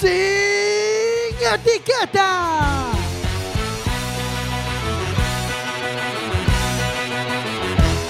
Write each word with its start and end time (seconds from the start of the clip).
sin 0.00 1.36
etiqueta. 1.54 2.90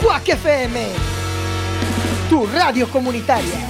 Quack 0.01 0.29
FM, 0.29 0.87
tu 2.29 2.47
radio 2.47 2.89
comunitaria. 2.89 3.69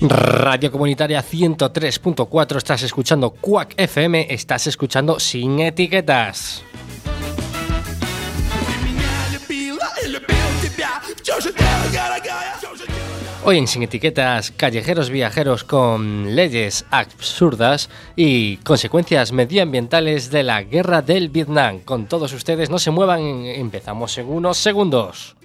Radio 0.00 0.70
Comunitaria 0.70 1.24
103.4, 1.24 2.56
estás 2.58 2.82
escuchando 2.82 3.30
Quack 3.30 3.74
FM, 3.78 4.26
estás 4.30 4.66
escuchando 4.66 5.18
Sin 5.18 5.60
Etiquetas. 5.60 6.62
Hoy 13.48 13.58
en 13.58 13.68
Sin 13.68 13.84
Etiquetas, 13.84 14.50
callejeros 14.50 15.08
viajeros 15.08 15.62
con 15.62 16.34
leyes 16.34 16.84
absurdas 16.90 17.88
y 18.16 18.56
consecuencias 18.56 19.30
medioambientales 19.30 20.32
de 20.32 20.42
la 20.42 20.64
guerra 20.64 21.00
del 21.00 21.28
Vietnam. 21.28 21.78
Con 21.78 22.08
todos 22.08 22.32
ustedes, 22.32 22.70
no 22.70 22.80
se 22.80 22.90
muevan, 22.90 23.20
empezamos 23.20 24.18
en 24.18 24.26
unos 24.26 24.56
segundos. 24.56 25.36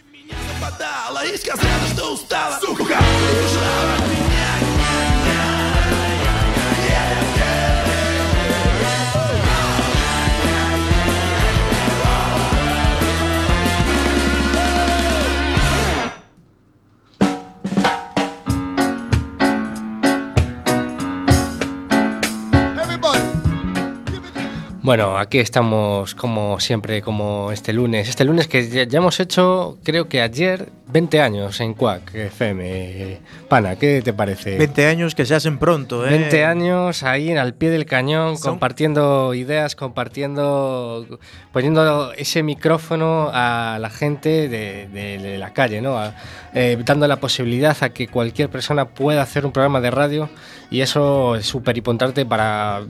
Bueno, 24.84 25.16
aquí 25.20 25.38
estamos 25.38 26.16
como 26.16 26.60
siempre, 26.60 27.04
como 27.04 27.52
este 27.52 27.72
lunes. 27.72 28.10
Este 28.10 28.26
lunes 28.26 28.48
que 28.48 28.68
ya, 28.68 28.98
hemos 28.98 29.20
hecho, 29.20 29.78
creo 29.84 30.10
que 30.10 30.24
ayer, 30.24 30.70
20 30.88 31.22
años 31.22 31.60
en 31.62 31.76
Quack 31.76 32.16
FM. 32.16 33.20
Pana, 33.48 33.76
¿qué 33.76 34.02
te 34.02 34.12
parece? 34.12 34.58
20 34.58 34.88
años 34.88 35.14
que 35.14 35.28
se 35.28 35.36
hacen 35.36 35.60
pronto, 35.60 36.04
¿eh? 36.08 36.10
20 36.18 36.46
años 36.46 37.04
ahí 37.04 37.32
al 37.32 37.54
pie 37.54 37.70
del 37.70 37.86
cañón, 37.86 38.40
Son- 38.40 38.54
compartiendo 38.54 39.36
ideas, 39.36 39.76
compartiendo, 39.76 41.20
poniendo 41.54 42.12
ese 42.14 42.42
micrófono 42.42 43.30
a 43.32 43.78
la 43.80 43.90
gente 43.92 44.50
de, 44.50 44.88
de- 44.88 45.20
de 45.20 45.38
la 45.38 45.54
calle, 45.54 45.82
¿no? 45.84 46.00
A- 46.00 46.16
eh, 46.56 46.76
dando 46.84 47.08
la 47.08 47.18
posibilidad 47.18 47.78
a 47.82 47.90
que 47.90 48.08
cualquier 48.08 48.50
persona 48.50 48.86
pueda 48.86 49.22
hacer 49.22 49.46
un 49.46 49.52
programa 49.52 49.80
de 49.80 49.92
radio 49.92 50.28
y 50.72 50.82
eso 50.82 51.36
es 51.36 51.46
súper 51.46 51.78
importante 51.78 52.26
para, 52.26 52.82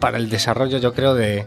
para 0.00 0.18
el 0.18 0.28
desarrollo, 0.28 0.78
yo 0.78 0.92
creo, 0.94 1.14
de, 1.14 1.46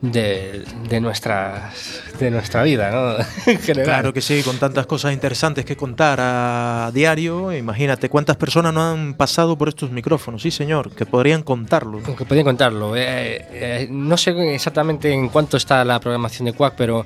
de, 0.00 0.64
de 0.88 1.00
nuestras, 1.00 2.02
de 2.20 2.30
nuestra 2.30 2.62
vida, 2.62 2.90
¿no? 2.92 3.16
Claro 3.84 4.12
que 4.12 4.20
sí, 4.20 4.42
con 4.44 4.56
tantas 4.58 4.86
cosas 4.86 5.12
interesantes 5.12 5.64
que 5.64 5.76
contar 5.76 6.20
a 6.20 6.90
diario. 6.94 7.52
Imagínate 7.52 8.08
cuántas 8.08 8.36
personas 8.36 8.72
no 8.72 8.82
han 8.92 9.14
pasado 9.14 9.58
por 9.58 9.68
estos 9.68 9.90
micrófonos, 9.90 10.42
sí 10.42 10.50
señor, 10.52 10.92
que 10.94 11.04
podrían 11.06 11.42
contarlo. 11.42 12.00
Que 12.02 12.24
podían 12.24 12.44
contarlo. 12.44 12.94
Eh, 12.94 13.44
eh, 13.50 13.88
no 13.90 14.16
sé 14.16 14.30
exactamente 14.54 15.12
en 15.12 15.28
cuánto 15.30 15.56
está 15.56 15.84
la 15.84 15.98
programación 15.98 16.46
de 16.46 16.52
Quack, 16.52 16.74
pero, 16.76 17.04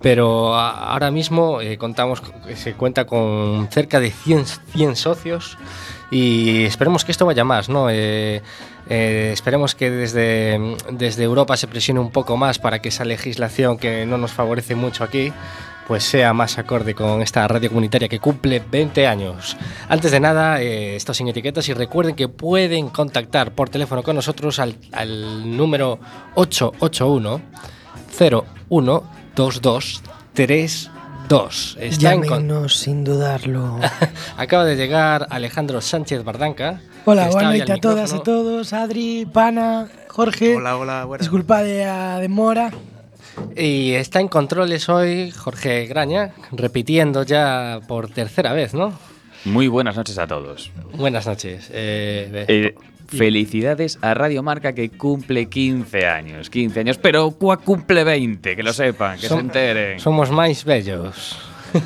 pero 0.00 0.56
ahora 0.56 1.10
mismo 1.10 1.60
eh, 1.60 1.76
contamos, 1.76 2.22
con- 2.22 2.32
se 2.56 2.72
cuenta 2.74 3.04
con 3.04 3.68
cerca 3.70 4.00
de 4.00 4.10
100, 4.10 4.46
100 4.74 4.96
socios 4.96 5.58
y 6.12 6.64
esperemos 6.64 7.06
que 7.06 7.10
esto 7.10 7.24
vaya 7.24 7.42
más, 7.42 7.70
¿no? 7.70 7.88
Eh, 7.88 8.42
eh, 8.88 9.30
esperemos 9.32 9.74
que 9.74 9.90
desde, 9.90 10.76
desde 10.90 11.24
Europa 11.24 11.56
se 11.56 11.66
presione 11.66 12.00
un 12.00 12.10
poco 12.10 12.36
más 12.36 12.58
para 12.58 12.80
que 12.80 12.90
esa 12.90 13.06
legislación 13.06 13.78
que 13.78 14.04
no 14.04 14.18
nos 14.18 14.30
favorece 14.30 14.74
mucho 14.74 15.04
aquí 15.04 15.32
pues 15.88 16.04
sea 16.04 16.32
más 16.32 16.58
acorde 16.58 16.94
con 16.94 17.22
esta 17.22 17.48
radio 17.48 17.70
comunitaria 17.70 18.08
que 18.08 18.20
cumple 18.20 18.62
20 18.70 19.06
años. 19.06 19.56
Antes 19.88 20.12
de 20.12 20.20
nada, 20.20 20.62
eh, 20.62 20.94
esto 20.96 21.12
sin 21.12 21.28
etiquetas 21.28 21.68
y 21.68 21.74
recuerden 21.74 22.14
que 22.14 22.28
pueden 22.28 22.88
contactar 22.88 23.52
por 23.52 23.68
teléfono 23.68 24.02
con 24.02 24.14
nosotros 24.14 24.58
al, 24.58 24.76
al 24.92 25.56
número 25.56 25.98
881 26.34 27.40
0122 28.16 30.02
3 30.34 30.91
2. 31.32 31.78
Están 31.80 32.26
con... 32.26 32.68
sin 32.68 33.04
dudarlo. 33.04 33.80
Acaba 34.36 34.66
de 34.66 34.76
llegar 34.76 35.26
Alejandro 35.30 35.80
Sánchez 35.80 36.22
Bardanca. 36.24 36.82
Hola, 37.06 37.30
buenas 37.30 37.54
noches 37.54 37.70
a 37.70 37.76
todas 37.78 38.12
e 38.12 38.16
y 38.16 38.18
a 38.18 38.22
todos. 38.22 38.72
Adri, 38.74 39.26
Pana, 39.32 39.88
Jorge. 40.08 40.56
Hola, 40.56 40.76
hola, 40.76 41.06
buenas. 41.06 41.24
Disculpa 41.26 41.62
de 41.62 41.86
a 41.86 42.18
demora. 42.18 42.70
Y 43.56 43.92
está 43.92 44.20
en 44.20 44.28
controles 44.28 44.90
hoy 44.90 45.30
Jorge 45.30 45.86
Graña, 45.86 46.34
repitiendo 46.50 47.22
ya 47.22 47.80
por 47.88 48.10
tercera 48.10 48.52
vez, 48.52 48.74
¿no? 48.74 48.92
Muy 49.46 49.68
buenas 49.68 49.96
noches 49.96 50.18
a 50.18 50.26
todos. 50.26 50.70
Buenas 50.92 51.26
noches. 51.26 51.70
Eh, 51.72 52.44
eh, 52.46 52.74
felicidades 53.18 53.98
a 54.02 54.14
Radio 54.14 54.42
Marca 54.42 54.72
que 54.74 54.90
cumple 54.90 55.46
15 55.46 56.06
años. 56.06 56.50
15 56.50 56.80
años, 56.80 56.98
pero 56.98 57.30
Cuac 57.32 57.62
cumple 57.64 58.04
20, 58.04 58.56
que 58.56 58.62
lo 58.62 58.72
sepan, 58.72 59.18
que 59.18 59.28
Som- 59.28 59.34
se 59.36 59.40
enteren. 59.40 60.00
Somos 60.00 60.30
más 60.30 60.64
bellos. 60.64 61.38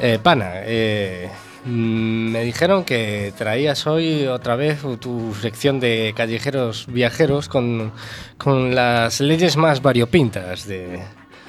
Eh, 0.00 0.18
pana, 0.22 0.52
eh, 0.64 1.28
mm, 1.66 2.30
me 2.30 2.44
dijeron 2.44 2.82
que 2.82 3.30
traías 3.36 3.86
hoy 3.86 4.26
otra 4.26 4.56
vez 4.56 4.78
tu 5.00 5.34
sección 5.34 5.80
de 5.80 6.14
callejeros 6.16 6.86
viajeros 6.88 7.46
con, 7.50 7.92
con 8.38 8.74
las 8.74 9.20
leyes 9.20 9.58
más 9.58 9.82
variopintas 9.82 10.66
de... 10.66 10.98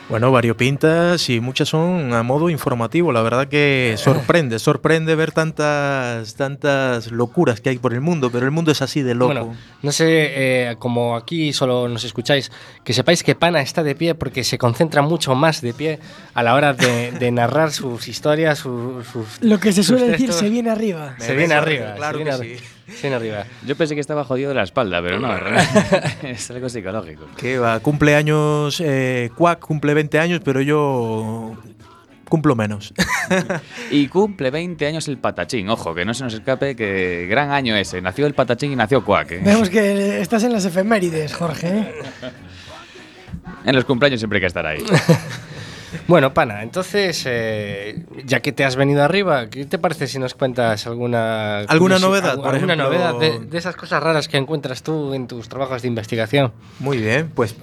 Bueno, 0.09 0.31
variopintas 0.31 1.29
y 1.29 1.39
muchas 1.39 1.69
son 1.69 2.13
a 2.13 2.23
modo 2.23 2.49
informativo. 2.49 3.11
La 3.11 3.21
verdad 3.21 3.47
que 3.47 3.95
sorprende, 3.97 4.59
sorprende 4.59 5.15
ver 5.15 5.31
tantas, 5.31 6.35
tantas 6.35 7.09
locuras 7.11 7.61
que 7.61 7.69
hay 7.69 7.77
por 7.79 7.93
el 7.93 8.01
mundo, 8.01 8.29
pero 8.29 8.45
el 8.45 8.51
mundo 8.51 8.71
es 8.71 8.81
así 8.81 9.01
de 9.01 9.15
loco. 9.15 9.33
Bueno, 9.33 9.55
no 9.81 9.91
sé, 9.91 10.05
eh, 10.09 10.75
como 10.77 11.15
aquí 11.15 11.53
solo 11.53 11.87
nos 11.87 12.03
escucháis, 12.03 12.51
que 12.83 12.93
sepáis 12.93 13.23
que 13.23 13.33
Pana 13.33 13.61
está 13.61 13.81
de 13.81 13.95
pie 13.95 14.13
porque 14.13 14.43
se 14.43 14.57
concentra 14.57 15.01
mucho 15.01 15.35
más 15.35 15.61
de 15.61 15.73
pie 15.73 15.99
a 16.33 16.43
la 16.43 16.53
hora 16.53 16.73
de, 16.73 17.11
de 17.13 17.31
narrar 17.31 17.71
sus 17.71 18.07
historias, 18.07 18.59
su- 18.59 19.03
sus... 19.11 19.41
Lo 19.41 19.59
que 19.59 19.71
se 19.71 19.83
sus 19.83 19.97
suele 19.97 20.11
decir 20.11 20.33
se 20.33 20.49
viene 20.49 20.69
arriba. 20.69 21.15
Se 21.17 21.33
viene 21.33 21.53
arriba. 21.55 21.93
Claro 21.95 22.17
se 22.19 22.23
viene 22.23 22.37
que 22.39 22.57
sí. 22.57 22.63
se 22.97 23.01
viene 23.03 23.15
arriba. 23.15 23.45
Yo 23.65 23.75
pensé 23.77 23.95
que 23.95 24.01
estaba 24.01 24.25
jodido 24.25 24.49
de 24.49 24.55
la 24.55 24.63
espalda, 24.63 25.01
pero 25.01 25.19
no, 25.19 25.29
es 26.23 26.51
algo 26.51 26.67
psicológico. 26.69 27.25
Que 27.37 27.57
va, 27.57 27.79
cumple 27.79 28.15
años, 28.15 28.81
eh, 28.85 29.31
Quack 29.37 29.59
cumple 29.59 29.92
20 29.93 30.19
años, 30.19 30.41
pero 30.43 30.61
yo 30.61 31.55
cumplo 32.29 32.55
menos. 32.55 32.93
Y 33.91 34.07
cumple 34.07 34.51
20 34.51 34.85
años 34.85 35.07
el 35.07 35.17
patachín, 35.17 35.69
ojo, 35.69 35.93
que 35.93 36.03
no 36.03 36.13
se 36.13 36.23
nos 36.23 36.33
escape, 36.33 36.75
que 36.75 37.27
gran 37.29 37.51
año 37.51 37.75
ese. 37.75 38.01
Nació 38.01 38.25
el 38.25 38.33
patachín 38.33 38.71
y 38.71 38.75
nació 38.75 39.05
Cuac. 39.05 39.31
¿eh? 39.31 39.41
Vemos 39.43 39.69
que 39.69 40.19
estás 40.19 40.43
en 40.43 40.51
las 40.51 40.65
efemérides, 40.65 41.33
Jorge. 41.33 41.67
¿eh? 41.67 41.93
En 43.65 43.75
los 43.75 43.85
cumpleaños 43.85 44.19
siempre 44.19 44.37
hay 44.37 44.41
que 44.41 44.47
estar 44.47 44.65
ahí. 44.65 44.83
Bueno, 46.07 46.33
Pana, 46.33 46.63
entonces, 46.63 47.23
eh, 47.27 48.03
ya 48.25 48.39
que 48.39 48.51
te 48.51 48.65
has 48.65 48.75
venido 48.75 49.03
arriba, 49.03 49.47
¿qué 49.51 49.65
te 49.65 49.77
parece 49.77 50.07
si 50.07 50.17
nos 50.17 50.33
cuentas 50.33 50.87
alguna... 50.87 51.59
¿Alguna 51.59 51.99
novedad, 51.99 52.37
por 52.37 52.55
alguna 52.55 52.73
ejemplo? 52.73 52.89
novedad 52.89 53.19
de, 53.19 53.45
de 53.45 53.57
esas 53.59 53.75
cosas 53.75 54.01
raras 54.01 54.27
que 54.27 54.37
encuentras 54.37 54.81
tú 54.81 55.13
en 55.13 55.27
tus 55.27 55.49
trabajos 55.49 55.83
de 55.83 55.87
investigación? 55.89 56.51
Muy 56.79 56.97
bien, 56.97 57.31
pues 57.35 57.55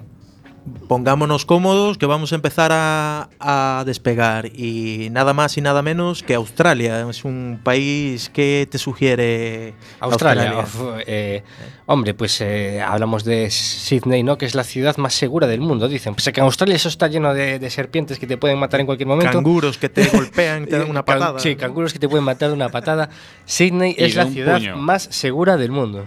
pongámonos 0.89 1.47
cómodos 1.47 1.99
que 1.99 2.07
vamos 2.07 2.33
a 2.33 2.35
empezar 2.35 2.71
a, 2.73 3.29
a 3.41 3.83
despegar 3.87 4.47
y 4.47 5.09
nada 5.11 5.33
más 5.33 5.57
y 5.57 5.61
nada 5.61 5.83
menos 5.83 6.23
que 6.23 6.35
Australia. 6.35 7.09
Es 7.09 7.25
un 7.25 7.61
país 7.63 8.29
que 8.31 8.69
te 8.71 8.79
sugiere 8.79 9.75
Australia. 10.01 10.59
uf, 10.61 10.77
eh, 11.07 11.43
hombre, 11.87 12.15
pues 12.15 12.41
eh, 12.41 12.81
hablamos 12.81 13.25
de 13.25 13.51
Sydney, 13.51 14.23
¿no? 14.23 14.39
Que 14.39 14.47
es 14.47 14.55
la 14.55 14.65
ciudad 14.65 14.97
más 14.97 15.15
segura 15.15 15.47
del 15.47 15.61
mundo, 15.61 15.89
dicen. 15.89 16.15
Pues 16.15 16.31
que 16.33 16.41
en 16.41 16.45
Australia 16.45 16.77
eso 16.77 16.89
está 16.89 17.09
lleno 17.09 17.33
de, 17.35 17.59
de 17.59 17.71
serpientes 17.71 18.19
que 18.19 18.27
te 18.27 18.37
pueden 18.37 18.59
matar 18.59 18.81
en 18.81 18.87
cualquier 18.87 19.07
momento. 19.09 19.33
Canguros 19.33 19.79
que 19.79 19.89
te 19.89 20.05
golpean, 20.13 20.67
te 20.67 20.79
dan 20.79 20.91
una 20.91 21.03
Can- 21.05 21.19
patada. 21.19 21.39
Sí, 21.39 21.57
canguros 21.57 21.93
que 21.93 21.99
te 21.99 22.09
pueden 22.09 22.25
matar 22.25 22.49
de 22.49 22.55
una 22.55 22.69
patada. 22.69 23.09
Sydney 23.45 23.95
Y 23.99 24.05
es 24.05 24.15
la 24.15 24.27
ciudad 24.27 24.59
puño. 24.59 24.77
más 24.77 25.03
segura 25.11 25.57
del 25.57 25.71
mundo. 25.71 26.07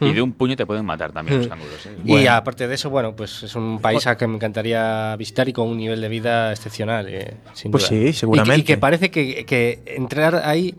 Y 0.00 0.12
de 0.12 0.22
un 0.22 0.32
puño 0.32 0.56
te 0.56 0.64
pueden 0.66 0.84
matar 0.86 1.12
también 1.12 1.38
los 1.38 1.46
Mm. 1.46 1.50
canguros. 1.50 1.86
¿eh? 1.86 1.96
Y 2.04 2.26
aparte 2.26 2.66
de 2.66 2.74
eso, 2.74 2.88
bueno, 2.90 3.14
pues 3.14 3.42
es 3.42 3.54
un 3.54 3.80
país 3.80 4.06
a 4.06 4.16
que 4.16 4.26
me 4.26 4.36
encantaría 4.36 5.14
visitar 5.16 5.48
y 5.48 5.52
con 5.52 5.68
un 5.68 5.76
nivel 5.76 6.00
de 6.00 6.08
vida 6.08 6.50
excepcional, 6.52 7.06
eh, 7.08 7.34
sin 7.52 7.70
Pues 7.70 7.84
duda. 7.84 7.88
sí, 7.90 7.94
Y 7.96 8.02
que- 8.04 8.08
Y, 8.08 8.12
seguramente. 8.14 8.64
que 8.64 8.76
parece 8.78 9.10
que, 9.10 9.44
que 9.44 9.82
entrar 9.86 10.36
ahí 10.44 10.74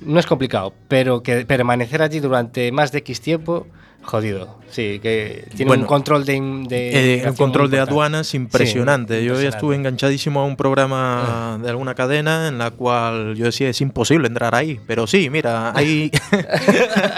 no 0.00 0.20
es 0.20 0.26
complicado, 0.26 0.74
pero 0.88 1.22
que 1.22 1.46
permanecer 1.46 2.02
allí 2.02 2.20
durante 2.20 2.70
más 2.70 2.92
de 2.92 2.98
X 2.98 3.20
tiempo, 3.22 3.66
Jodido. 4.06 4.56
Sí, 4.70 5.00
que 5.02 5.48
tiene 5.56 5.68
Bueno, 5.68 5.82
un 5.82 5.88
control 5.88 6.24
de. 6.24 6.34
de 6.68 7.14
Eh, 7.22 7.28
un 7.28 7.34
control 7.36 7.70
de 7.70 7.80
aduanas 7.80 8.34
impresionante. 8.34 9.20
Sí, 9.20 9.26
yo 9.26 9.40
ya 9.40 9.48
estuve 9.48 9.74
enganchadísimo 9.74 10.40
a 10.40 10.44
un 10.44 10.56
programa 10.56 11.58
de 11.62 11.68
alguna 11.70 11.94
cadena 11.94 12.48
en 12.48 12.58
la 12.58 12.70
cual 12.70 13.34
yo 13.36 13.46
decía 13.46 13.68
es 13.68 13.80
imposible 13.80 14.28
entrar 14.28 14.54
ahí. 14.54 14.80
Pero 14.86 15.06
sí, 15.06 15.28
mira, 15.30 15.72
hay, 15.76 16.10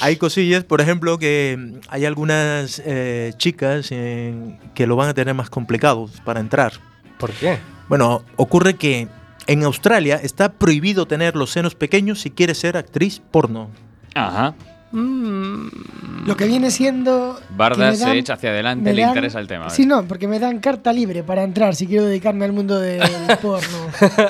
hay 0.00 0.16
cosillas, 0.16 0.64
por 0.64 0.80
ejemplo, 0.80 1.18
que 1.18 1.72
hay 1.88 2.04
algunas 2.04 2.82
eh, 2.84 3.32
chicas 3.36 3.90
en- 3.92 4.58
que 4.74 4.86
lo 4.86 4.96
van 4.96 5.08
a 5.08 5.14
tener 5.14 5.34
más 5.34 5.50
complicado 5.50 6.08
para 6.24 6.40
entrar. 6.40 6.72
¿Por 7.18 7.30
qué? 7.32 7.58
Bueno, 7.88 8.22
ocurre 8.36 8.74
que 8.74 9.08
en 9.46 9.62
Australia 9.64 10.16
está 10.22 10.52
prohibido 10.52 11.06
tener 11.06 11.36
los 11.36 11.50
senos 11.50 11.74
pequeños 11.74 12.20
si 12.20 12.30
quieres 12.30 12.58
ser 12.58 12.76
actriz 12.76 13.20
porno. 13.30 13.70
Ajá. 14.14 14.54
Lo 14.94 16.36
que 16.36 16.46
viene 16.46 16.70
siendo. 16.70 17.38
Barda 17.56 17.94
se 17.94 18.16
echa 18.16 18.34
hacia 18.34 18.50
adelante, 18.50 18.84
me 18.84 18.94
le 18.94 19.02
dan- 19.02 19.10
interesa 19.10 19.40
el 19.40 19.46
tema. 19.46 19.68
Sí, 19.70 19.86
no, 19.86 20.04
porque 20.04 20.28
me 20.28 20.38
dan 20.38 20.58
carta 20.60 20.92
libre 20.92 21.22
para 21.22 21.42
entrar 21.42 21.74
si 21.74 21.86
quiero 21.86 22.04
dedicarme 22.04 22.44
al 22.44 22.52
mundo 22.52 22.78
del 22.78 23.02
porno. 23.42 23.88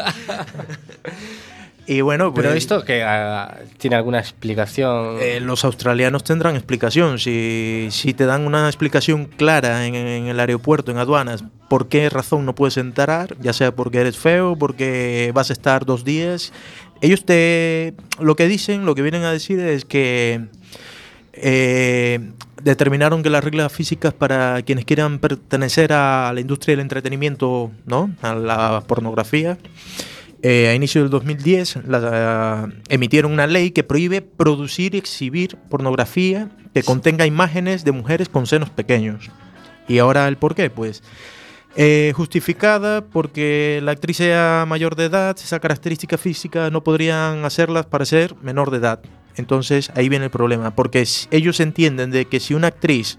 Y 1.87 2.01
bueno, 2.01 2.33
Pero 2.33 2.49
pues, 2.49 2.57
esto 2.63 2.83
que 2.83 3.03
ah, 3.03 3.59
tiene 3.77 3.97
alguna 3.97 4.19
explicación. 4.19 5.19
Eh, 5.21 5.39
los 5.41 5.67
australianos 5.67 6.25
tendrán 6.25 6.57
explicación. 6.57 7.19
Si, 7.19 7.89
si 7.91 8.15
te 8.15 8.25
dan 8.25 8.47
una 8.47 8.67
explicación 8.69 9.27
clara 9.27 9.87
en, 9.87 9.95
en 9.95 10.27
el 10.29 10.41
aeropuerto, 10.41 10.93
en 10.93 10.97
aduanas, 10.97 11.45
por 11.69 11.89
qué 11.89 12.09
razón 12.09 12.47
no 12.47 12.55
puedes 12.55 12.79
entrar, 12.79 13.37
ya 13.39 13.53
sea 13.53 13.73
porque 13.77 13.99
eres 13.99 14.17
feo, 14.17 14.57
porque 14.57 15.31
vas 15.35 15.51
a 15.51 15.53
estar 15.53 15.85
dos 15.85 16.05
días, 16.05 16.55
ellos 17.01 17.25
te. 17.25 17.95
Lo 18.21 18.37
que 18.37 18.47
dicen, 18.49 18.85
lo 18.87 18.95
que 18.95 19.03
vienen 19.03 19.23
a 19.25 19.33
decir 19.33 19.59
es 19.61 19.85
que. 19.85 20.47
eh, 21.33 22.21
determinaron 22.63 23.23
que 23.23 23.29
las 23.29 23.45
reglas 23.45 23.71
físicas 23.73 24.15
para 24.15 24.63
quienes 24.63 24.85
quieran 24.87 25.19
pertenecer 25.19 25.93
a 25.93 26.33
la 26.33 26.41
industria 26.41 26.73
del 26.73 26.81
entretenimiento, 26.81 27.71
¿no? 27.85 28.11
A 28.23 28.35
la 28.35 28.83
pornografía, 28.87 29.59
eh, 30.43 30.69
a 30.69 30.75
inicio 30.75 31.03
del 31.03 31.11
2010 31.11 31.81
la- 31.87 32.71
emitieron 32.89 33.33
una 33.33 33.47
ley 33.47 33.71
que 33.73 33.83
prohíbe 33.85 34.23
producir 34.23 34.95
y 34.95 34.99
exhibir 34.99 35.57
pornografía 35.69 36.49
que 36.73 36.83
contenga 36.83 37.27
imágenes 37.27 37.85
de 37.85 37.93
mujeres 37.93 38.31
con 38.31 38.47
senos 38.47 38.71
pequeños. 38.71 39.31
¿Y 39.89 39.99
ahora 39.99 40.27
el 40.29 40.39
por 40.39 40.55
qué? 40.55 40.71
Pues 40.71 41.03
eh, 41.77 42.13
justificada 42.15 43.01
porque 43.01 43.81
la 43.83 43.93
actriz 43.93 44.19
sea 44.19 44.65
mayor 44.67 44.95
de 44.95 45.07
edad, 45.07 45.37
esa 45.37 45.59
característica 45.59 46.17
física 46.17 46.71
no 46.71 46.85
podrían 46.85 47.45
hacerlas 47.45 47.87
parecer 47.87 48.35
menor 48.43 48.71
de 48.71 48.79
edad. 48.79 49.01
Entonces 49.37 49.91
ahí 49.95 50.09
viene 50.09 50.27
el 50.27 50.31
problema, 50.31 50.75
porque 50.75 51.05
ellos 51.31 51.59
entienden 51.61 52.11
de 52.11 52.27
que 52.27 52.39
si 52.39 52.55
una 52.55 52.69
actriz 52.69 53.19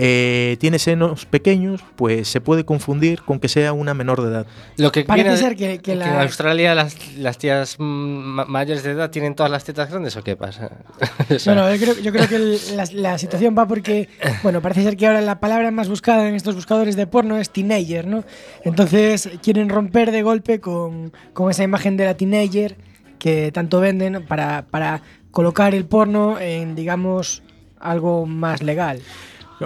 eh, 0.00 0.56
tiene 0.60 0.78
senos 0.78 1.26
pequeños, 1.26 1.82
pues 1.96 2.28
se 2.28 2.40
puede 2.40 2.64
confundir 2.64 3.22
con 3.22 3.40
que 3.40 3.48
sea 3.48 3.72
una 3.72 3.94
menor 3.94 4.22
de 4.22 4.28
edad. 4.30 4.46
Lo 4.76 4.92
que 4.92 5.02
Parece 5.04 5.36
ser 5.36 5.56
que- 5.56 5.78
que 5.80 5.92
en 5.92 5.98
la- 5.98 6.22
Australia 6.22 6.74
las, 6.74 7.16
las 7.16 7.36
tías 7.36 7.74
mm, 7.78 7.82
ma- 7.84 8.44
mayores 8.44 8.84
de 8.84 8.92
edad 8.92 9.10
tienen 9.10 9.34
todas 9.34 9.50
las 9.50 9.64
tetas 9.64 9.90
grandes 9.90 10.16
o 10.16 10.22
qué 10.22 10.36
pasa? 10.36 10.70
O 11.34 11.38
sea, 11.38 11.54
No, 11.54 11.62
no, 11.62 11.74
yo 11.74 11.80
creo, 11.80 11.98
yo 12.02 12.12
creo 12.12 12.28
que 12.28 12.36
el- 12.36 12.58
la, 12.76 12.84
la 12.92 13.18
situación 13.18 13.54
va 13.58 13.66
porque, 13.66 14.08
bueno, 14.42 14.62
parece 14.62 14.82
ser 14.84 14.96
que 14.96 15.06
ahora 15.06 15.20
la 15.20 15.40
palabra 15.40 15.70
más 15.72 15.88
buscada 15.88 16.28
en 16.28 16.34
estos 16.36 16.54
buscadores 16.54 16.94
de 16.96 17.06
porno 17.08 17.36
es 17.36 17.50
teenager, 17.50 18.06
¿no? 18.06 18.22
Entonces 18.64 19.28
quieren 19.42 19.68
romper 19.68 20.12
de 20.12 20.22
golpe 20.22 20.60
con, 20.60 21.12
con 21.32 21.50
esa 21.50 21.64
imagen 21.64 21.96
de 21.96 22.04
la 22.04 22.14
teenager 22.16 22.76
que 23.18 23.50
tanto 23.52 23.80
venden 23.80 24.24
para, 24.26 24.66
para 24.70 25.02
colocar 25.32 25.74
el 25.74 25.84
porno 25.86 26.38
en, 26.38 26.76
digamos, 26.76 27.42
algo 27.80 28.26
más 28.26 28.62
legal. 28.62 29.00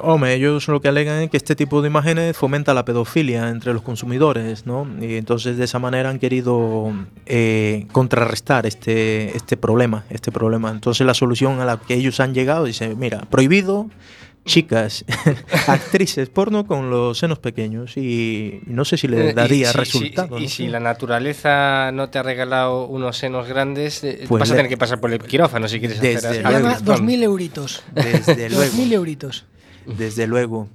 Hombre, 0.00 0.34
ellos 0.34 0.68
lo 0.68 0.80
que 0.80 0.88
alegan 0.88 1.22
es 1.22 1.30
que 1.30 1.36
este 1.36 1.54
tipo 1.54 1.82
de 1.82 1.88
imágenes 1.88 2.36
fomenta 2.36 2.72
la 2.72 2.84
pedofilia 2.84 3.48
entre 3.50 3.72
los 3.74 3.82
consumidores, 3.82 4.64
¿no? 4.66 4.86
Y 5.00 5.16
entonces 5.16 5.58
de 5.58 5.64
esa 5.64 5.78
manera 5.78 6.08
han 6.08 6.18
querido 6.18 6.92
eh, 7.26 7.86
contrarrestar 7.92 8.64
este, 8.66 9.36
este 9.36 9.56
problema, 9.56 10.04
este 10.08 10.32
problema. 10.32 10.70
Entonces 10.70 11.06
la 11.06 11.14
solución 11.14 11.60
a 11.60 11.64
la 11.66 11.76
que 11.78 11.94
ellos 11.94 12.20
han 12.20 12.32
llegado 12.32 12.64
dice, 12.64 12.94
mira, 12.94 13.22
prohibido 13.30 13.90
chicas, 14.44 15.04
actrices 15.68 16.28
porno 16.28 16.66
con 16.66 16.90
los 16.90 17.18
senos 17.18 17.38
pequeños 17.38 17.96
y 17.96 18.60
no 18.66 18.84
sé 18.84 18.96
si 18.96 19.06
eh, 19.06 19.10
le 19.10 19.30
y 19.30 19.32
daría 19.34 19.70
si- 19.70 19.78
resultado. 19.78 20.36
si- 20.38 20.42
y 20.42 20.46
¿no? 20.46 20.50
si 20.50 20.66
la 20.68 20.80
naturaleza 20.80 21.92
no 21.92 22.08
te 22.10 22.18
ha 22.18 22.22
regalado 22.24 22.86
unos 22.86 23.18
senos 23.18 23.46
grandes, 23.46 24.02
eh, 24.02 24.24
Pues 24.26 24.40
vas 24.40 24.50
a 24.50 24.54
tener 24.56 24.68
que 24.68 24.76
pasar 24.76 24.98
por 25.00 25.12
el 25.12 25.20
quirófano 25.20 25.68
si 25.68 25.78
quieres 25.78 26.00
Desde 26.00 26.28
hacer 26.28 26.42
luego. 26.42 26.58
llama 26.58 26.76
algo. 26.76 26.94
2.000 26.94 27.22
euritos. 27.22 27.82
Desde 27.94 28.50
luego. 28.50 28.72
2.000 28.74 28.92
euritos. 28.94 29.44
Desde 29.98 30.26
luego. 30.26 30.68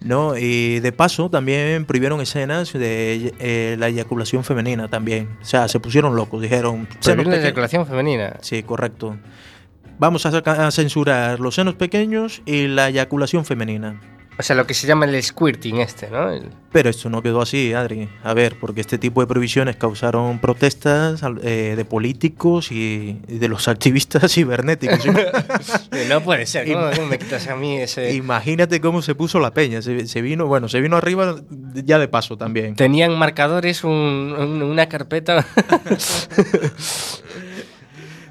No, 0.00 0.36
y 0.36 0.78
de 0.80 0.92
paso 0.92 1.30
también 1.30 1.86
prohibieron 1.86 2.20
escenas 2.20 2.72
de 2.72 3.34
eh, 3.38 3.76
la 3.78 3.88
eyaculación 3.88 4.44
femenina 4.44 4.88
también. 4.88 5.28
O 5.40 5.44
sea, 5.44 5.68
se 5.68 5.80
pusieron 5.80 6.14
locos, 6.14 6.42
dijeron... 6.42 6.86
Prohibir 6.86 7.24
"Senos 7.24 7.26
la 7.26 7.36
eyaculación 7.36 7.86
femenina. 7.86 8.36
Sí, 8.42 8.62
correcto. 8.62 9.16
Vamos 9.98 10.26
a, 10.26 10.28
a 10.38 10.70
censurar 10.70 11.40
los 11.40 11.54
senos 11.54 11.74
pequeños 11.74 12.42
y 12.44 12.66
la 12.66 12.88
eyaculación 12.90 13.46
femenina. 13.46 13.98
O 14.38 14.42
sea, 14.42 14.54
lo 14.54 14.66
que 14.66 14.74
se 14.74 14.86
llama 14.86 15.06
el 15.06 15.22
squirting 15.22 15.76
este, 15.78 16.10
¿no? 16.10 16.30
El- 16.30 16.50
Pero 16.70 16.90
esto 16.90 17.08
no 17.08 17.22
quedó 17.22 17.40
así, 17.40 17.72
Adri. 17.72 18.06
A 18.22 18.34
ver, 18.34 18.58
porque 18.60 18.82
este 18.82 18.98
tipo 18.98 19.22
de 19.22 19.26
prohibiciones 19.26 19.76
causaron 19.76 20.40
protestas 20.40 21.22
eh, 21.42 21.72
de 21.74 21.84
políticos 21.86 22.70
y, 22.70 23.22
y 23.28 23.38
de 23.38 23.48
los 23.48 23.66
activistas 23.68 24.30
cibernéticos. 24.32 25.00
No 26.10 26.20
puede 26.20 26.44
ser, 26.46 26.70
¿cómo, 26.70 26.90
cómo 26.94 27.06
me 27.08 27.18
quitas 27.18 27.48
a 27.48 27.56
mí 27.56 27.78
ese...? 27.78 28.14
Imagínate 28.14 28.80
cómo 28.80 29.00
se 29.02 29.14
puso 29.14 29.40
la 29.40 29.52
peña. 29.54 29.80
Se, 29.80 30.06
se 30.06 30.20
vino, 30.20 30.46
bueno, 30.46 30.68
se 30.68 30.80
vino 30.80 30.96
arriba 30.96 31.36
ya 31.50 31.98
de 31.98 32.06
paso 32.08 32.36
también. 32.36 32.76
Tenían 32.76 33.18
marcadores, 33.18 33.82
un- 33.84 33.90
un- 34.38 34.62
una 34.62 34.86
carpeta... 34.88 35.46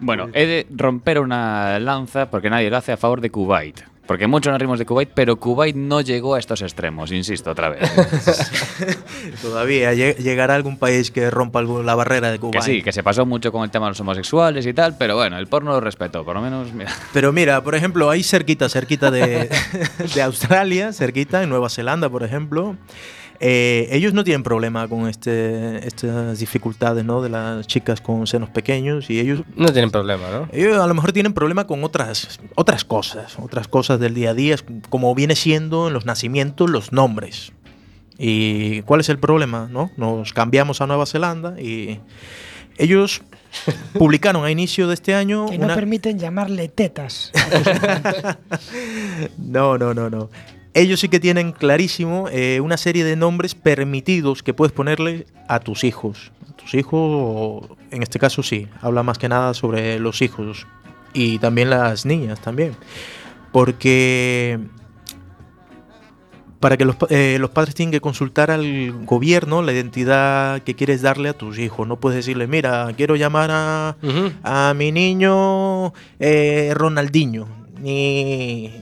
Bueno, 0.01 0.27
he 0.33 0.45
de 0.45 0.67
romper 0.75 1.19
una 1.19 1.79
lanza 1.79 2.29
porque 2.29 2.49
nadie 2.49 2.69
lo 2.69 2.77
hace 2.77 2.91
a 2.91 2.97
favor 2.97 3.21
de 3.21 3.29
Kuwait. 3.31 3.79
Porque 4.07 4.27
mucho 4.27 4.51
nos 4.51 4.59
rimos 4.59 4.77
de 4.77 4.85
Kuwait, 4.85 5.09
pero 5.13 5.37
Kuwait 5.37 5.75
no 5.75 5.99
llegó 6.01 6.35
a 6.35 6.39
estos 6.39 6.61
extremos, 6.61 7.11
insisto, 7.11 7.49
otra 7.51 7.69
vez. 7.69 7.89
Todavía 9.41 9.93
lle- 9.93 10.15
llegará 10.17 10.55
algún 10.55 10.77
país 10.77 11.11
que 11.11 11.29
rompa 11.31 11.61
la 11.63 11.95
barrera 11.95 12.31
de 12.31 12.39
Cuba. 12.39 12.51
que 12.51 12.61
sí, 12.61 12.81
que 12.81 12.91
se 12.91 13.03
pasó 13.03 13.25
mucho 13.25 13.51
con 13.51 13.63
el 13.63 13.71
tema 13.71 13.87
de 13.87 13.91
los 13.91 13.99
homosexuales 13.99 14.65
y 14.65 14.73
tal, 14.73 14.95
pero 14.97 15.15
bueno, 15.15 15.37
el 15.37 15.47
porno 15.47 15.71
lo 15.71 15.79
respetó, 15.81 16.23
por 16.23 16.35
lo 16.35 16.41
menos, 16.41 16.71
mira. 16.73 16.91
Pero 17.13 17.31
mira, 17.31 17.63
por 17.63 17.75
ejemplo, 17.75 18.09
ahí 18.09 18.23
cerquita, 18.23 18.69
cerquita 18.69 19.09
de, 19.11 19.49
de 20.15 20.21
Australia, 20.21 20.93
cerquita, 20.93 21.41
en 21.43 21.49
Nueva 21.49 21.69
Zelanda, 21.69 22.09
por 22.09 22.23
ejemplo, 22.23 22.75
eh, 23.39 23.87
ellos 23.91 24.13
no 24.13 24.23
tienen 24.23 24.43
problema 24.43 24.87
con 24.87 25.07
este, 25.07 25.85
estas 25.87 26.39
dificultades 26.39 27.03
¿no? 27.03 27.21
de 27.21 27.29
las 27.29 27.67
chicas 27.67 28.01
con 28.01 28.27
senos 28.27 28.49
pequeños 28.49 29.09
y 29.09 29.19
ellos, 29.19 29.41
No 29.55 29.71
tienen 29.71 29.91
problema, 29.91 30.29
¿no? 30.31 30.49
ellos 30.51 30.77
a 30.77 30.87
lo 30.87 30.93
mejor 30.93 31.11
tienen 31.11 31.33
problema 31.33 31.67
con 31.67 31.83
otras, 31.83 32.39
otras 32.55 32.85
cosas, 32.85 33.37
otras 33.39 33.67
cosas 33.67 33.99
del 33.99 34.13
día 34.13 34.31
a 34.31 34.33
día, 34.33 34.55
como 34.89 35.13
viene 35.15 35.35
siendo 35.35 35.87
en 35.87 35.93
los 35.93 36.05
nacimientos 36.05 36.69
los 36.69 36.91
nombres. 36.91 37.51
¿Y 38.17 38.81
cuál 38.83 39.01
es 39.01 39.09
el 39.09 39.19
problema? 39.19 39.67
¿no? 39.69 39.91
Nos 39.97 40.31
cambiamos 40.31 40.79
a 40.81 40.87
Nueva 40.87 41.05
Zelanda 41.05 41.59
y 41.59 41.99
ellos 42.77 43.21
publicaron 43.93 44.45
a 44.45 44.51
inicio 44.51 44.87
de 44.87 44.93
este 44.93 45.15
año 45.15 45.47
Que 45.47 45.57
no 45.57 45.65
una... 45.65 45.75
permiten 45.75 46.19
llamarle 46.19 46.67
tetas. 46.69 47.31
No, 49.37 49.77
no, 49.77 49.93
no, 49.93 50.09
no. 50.09 50.29
Ellos 50.75 50.99
sí 50.99 51.07
que 51.07 51.21
tienen 51.21 51.53
clarísimo 51.53 52.27
eh, 52.29 52.59
una 52.59 52.75
serie 52.75 53.05
de 53.05 53.15
nombres 53.15 53.55
permitidos 53.55 54.43
que 54.43 54.53
puedes 54.53 54.73
ponerle 54.73 55.25
a 55.47 55.61
tus 55.61 55.85
hijos. 55.85 56.33
A 56.49 56.53
tus 56.57 56.73
hijos, 56.73 56.99
o 57.01 57.77
en 57.91 58.03
este 58.03 58.19
caso 58.19 58.43
sí, 58.43 58.67
habla 58.81 59.01
más 59.01 59.17
que 59.17 59.29
nada 59.29 59.53
sobre 59.53 59.99
los 59.99 60.21
hijos 60.21 60.67
y 61.13 61.39
también 61.39 61.69
las 61.69 62.05
niñas 62.05 62.41
también. 62.41 62.75
Porque 63.53 64.59
para 66.59 66.75
que 66.75 66.83
los, 66.83 66.97
eh, 67.09 67.37
los 67.39 67.51
padres 67.51 67.73
tienen 67.73 67.93
que 67.93 68.01
consultar 68.01 68.51
al 68.51 68.91
gobierno 69.05 69.61
la 69.61 69.71
identidad 69.71 70.61
que 70.63 70.75
quieres 70.75 71.01
darle 71.01 71.29
a 71.29 71.33
tus 71.33 71.57
hijos. 71.57 71.87
No 71.87 72.01
puedes 72.01 72.17
decirle, 72.17 72.47
mira, 72.47 72.91
quiero 72.97 73.15
llamar 73.15 73.49
a, 73.49 73.95
a 74.43 74.73
mi 74.73 74.91
niño 74.91 75.93
eh, 76.19 76.73
Ronaldinho, 76.75 77.47
ni, 77.79 78.73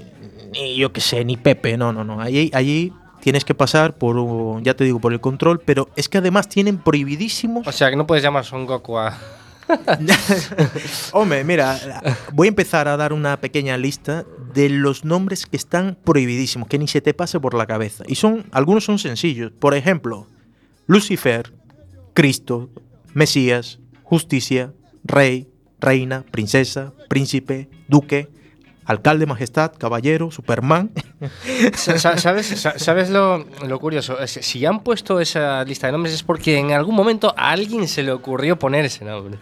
ni 0.53 0.75
yo 0.77 0.93
qué 0.93 1.01
sé, 1.01 1.25
ni 1.25 1.37
Pepe, 1.37 1.77
no, 1.77 1.91
no, 1.91 2.03
no. 2.03 2.21
Allí, 2.21 2.49
allí 2.53 2.93
tienes 3.21 3.45
que 3.45 3.55
pasar 3.55 3.97
por, 3.97 4.61
ya 4.63 4.75
te 4.75 4.83
digo, 4.83 4.99
por 4.99 5.13
el 5.13 5.19
control, 5.19 5.59
pero 5.59 5.89
es 5.95 6.09
que 6.09 6.17
además 6.17 6.49
tienen 6.49 6.77
prohibidísimos... 6.77 7.67
O 7.67 7.71
sea, 7.71 7.89
que 7.89 7.95
no 7.95 8.05
puedes 8.05 8.23
llamar 8.23 8.45
Son 8.45 8.65
Goku 8.65 8.97
a... 8.97 9.17
Hombre, 11.13 11.43
mira, 11.45 11.79
voy 12.33 12.47
a 12.47 12.49
empezar 12.49 12.89
a 12.89 12.97
dar 12.97 13.13
una 13.13 13.39
pequeña 13.39 13.77
lista 13.77 14.25
de 14.53 14.69
los 14.69 15.05
nombres 15.05 15.45
que 15.45 15.55
están 15.55 15.97
prohibidísimos, 16.03 16.67
que 16.67 16.77
ni 16.77 16.87
se 16.87 16.99
te 16.99 17.13
pase 17.13 17.39
por 17.39 17.53
la 17.53 17.65
cabeza. 17.65 18.03
Y 18.07 18.15
son, 18.15 18.45
algunos 18.51 18.83
son 18.83 18.99
sencillos. 18.99 19.51
Por 19.57 19.73
ejemplo, 19.73 20.27
Lucifer, 20.85 21.53
Cristo, 22.13 22.69
Mesías, 23.13 23.79
Justicia, 24.03 24.73
Rey, 25.05 25.47
Reina, 25.79 26.25
Princesa, 26.29 26.93
Príncipe, 27.07 27.69
Duque, 27.87 28.29
alcalde, 28.85 29.25
majestad, 29.25 29.71
caballero, 29.77 30.31
superman. 30.31 30.91
Sa- 31.75 31.97
sa- 31.99 32.17
¿Sabes, 32.17 32.47
sa- 32.47 32.77
¿sabes 32.77 33.09
lo, 33.09 33.45
lo 33.67 33.79
curioso? 33.79 34.17
Si 34.27 34.65
han 34.65 34.81
puesto 34.83 35.19
esa 35.19 35.63
lista 35.63 35.87
de 35.87 35.93
nombres 35.93 36.13
es 36.13 36.23
porque 36.23 36.57
en 36.57 36.71
algún 36.71 36.95
momento 36.95 37.33
a 37.37 37.51
alguien 37.51 37.87
se 37.87 38.03
le 38.03 38.11
ocurrió 38.11 38.57
poner 38.59 38.85
ese 38.85 39.05
nombre. 39.05 39.37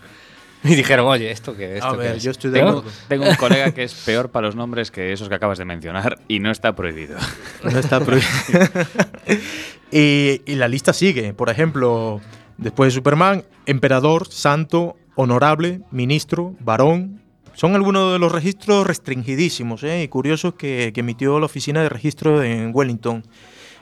Y 0.63 0.75
dijeron, 0.75 1.07
oye, 1.07 1.31
¿esto 1.31 1.55
qué 1.57 1.77
es? 1.77 1.83
A 1.83 1.87
¿Esto 1.87 1.97
qué 1.99 2.03
ver, 2.07 2.15
es?". 2.17 2.23
yo 2.23 2.29
estoy 2.29 2.51
de 2.51 2.59
Tengo-. 2.59 2.83
Tengo 3.07 3.27
un 3.27 3.35
colega 3.35 3.71
que 3.71 3.81
es 3.83 3.95
peor 3.95 4.29
para 4.29 4.45
los 4.45 4.55
nombres 4.55 4.91
que 4.91 5.11
esos 5.11 5.27
que 5.27 5.33
acabas 5.33 5.57
de 5.57 5.65
mencionar 5.65 6.19
y 6.27 6.37
no 6.39 6.51
está 6.51 6.75
prohibido. 6.75 7.17
No 7.63 7.79
está 7.79 7.99
prohibido. 7.99 8.29
y, 9.91 10.41
y 10.45 10.55
la 10.55 10.67
lista 10.67 10.93
sigue. 10.93 11.33
Por 11.33 11.49
ejemplo, 11.49 12.21
después 12.57 12.93
de 12.93 12.97
Superman, 12.97 13.43
emperador, 13.65 14.27
santo, 14.27 14.97
honorable, 15.15 15.81
ministro, 15.91 16.53
varón. 16.59 17.20
Son 17.61 17.75
algunos 17.75 18.13
de 18.13 18.17
los 18.17 18.31
registros 18.31 18.87
restringidísimos 18.87 19.83
¿eh? 19.83 20.01
y 20.01 20.07
curiosos 20.07 20.55
que, 20.55 20.89
que 20.95 21.01
emitió 21.01 21.39
la 21.39 21.45
oficina 21.45 21.83
de 21.83 21.89
registro 21.89 22.41
en 22.41 22.71
Wellington. 22.73 23.23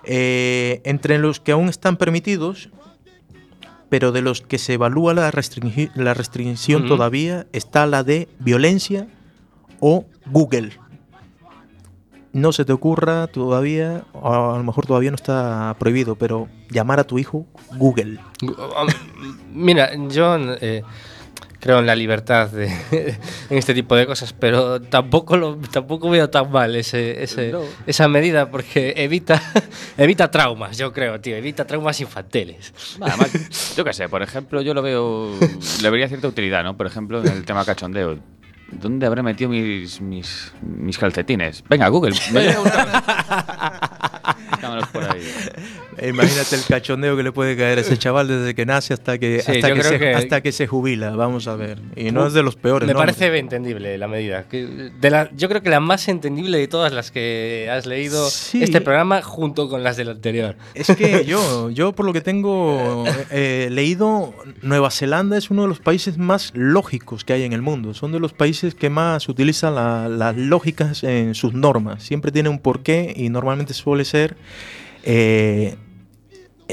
Eh, 0.04 0.82
entre 0.84 1.18
los 1.18 1.40
que 1.40 1.54
aún 1.54 1.70
están 1.70 1.96
permitidos, 1.96 2.72
pero 3.88 4.12
de 4.12 4.22
los 4.22 4.42
que 4.42 4.58
se 4.58 4.74
evalúa 4.74 5.14
la, 5.14 5.32
restricción 5.32 6.90
todavía, 6.90 7.48
está 7.54 7.86
la 7.86 8.04
de 8.04 8.28
violencia 8.40 9.08
o 9.80 10.06
Google 10.26 10.72
no 12.34 12.52
se 12.52 12.66
te 12.66 12.74
ocurra 12.74 13.28
todavía, 13.28 14.04
o 14.14 14.54
a 14.54 14.58
lo 14.58 14.64
mejor 14.64 14.86
todavía 14.86 15.10
no 15.10 15.16
está 15.16 15.76
prohibido, 15.80 16.16
pero 16.16 16.48
llamar 16.70 17.00
a 17.00 17.04
tu 17.04 17.18
hijo 17.18 17.46
Google. 17.76 18.20
Mira, 19.52 19.90
yo 20.10 20.38
eh, 20.62 20.84
creo 21.60 21.80
en 21.80 21.86
la 21.86 21.96
libertad 21.96 22.50
de, 22.50 22.68
en 23.50 23.58
este 23.58 23.74
tipo 23.74 23.96
de 23.96 24.06
cosas, 24.06 24.34
pero 24.34 24.82
tampoco 24.82 25.38
lo, 25.38 25.56
tampoco 25.58 26.10
veo 26.10 26.30
tan 26.30 26.51
mal 26.51 26.75
ese, 26.75 27.24
ese- 27.24 27.51
No. 27.51 27.62
esa 27.86 28.08
medida 28.08 28.50
porque 28.50 28.94
evita, 28.98 29.42
evita 29.98 30.32
traumas, 30.32 30.78
yo 30.78 30.92
creo, 30.94 31.20
tío, 31.20 31.36
evita 31.36 31.66
traumas 31.66 32.00
infantiles. 32.01 32.74
Yo 33.75 33.84
qué 33.84 33.94
sé, 33.94 34.10
por 34.10 34.22
ejemplo, 34.24 34.62
yo 34.62 34.74
lo 34.74 34.82
veo. 34.82 35.32
Le 35.82 35.89
vería 35.89 36.08
cierta 36.08 36.28
utilidad, 36.28 36.63
¿no? 36.63 36.78
Por 36.78 36.88
ejemplo, 36.88 37.22
en 37.24 37.32
el 37.32 37.46
tema 37.46 37.66
cachondeo. 37.66 38.18
¿Dónde 38.72 39.08
habré 39.08 39.24
metido 39.24 39.50
mis, 39.50 40.00
mis, 40.00 40.54
mis 40.62 40.98
calcetines? 40.98 41.63
Venga, 41.68 41.88
Google. 41.88 42.16
me 42.32 42.46
voy 42.46 42.54
a 42.54 42.60
por 44.94 45.04
ahí. 45.04 45.22
Eh, 46.01 46.10
Imagínate 46.13 46.56
el 46.56 46.63
cachondeo 46.63 47.15
que 47.18 47.24
le 47.24 47.32
puede 47.32 47.56
caer 47.58 47.77
a 47.77 47.82
ese 47.82 47.98
chaval 47.98 48.27
desde 48.27 48.56
que 48.56 48.65
nace 48.65 48.94
hasta 48.94 49.18
que, 49.18 49.41
Sí, 49.41 49.51
hasta 49.53 49.74
que, 49.74 49.84
se, 49.84 50.00
que- 50.00 50.13
hasta 50.13 50.41
que 50.41 50.51
se 50.51 50.68
jubila, 50.68 51.12
vamos 51.12 51.48
a 51.48 51.56
ver. 51.56 51.79
Y 51.96 52.12
no 52.12 52.27
es 52.27 52.34
de 52.34 52.44
los 52.44 52.56
peores. 52.56 52.88
Me 52.88 52.94
¿no? 52.94 53.00
parece 53.00 53.36
entendible 53.38 53.98
la 53.98 54.08
medida. 54.08 54.44
que- 54.48 54.91
De 55.00 55.10
la, 55.10 55.29
yo 55.36 55.50
creo 55.50 55.62
que 55.62 55.70
la 55.70 55.79
más 55.79 56.08
entendible 56.08 56.58
de 56.58 56.68
todas 56.68 56.91
las 56.94 57.12
que 57.12 57.70
has 57.72 57.86
leído 57.86 58.29
Sí. 58.29 58.63
este 58.63 58.82
programa 58.82 59.22
junto 59.22 59.70
con 59.70 59.84
las 59.84 59.98
del 59.98 60.10
anterior. 60.10 60.56
Es 60.74 60.88
que 60.96 61.24
yo, 61.25 61.70
yo 61.70 61.94
por 61.94 62.06
lo 62.06 62.13
que 62.13 62.22
tengo 62.22 63.06
eh, 63.32 63.68
leído, 63.72 64.34
Nueva 64.62 64.91
Zelanda 64.91 65.38
es 65.38 65.50
uno 65.51 65.63
de 65.63 65.68
los 65.68 65.79
países 65.79 66.18
más 66.18 66.51
lógicos 66.56 67.24
que 67.24 67.34
hay 67.34 67.44
en 67.44 67.53
el 67.53 67.62
mundo. 67.62 67.94
Son 67.94 68.12
de 68.12 68.20
los 68.20 68.34
países 68.34 68.75
que 68.75 68.89
más 68.89 69.27
utilizan 69.29 69.75
la- 69.75 70.08
las 70.10 70.36
lógicas 70.36 71.03
en 71.03 71.36
sus 71.36 71.53
normas. 71.53 72.03
Siempre 72.03 72.32
tiene 72.32 72.50
un 72.50 72.60
porqué 72.60 73.13
y 73.15 73.29
normalmente 73.29 73.74
suele 73.74 74.06
ser... 74.06 74.36
eh, 75.03 75.75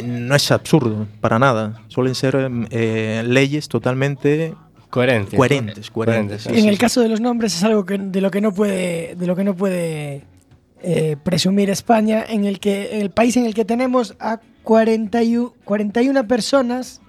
no 0.04 0.34
es 0.34 0.50
absurdo, 0.50 1.06
para 1.20 1.38
nada. 1.38 1.82
Suelen 1.88 2.14
ser 2.14 2.50
eh, 2.70 3.22
leyes 3.26 3.68
totalmente 3.68 4.54
Coherente. 4.90 5.36
Coherentes, 5.36 5.90
coherentes, 5.90 6.42
sí, 6.42 6.58
en 6.58 6.68
el 6.68 6.78
caso 6.78 7.00
de 7.00 7.08
los 7.08 7.20
nombres 7.20 7.54
es 7.54 7.64
algo 7.64 7.84
que, 7.84 7.98
de 7.98 8.20
lo 8.20 8.30
que 8.30 8.40
no 8.40 8.52
puede, 8.52 9.14
de 9.16 9.26
lo 9.26 9.34
que 9.34 9.44
no 9.44 9.54
puede 9.54 10.22
eh, 10.82 11.16
presumir 11.22 11.70
España, 11.70 12.24
en 12.26 12.44
el 12.44 12.60
que 12.60 13.00
el 13.00 13.10
país 13.10 13.36
en 13.36 13.44
el 13.44 13.52
que 13.52 13.64
tenemos 13.64 14.14
a 14.20 14.40
41, 14.62 15.54
41 15.64 16.28
personas 16.28 17.00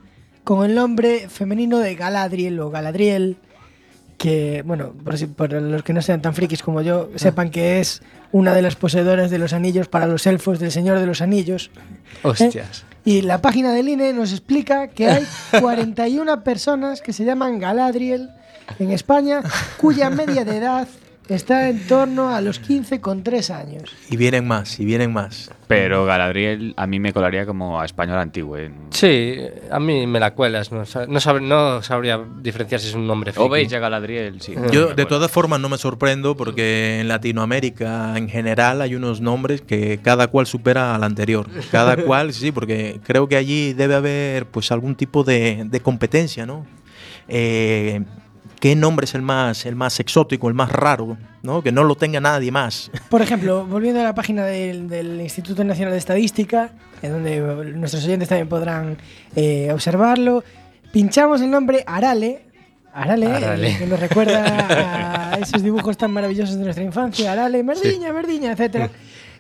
con 0.44 0.66
el 0.66 0.76
nombre 0.76 1.30
femenino 1.30 1.78
de 1.78 1.96
Galadriel 1.96 2.60
o 2.60 2.70
Galadriel, 2.70 3.38
que, 4.18 4.64
bueno, 4.66 4.94
por, 5.04 5.18
si- 5.18 5.28
por 5.28 5.52
los 5.54 5.84
que 5.84 5.94
no 5.94 6.02
sean 6.02 6.22
tan 6.22 6.34
frikis 6.34 6.64
como 6.64 6.82
yo, 6.82 7.10
sepan 7.16 7.50
que 7.52 7.80
es 7.80 8.02
una 8.32 8.54
de 8.54 8.62
las 8.62 8.76
poseedoras 8.76 9.30
de 9.30 9.38
los 9.38 9.54
anillos 9.54 9.88
para 9.88 10.08
los 10.08 10.26
elfos 10.28 10.60
del 10.60 10.72
Señor 10.72 11.00
de 11.00 11.06
los 11.06 11.22
Anillos. 11.22 11.70
Hostias. 12.24 12.84
Y 13.06 13.22
la 13.22 13.42
página 13.42 13.72
del 13.74 13.88
INE 13.90 14.14
nos 14.14 14.32
explica 14.32 14.88
que 14.88 15.08
hay 15.10 15.24
41 15.62 16.44
personas 16.44 17.02
que 17.02 17.14
se 17.14 17.24
llaman 17.26 17.60
Galadriel 17.60 18.30
en 18.80 18.92
España, 18.92 19.42
cuya 19.78 20.10
media 20.10 20.44
de 20.44 20.58
edad 20.58 20.88
está 21.30 21.70
en 21.70 21.86
torno 21.88 22.30
a 22.34 22.42
los 22.42 22.60
15 22.60 23.02
con 23.02 23.24
3 23.24 23.50
años. 23.52 23.94
Y 24.10 24.18
vienen 24.18 24.48
más, 24.48 24.80
y 24.80 24.86
vienen 24.86 25.12
más. 25.14 25.52
Pero 25.68 26.06
Galadriel 26.06 26.74
a 26.78 26.88
mí 26.88 27.00
me 27.00 27.12
colaría 27.12 27.46
como 27.46 27.82
a 27.82 27.86
español 27.86 28.18
antiguo. 28.20 28.58
¿eh? 28.58 28.72
Sí, 28.92 29.36
a 29.70 29.80
mí 29.80 30.08
me 30.08 30.20
la 30.20 30.34
cuelas. 30.34 30.72
No, 30.72 30.78
no, 30.80 30.86
sab- 30.86 31.42
no 31.42 31.82
sabría 31.84 32.22
diferenciar 32.42 32.80
si 32.80 32.88
es 32.88 32.94
un 32.96 33.06
nombre 33.06 33.34
O 33.36 33.50
veis 33.50 33.68
ya 33.70 33.80
Galadriel, 33.80 34.40
sí. 34.42 34.56
Yo 34.72 34.90
Me 34.90 34.94
de 34.96 35.06
todas 35.06 35.30
formas 35.30 35.60
no 35.60 35.68
me 35.68 35.78
sorprendo 35.78 36.38
porque 36.38 37.00
en 37.02 37.10
Latinoamérica 37.10 38.18
en 38.18 38.30
general 38.30 38.82
hay 38.82 38.96
unos 38.96 39.20
nombres 39.20 39.62
que 39.62 40.00
cada 40.02 40.28
cual 40.28 40.48
supera 40.48 40.96
al 40.96 41.04
anterior. 41.04 41.48
Cada 41.72 41.98
cual, 42.06 42.32
sí, 42.34 42.52
porque 42.54 43.02
creo 43.04 43.28
que 43.28 43.36
allí 43.36 43.74
debe 43.74 43.96
haber 43.96 44.46
pues 44.46 44.72
algún 44.72 44.96
tipo 44.96 45.26
de, 45.26 45.64
de 45.66 45.80
competencia, 45.82 46.46
¿no? 46.46 46.66
Eh, 47.28 48.04
¿Qué 48.60 48.76
nombre 48.76 49.06
es 49.06 49.14
el 49.14 49.22
más, 49.22 49.66
el 49.66 49.76
más 49.76 50.00
exótico, 50.00 50.48
el 50.48 50.54
más 50.56 50.72
raro, 50.72 51.18
¿no? 51.44 51.62
Que 51.62 51.72
no 51.72 51.84
lo 51.84 51.96
tenga 51.96 52.20
nadie 52.20 52.52
más. 52.52 52.90
Por 53.10 53.22
ejemplo, 53.22 53.66
volviendo 53.66 54.02
a 54.02 54.04
la 54.04 54.16
página 54.16 54.46
del, 54.46 54.90
del 54.90 55.22
Instituto 55.22 55.64
Nacional 55.64 55.92
de 55.94 56.00
Estadística, 56.00 56.72
en 57.02 57.12
donde 57.12 57.40
nuestros 57.76 58.04
oyentes 58.06 58.30
también 58.30 58.50
podrán 58.50 58.98
eh, 59.36 59.70
observarlo, 59.72 60.44
pinchamos 60.92 61.42
el 61.42 61.52
nombre 61.52 61.84
Arale. 61.86 62.46
Arale, 62.94 63.28
Arale. 63.28 63.72
eh, 63.72 63.76
que 63.78 63.86
nos 63.86 64.00
recuerda 64.00 65.32
a 65.34 65.36
esos 65.40 65.62
dibujos 65.62 65.96
tan 65.98 66.12
maravillosos 66.12 66.56
de 66.58 66.64
nuestra 66.64 66.84
infancia, 66.84 67.32
Arale, 67.34 67.62
Merdiña, 67.62 68.12
Merdiña, 68.12 68.54
etcétera. 68.54 68.90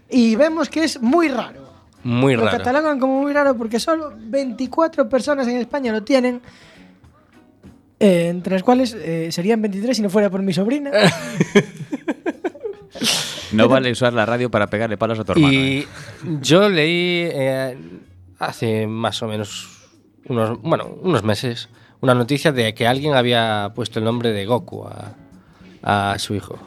Y 0.09 0.35
vemos 0.35 0.69
que 0.69 0.83
es 0.83 1.01
muy 1.01 1.27
raro. 1.27 1.65
Muy 2.03 2.35
Lo 2.35 2.45
raro. 2.45 2.59
catalogan 2.59 2.99
como 2.99 3.19
muy 3.21 3.33
raro 3.33 3.57
porque 3.57 3.79
solo 3.79 4.13
24 4.15 5.09
personas 5.09 5.47
en 5.47 5.57
España 5.57 5.91
lo 5.91 6.03
tienen. 6.03 6.39
Eh, 7.99 8.27
entre 8.29 8.53
las 8.53 8.63
cuales 8.63 8.93
eh, 8.99 9.31
serían 9.31 9.61
23 9.61 9.97
si 9.97 10.03
no 10.03 10.09
fuera 10.09 10.29
por 10.29 10.41
mi 10.41 10.53
sobrina. 10.53 10.91
No 13.51 13.69
vale 13.69 13.91
usar 13.91 14.13
la 14.13 14.25
radio 14.25 14.51
para 14.51 14.67
pegarle 14.67 14.97
palos 14.97 15.19
a 15.19 15.23
tu 15.23 15.31
hermano. 15.31 15.53
¿eh? 15.53 15.55
Y 15.55 15.87
yo 16.41 16.67
leí 16.69 17.29
eh, 17.31 17.77
hace 18.39 18.87
más 18.87 19.21
o 19.23 19.27
menos 19.27 19.69
unos, 20.25 20.61
bueno, 20.61 20.97
unos 21.01 21.23
meses 21.23 21.69
una 22.01 22.13
noticia 22.13 22.51
de 22.51 22.73
que 22.73 22.85
alguien 22.87 23.15
había 23.15 23.71
puesto 23.73 23.99
el 23.99 24.05
nombre 24.05 24.31
de 24.31 24.45
Goku 24.45 24.85
a, 24.85 25.13
a 26.11 26.19
su 26.19 26.35
hijo. 26.35 26.59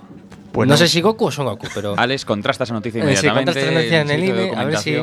Pues 0.52 0.68
no 0.68 0.76
sé 0.76 0.88
si 0.88 1.00
Goku 1.00 1.26
o 1.26 1.30
Son 1.30 1.46
Goku, 1.46 1.68
pero 1.74 1.94
Alex, 1.96 2.24
contrasta 2.24 2.64
esa 2.64 2.74
noticia 2.74 3.00
Eh, 3.00 3.16
sí, 3.16 3.26
inmediatamente. 3.26 3.52
contrasta 3.52 3.70
esa 3.70 3.74
noticia 3.74 4.00
en 4.00 4.10
el 4.10 4.20
sitio 4.20 4.34
de 4.36 4.46
INE, 4.48 4.56
a 4.56 4.64
ver 4.64 4.78
si-. 4.78 4.96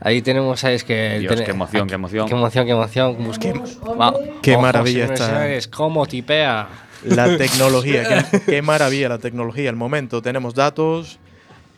Ahí 0.00 0.22
tenemos, 0.22 0.60
¿sabes? 0.60 0.84
Que 0.84 1.18
Dios, 1.20 1.34
ten- 1.36 1.44
qué 1.44 1.50
emoción, 1.52 1.86
qué 1.88 1.94
emoción. 1.94 2.26
Qué 2.28 2.34
emoción, 2.34 2.66
qué 2.66 2.72
emoción. 2.72 3.16
Busque- 3.24 3.52
Va- 3.98 4.14
Qué 4.42 4.52
Ojos, 4.52 4.62
maravilla 4.62 4.98
y 4.98 5.02
esta- 5.12 5.26
señores, 5.26 5.68
cómo 5.68 6.06
tipea. 6.06 6.68
La 7.04 7.36
tecnología, 7.38 8.26
qué, 8.30 8.40
qué 8.46 8.62
maravilla 8.62 9.08
la 9.08 9.18
tecnología. 9.18 9.70
Al 9.70 9.76
momento 9.76 10.20
tenemos 10.20 10.54
datos. 10.54 11.18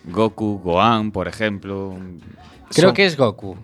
Goku, 0.05 0.61
Gohan, 0.65 1.13
por 1.13 1.29
ejemplo. 1.29 1.95
Creo 2.75 2.89
Son- 2.89 2.95
que 2.95 3.07
es 3.07 3.17
Goku. 3.17 3.57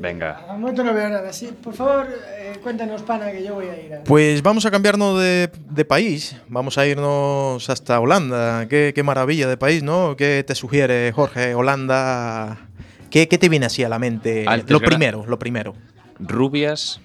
Venga. 0.00 0.44
Al 0.48 0.58
momento 0.60 0.84
no 0.84 0.94
veo 0.94 1.08
nada. 1.08 1.32
Sí, 1.32 1.50
por 1.62 1.74
favor, 1.74 2.06
eh, 2.38 2.52
cuéntanos, 2.62 3.02
pana, 3.02 3.32
que 3.32 3.42
yo 3.44 3.54
voy 3.54 3.66
a 3.66 3.80
ir 3.80 3.94
a... 3.94 4.04
Pues 4.04 4.42
vamos 4.42 4.64
a 4.64 4.70
cambiarnos 4.70 5.20
de, 5.20 5.50
de 5.70 5.84
país. 5.84 6.36
Vamos 6.48 6.78
a 6.78 6.86
irnos 6.86 7.68
hasta 7.68 7.98
Holanda. 7.98 8.66
Qué, 8.68 8.92
qué 8.94 9.02
maravilla 9.02 9.48
de 9.48 9.56
país, 9.56 9.82
¿no? 9.82 10.14
¿Qué 10.16 10.44
te 10.46 10.54
sugiere, 10.54 11.10
Jorge? 11.10 11.54
Holanda. 11.56 12.67
¿Qué, 13.10 13.28
qué 13.28 13.38
te 13.38 13.48
viene 13.48 13.66
así 13.66 13.82
a 13.82 13.88
la 13.88 13.98
mente? 13.98 14.44
Altos 14.46 14.70
lo 14.70 14.80
primero, 14.80 15.24
lo 15.26 15.38
primero. 15.38 15.74
Rubias. 16.18 17.00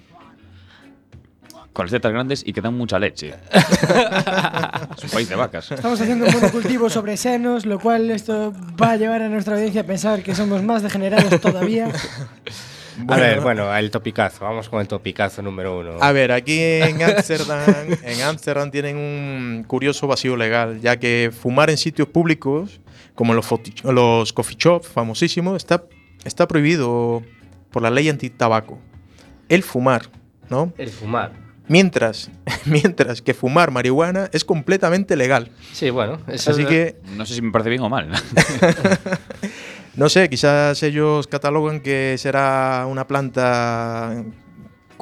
Con 1.72 1.86
las 1.86 1.92
tetas 1.92 2.12
grandes 2.12 2.44
y 2.46 2.54
que 2.54 2.62
dan 2.62 2.76
mucha 2.76 3.00
leche. 3.00 3.34
es 3.52 5.04
un 5.04 5.10
país 5.10 5.28
de 5.28 5.36
vacas. 5.36 5.72
Estamos 5.72 6.00
haciendo 6.00 6.28
un 6.28 6.34
monocultivo 6.34 6.88
sobre 6.88 7.18
senos, 7.18 7.66
lo 7.66 7.80
cual 7.80 8.12
esto 8.12 8.54
va 8.80 8.92
a 8.92 8.96
llevar 8.96 9.24
a 9.24 9.30
nuestra 9.30 9.56
audiencia 9.56 9.82
a 9.82 9.84
pensar 9.84 10.22
que 10.22 10.36
somos 10.36 10.62
más 10.62 10.84
degenerados 10.84 11.42
todavía. 11.42 11.90
a 13.08 13.16
ver, 13.16 13.42
bueno, 13.42 13.76
el 13.76 13.90
topicazo. 13.90 14.46
Vamos 14.46 14.70
con 14.70 14.82
el 14.82 14.88
topicazo 14.88 15.42
número 15.42 15.80
uno. 15.80 15.98
A 16.00 16.12
ver, 16.12 16.32
aquí 16.32 16.60
en 16.60 17.02
Ámsterdam, 17.02 17.64
en 18.04 18.22
Ámsterdam 18.22 18.70
tienen 18.70 18.98
un 18.98 19.64
curioso 19.66 20.06
vacío 20.06 20.38
legal, 20.38 20.80
ya 20.80 20.98
que 20.98 21.32
fumar 21.36 21.72
en 21.72 21.78
sitios 21.78 22.08
públicos, 22.08 22.82
como 23.16 23.34
los, 23.34 23.48
los 23.84 24.34
coffee 24.34 24.58
shops 24.58 24.88
famosísimos, 24.88 25.58
está, 25.58 25.86
está 26.24 26.48
prohibido 26.48 27.24
por 27.72 27.82
la 27.82 27.90
ley 27.90 28.10
antitabaco. 28.10 28.80
El 29.50 29.64
fumar, 29.64 30.10
¿no? 30.50 30.74
El 30.78 30.90
fumar. 30.90 31.44
Mientras, 31.68 32.30
mientras 32.66 33.22
que 33.22 33.34
fumar 33.34 33.72
marihuana 33.72 34.30
es 34.34 34.44
completamente 34.46 35.16
legal. 35.16 35.52
Sí, 35.72 35.90
bueno. 35.90 36.20
Eso 36.28 36.52
Así 36.52 36.66
que, 36.66 36.98
No 37.16 37.26
sé 37.26 37.36
si 37.36 37.42
me 37.42 37.52
parece 37.52 37.70
bien 37.70 37.82
o 37.82 37.90
mal. 37.90 38.10
no 39.96 40.10
sé, 40.10 40.30
quizás 40.30 40.82
ellos 40.84 41.28
catalogan 41.28 41.80
que 41.80 42.16
será 42.18 42.86
una 42.90 43.08
planta 43.08 44.24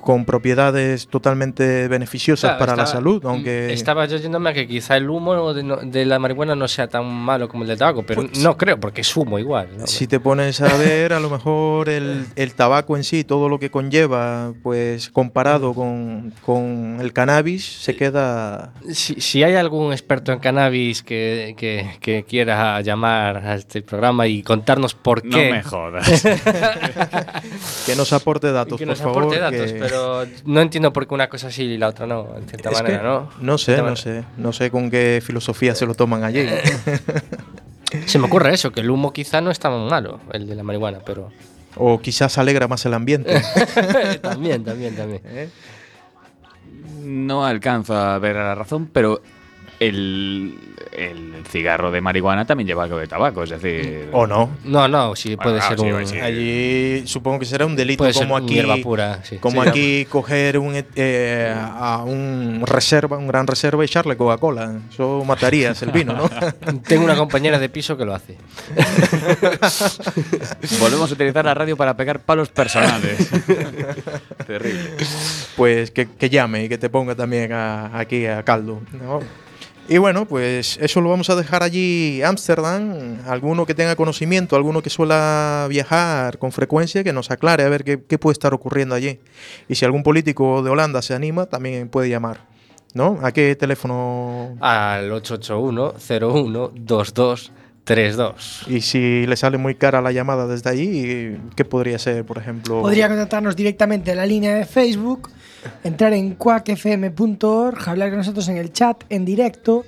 con 0.02 0.26
propiedades 0.26 1.08
totalmente 1.08 1.88
beneficiosas 1.88 2.52
Claro, 2.52 2.60
para 2.60 2.76
la 2.76 2.86
salud, 2.86 3.24
aunque... 3.26 3.72
Estaba 3.74 4.06
yo 4.06 4.18
yéndome 4.18 4.50
a 4.50 4.54
que 4.54 4.68
quizá 4.68 4.98
el 4.98 5.10
humo 5.10 5.54
de, 5.54 5.64
no- 5.64 5.78
de 5.78 6.06
la 6.06 6.20
marihuana 6.20 6.56
no 6.56 6.68
sea 6.68 6.88
tan 6.88 7.06
malo 7.06 7.48
como 7.48 7.64
el 7.64 7.70
del 7.70 7.78
tabaco, 7.78 8.04
pero 8.06 8.22
Pues- 8.24 8.40
no 8.40 8.58
creo, 8.58 8.80
porque 8.80 9.02
es 9.02 9.16
humo 9.16 9.38
igual. 9.40 9.70
¿no? 9.78 9.88
Si 9.88 10.08
te 10.08 10.20
pones 10.20 10.60
a 10.62 10.76
ver, 10.78 11.14
a 11.14 11.20
lo 11.20 11.30
mejor 11.30 11.90
el, 11.90 12.26
el 12.36 12.54
tabaco 12.54 12.98
en 12.98 13.04
sí, 13.04 13.24
todo 13.24 13.48
lo 13.50 13.60
que 13.60 13.70
conlleva, 13.72 14.54
pues 14.64 15.10
comparado 15.10 15.74
con, 15.74 16.34
con 16.46 16.98
el 17.00 17.14
cannabis, 17.14 17.66
se 17.66 17.96
queda... 17.96 18.74
Si, 18.92 19.22
si 19.22 19.44
hay 19.44 19.56
algún 19.56 19.92
experto 19.94 20.32
en 20.32 20.40
cannabis 20.40 21.04
que, 21.04 21.54
que- 21.58 21.98
que 22.00 22.24
quiera 22.24 22.82
llamar 22.82 23.38
a 23.38 23.56
este 23.56 23.82
programa 23.82 24.28
y 24.28 24.42
contarnos 24.44 24.96
por 24.96 25.24
no 25.24 25.38
qué. 25.38 25.52
me 25.52 25.64
jodas. 25.64 26.08
Que 27.86 27.96
nos 27.96 28.14
aporte 28.14 28.52
datos, 28.52 28.78
que 28.78 28.86
por 28.86 28.92
nos 28.92 29.00
favor. 29.02 29.24
aporte 29.24 29.40
datos, 29.40 29.72
que- 29.74 29.80
pero 29.80 29.91
no 30.46 30.62
entiendo 30.62 30.92
por 30.94 31.08
qué 31.08 31.14
una 31.14 31.30
cosa 31.30 31.52
sí 31.52 31.64
y 31.64 31.78
la 31.78 31.88
otra 31.90 32.06
no, 32.08 32.28
en 32.38 32.48
cierta 32.48 32.70
es 32.70 32.82
manera, 32.82 32.98
que 33.00 33.04
¿no? 33.04 33.30
no 33.42 33.58
sé, 33.58 33.72
no 33.78 33.84
manera- 33.84 33.96
sé. 33.96 34.24
No 34.38 34.54
sé 34.54 34.72
con 34.72 34.90
qué 34.92 35.22
filosofía 35.26 35.76
se 35.76 35.86
lo 35.86 35.94
toman 35.94 36.24
allí. 36.24 36.46
Se 38.06 38.18
me 38.20 38.28
ocurre 38.28 38.54
eso, 38.54 38.72
que 38.72 38.80
el 38.80 38.90
humo 38.90 39.12
quizá 39.12 39.42
no 39.42 39.52
es 39.52 39.60
tan 39.60 39.74
malo, 39.90 40.22
el 40.32 40.48
de 40.48 40.56
la 40.56 40.64
marihuana, 40.64 41.00
pero. 41.06 41.30
o 41.76 42.00
quizás 42.00 42.38
alegra 42.38 42.70
más 42.70 42.86
el 42.86 42.94
ambiente. 42.94 43.42
también, 44.22 44.64
también, 44.64 44.96
también. 44.96 45.22
¿eh? 45.26 45.50
No 47.04 47.46
alcanzo 47.46 47.96
a 47.98 48.18
ver 48.20 48.38
la 48.38 48.56
razón, 48.56 48.90
pero 48.94 49.22
el, 49.82 50.60
el 50.92 51.44
cigarro 51.50 51.92
de 51.92 52.02
marihuana 52.02 52.46
también 52.46 52.68
lleva 52.68 52.84
algo 52.84 53.00
de 53.00 53.08
tabaco, 53.08 53.44
es 53.44 53.50
decir... 53.50 54.10
O 54.12 54.28
no. 54.28 54.52
No, 54.64 54.88
no, 54.88 55.16
sí 55.16 55.36
puede 55.36 55.60
ah, 55.60 55.70
ser 55.70 55.80
sí, 55.80 55.92
un. 55.92 56.08
sí. 56.08 56.20
Allí 56.20 57.08
supongo 57.08 57.40
que 57.40 57.46
será 57.46 57.66
un 57.66 57.76
delito 57.76 58.04
Puede 58.04 58.14
como 58.14 58.38
aquí. 58.38 58.54
hierba 58.54 58.78
pura, 58.78 59.20
sí. 59.24 59.38
Como 59.38 59.64
Sí, 59.64 59.70
aquí 59.70 60.06
coger 60.06 60.60
un, 60.60 60.76
eh, 60.96 61.56
a 61.58 62.04
un 62.06 62.62
reserva, 62.66 63.18
un 63.18 63.28
gran 63.28 63.48
reserva 63.48 63.84
y 63.84 63.86
echarle 63.86 64.16
Coca-Cola. 64.16 64.80
Eso 64.94 65.24
matarías 65.26 65.82
el 65.82 65.92
vino, 65.92 66.14
¿no? 66.14 66.30
Tengo 66.88 67.04
una 67.04 67.16
compañera 67.16 67.58
de 67.58 67.68
piso 67.70 67.98
que 67.98 68.06
lo 68.06 68.14
hace. 68.14 68.38
Volvemos 70.80 71.10
a 71.10 71.14
utilizar 71.14 71.44
la 71.44 71.54
radio 71.56 71.76
para 71.76 71.98
pegar 71.98 72.20
palos 72.20 72.50
personales. 72.50 73.18
Terrible. 74.46 74.92
pues 75.56 75.90
que, 75.92 76.08
que 76.08 76.30
llame 76.30 76.66
y 76.66 76.70
que 76.70 76.78
te 76.78 76.90
ponga 76.90 77.16
también 77.16 77.52
a- 77.52 77.98
aquí 77.98 78.26
a 78.28 78.44
caldo. 78.44 78.80
¿no? 78.94 79.20
Y 79.88 79.98
bueno, 79.98 80.26
pues 80.26 80.78
eso 80.82 81.02
lo 81.02 81.10
vamos 81.10 81.30
a 81.30 81.36
dejar 81.36 81.64
allí, 81.64 82.22
Ámsterdam. 82.22 83.18
Alguno 83.28 83.66
que 83.66 83.74
tenga 83.74 83.96
conocimiento, 83.96 84.56
alguno 84.56 84.82
que 84.82 84.90
suela 84.90 85.66
viajar 85.70 86.38
con 86.38 86.52
frecuencia, 86.52 87.04
que 87.04 87.12
nos 87.12 87.30
aclare 87.30 87.64
a 87.64 87.70
ver 87.70 87.84
qué, 87.84 88.18
puede 88.18 88.34
estar 88.34 88.54
ocurriendo 88.54 88.96
allí. 88.96 89.20
Y 89.68 89.76
si 89.76 89.84
algún 89.84 90.04
político 90.04 90.64
de 90.64 90.70
Holanda 90.70 91.02
se 91.02 91.14
anima, 91.14 91.48
también 91.48 91.90
puede 91.90 92.10
llamar. 92.10 92.50
¿No? 92.94 93.20
¿A 93.22 93.32
qué 93.32 93.56
teléfono? 93.56 94.58
Al 94.60 95.12
881-01-2232. 97.96 98.68
Y 98.68 98.82
si 98.82 99.26
le 99.28 99.36
sale 99.36 99.58
muy 99.58 99.76
cara 99.76 100.02
la 100.02 100.12
llamada 100.12 100.48
desde 100.48 100.70
allí, 100.70 101.38
¿qué 101.56 101.66
podría 101.66 102.00
ser, 102.00 102.26
por 102.26 102.38
ejemplo? 102.38 102.82
Podría 102.82 103.08
contactarnos 103.08 103.56
directamente 103.56 104.12
en 104.12 104.18
la 104.18 104.26
línea 104.26 104.56
de 104.56 104.66
Facebook, 104.66 105.30
entrar 105.84 106.14
en 106.14 106.36
quackfm.org, 106.36 107.90
hablar 107.90 108.10
con 108.10 108.18
nosotros 108.18 108.48
en 108.50 108.58
el 108.58 108.74
chat 108.74 109.04
en 109.10 109.26
directo. 109.26 109.86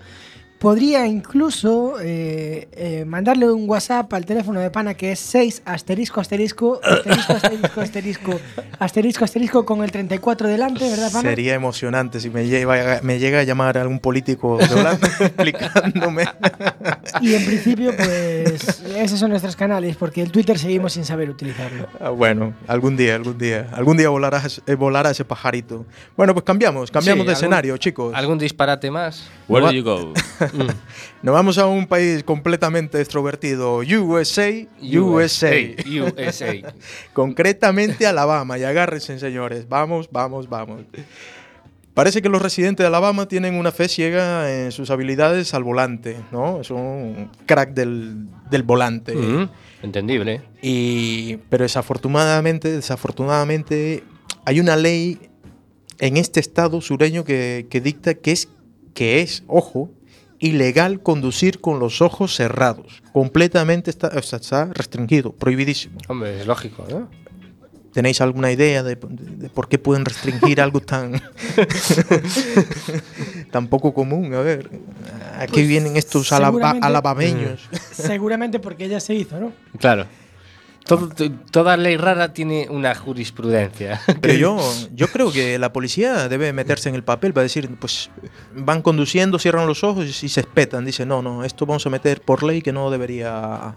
Podría 0.64 1.06
incluso 1.08 1.96
eh, 2.02 2.70
eh, 2.72 3.04
mandarle 3.06 3.52
un 3.52 3.70
WhatsApp 3.70 4.14
al 4.14 4.26
teléfono 4.26 4.62
de 4.62 4.72
pana 4.72 4.94
que 4.94 5.12
es 5.12 5.20
6 5.20 5.64
asterisco 5.66 6.22
asterisco 6.22 6.80
asterisco 6.82 7.34
asterisco 7.34 7.82
asterisco 7.82 8.40
asterisco 8.80 9.26
asterisco 9.26 9.66
con 9.66 9.84
el 9.84 9.92
34 9.92 10.48
delante, 10.48 10.90
¿verdad, 10.90 11.12
pana? 11.12 11.30
Sería 11.30 11.54
emocionante 11.56 12.22
si 12.22 12.30
me 12.30 12.48
llega, 12.48 13.02
me 13.04 13.20
llega 13.20 13.40
a 13.40 13.44
llamar 13.44 13.78
algún 13.78 14.00
político 14.00 14.58
de 14.58 14.74
Holanda 14.74 15.06
explicándome. 15.20 16.24
Y 17.20 17.34
en 17.34 17.46
principio, 17.46 17.94
pues 17.98 18.84
esos 18.96 19.20
son 19.20 19.32
nuestros 19.32 19.58
canales, 19.58 19.98
porque 19.98 20.22
el 20.22 20.32
Twitter 20.32 20.58
seguimos 20.58 20.94
sin 20.94 21.04
saber 21.04 21.30
utilizarlo. 21.30 21.90
Ah, 22.00 22.10
bueno, 22.12 22.54
algún 22.68 22.96
día, 22.96 23.16
algún 23.16 23.38
día. 23.38 23.68
Algún 23.74 23.98
día 23.98 24.08
volará, 24.08 24.38
ese- 24.46 24.62
eh, 24.66 24.76
volará 24.76 25.12
ese 25.12 25.26
pajarito. 25.26 25.86
Bueno, 26.16 26.34
pues 26.34 26.46
cambiamos, 26.46 26.90
cambiamos 26.90 27.24
Sí, 27.24 27.28
de 27.28 27.32
algún- 27.34 27.44
escenario, 27.44 27.76
chicos. 27.76 28.14
¿Algún 28.16 28.38
disparate 28.38 28.90
más? 28.90 29.28
Where 29.50 29.66
do 29.66 29.74
you 29.74 29.84
go? 29.84 30.14
Nos 31.22 31.34
vamos 31.34 31.58
a 31.58 31.66
un 31.68 31.88
país 31.88 32.24
completamente 32.24 33.00
extrovertido, 33.00 33.78
USA, 33.78 34.52
USA. 34.82 35.56
USA. 35.86 36.74
Concretamente 37.14 38.06
Alabama. 38.08 38.58
Y 38.58 38.64
agárrense, 38.64 39.20
señores. 39.20 39.68
Vamos, 39.68 40.10
vamos, 40.12 40.50
vamos. 40.50 40.82
Parece 41.94 42.24
que 42.24 42.30
los 42.30 42.42
residentes 42.42 42.84
de 42.84 42.88
Alabama 42.88 43.28
tienen 43.28 43.54
una 43.54 43.72
fe 43.72 43.88
ciega 43.88 44.52
en 44.52 44.72
sus 44.72 44.90
habilidades 44.90 45.54
al 45.54 45.64
volante, 45.64 46.18
¿no? 46.32 46.64
Son 46.64 47.30
crack 47.46 47.74
del, 47.76 48.26
del 48.50 48.64
volante. 48.64 49.14
Mm, 49.16 49.50
Entendible. 49.84 50.42
Y, 50.64 51.38
pero 51.50 51.64
desafortunadamente, 51.64 52.72
desafortunadamente, 52.72 54.04
hay 54.44 54.60
una 54.60 54.76
ley 54.76 55.20
en 56.00 56.18
este 56.18 56.40
estado 56.40 56.82
sureño 56.82 57.24
que, 57.24 57.68
que 57.70 57.80
dicta 57.80 58.16
que 58.16 58.32
es, 58.32 58.50
que 58.96 59.22
es, 59.22 59.44
ojo, 59.46 59.92
ilegal 60.46 61.02
conducir 61.02 61.60
con 61.62 61.80
los 61.80 62.02
ojos 62.02 62.36
cerrados. 62.36 63.02
Completamente 63.14 63.90
está, 63.90 64.08
está 64.10 64.66
restringido, 64.74 65.32
prohibidísimo. 65.32 65.98
Hombre, 66.08 66.40
es 66.42 66.46
lógico, 66.48 66.86
¿no? 66.90 67.10
¿Tenéis 67.94 68.22
alguna 68.22 68.52
idea 68.52 68.82
de, 68.82 68.96
de 68.96 69.50
por 69.50 69.70
qué 69.70 69.78
pueden 69.78 70.04
restringir 70.04 70.60
algo 70.62 70.80
tan, 70.80 71.22
tan 73.52 73.68
poco 73.68 73.94
común? 73.94 74.34
A 74.34 74.42
ver, 74.42 74.70
¿a 75.38 75.46
qué 75.46 75.54
Pues, 75.54 75.68
vienen 75.68 75.96
estos 75.98 76.32
alaba- 76.32 76.52
seguramente- 76.58 76.88
alabameños? 76.88 77.70
Seguramente 77.92 78.60
porque 78.60 78.88
ya 78.90 79.00
se 79.00 79.14
hizo, 79.16 79.40
¿no? 79.40 79.54
Claro. 79.78 80.06
Todo- 80.86 81.10
toda 81.52 81.78
ley 81.78 81.96
rara 81.98 82.34
tiene 82.34 82.68
una 82.70 82.94
jurisprudencia. 82.94 84.02
Pero 84.22 84.34
yo, 84.34 84.58
yo 84.94 85.08
creo 85.08 85.32
que 85.32 85.58
la 85.58 85.72
policía 85.72 86.28
debe 86.28 86.52
meterse 86.54 86.90
en 86.90 86.96
el 86.96 87.04
papel 87.04 87.34
para 87.34 87.44
decir, 87.44 87.70
pues 87.80 88.10
van 88.56 88.82
conduciendo, 88.82 89.40
cierran 89.40 89.66
los 89.68 89.84
ojos 89.84 90.06
y 90.24 90.30
se 90.30 90.40
espetan. 90.42 90.86
Dicen, 90.86 91.08
no, 91.08 91.22
no, 91.22 91.44
esto 91.44 91.66
vamos 91.66 91.86
a 91.86 91.90
meter 91.90 92.22
por 92.22 92.44
ley 92.44 92.62
que 92.62 92.74
no 92.74 92.92
debería, 92.92 93.76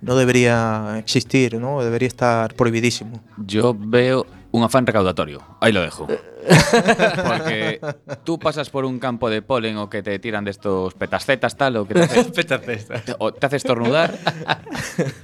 no 0.00 0.16
debería 0.16 0.96
existir, 0.98 1.58
¿no? 1.60 1.82
Debería 1.82 2.08
estar 2.08 2.54
prohibidísimo. 2.54 3.22
Yo 3.38 3.74
veo 3.78 4.26
un 4.52 4.62
afán 4.62 4.86
recaudatorio. 4.86 5.42
Ahí 5.60 5.72
lo 5.72 5.80
dejo. 5.82 6.06
Porque 7.26 7.80
tú 8.24 8.38
pasas 8.38 8.70
por 8.70 8.84
un 8.84 8.98
campo 8.98 9.30
de 9.30 9.42
polen 9.42 9.76
o 9.76 9.88
que 9.88 10.02
te 10.02 10.18
tiran 10.18 10.44
de 10.44 10.50
estos 10.50 10.94
petascetas 10.94 11.56
tal 11.56 11.76
o 11.76 11.86
que 11.86 11.94
te 11.94 12.00
haces, 12.02 12.88
o 13.18 13.32
te 13.32 13.46
haces 13.46 13.56
estornudar 13.62 14.12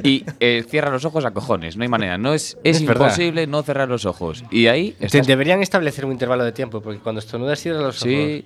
y 0.02 0.24
eh, 0.40 0.64
cierra 0.68 0.90
los 0.90 1.04
ojos 1.04 1.24
a 1.24 1.30
cojones. 1.32 1.76
No 1.76 1.82
hay 1.82 1.88
manera. 1.88 2.18
No 2.18 2.34
es, 2.34 2.56
es, 2.64 2.76
Es 2.80 2.86
verdad. 2.86 3.06
imposible 3.06 3.46
no 3.46 3.62
cerrar 3.62 3.88
los 3.88 4.04
ojos. 4.06 4.44
Y 4.50 4.66
ahí 4.68 4.92
Te- 4.92 5.22
deberían 5.22 5.60
establecer 5.62 6.04
un 6.04 6.12
intervalo 6.12 6.44
de 6.44 6.52
tiempo, 6.52 6.80
porque 6.80 7.00
cuando 7.00 7.18
estornudas 7.20 7.60
cierras 7.60 7.82
los 7.82 7.96
ojos. 8.02 8.08
Sí. 8.12 8.44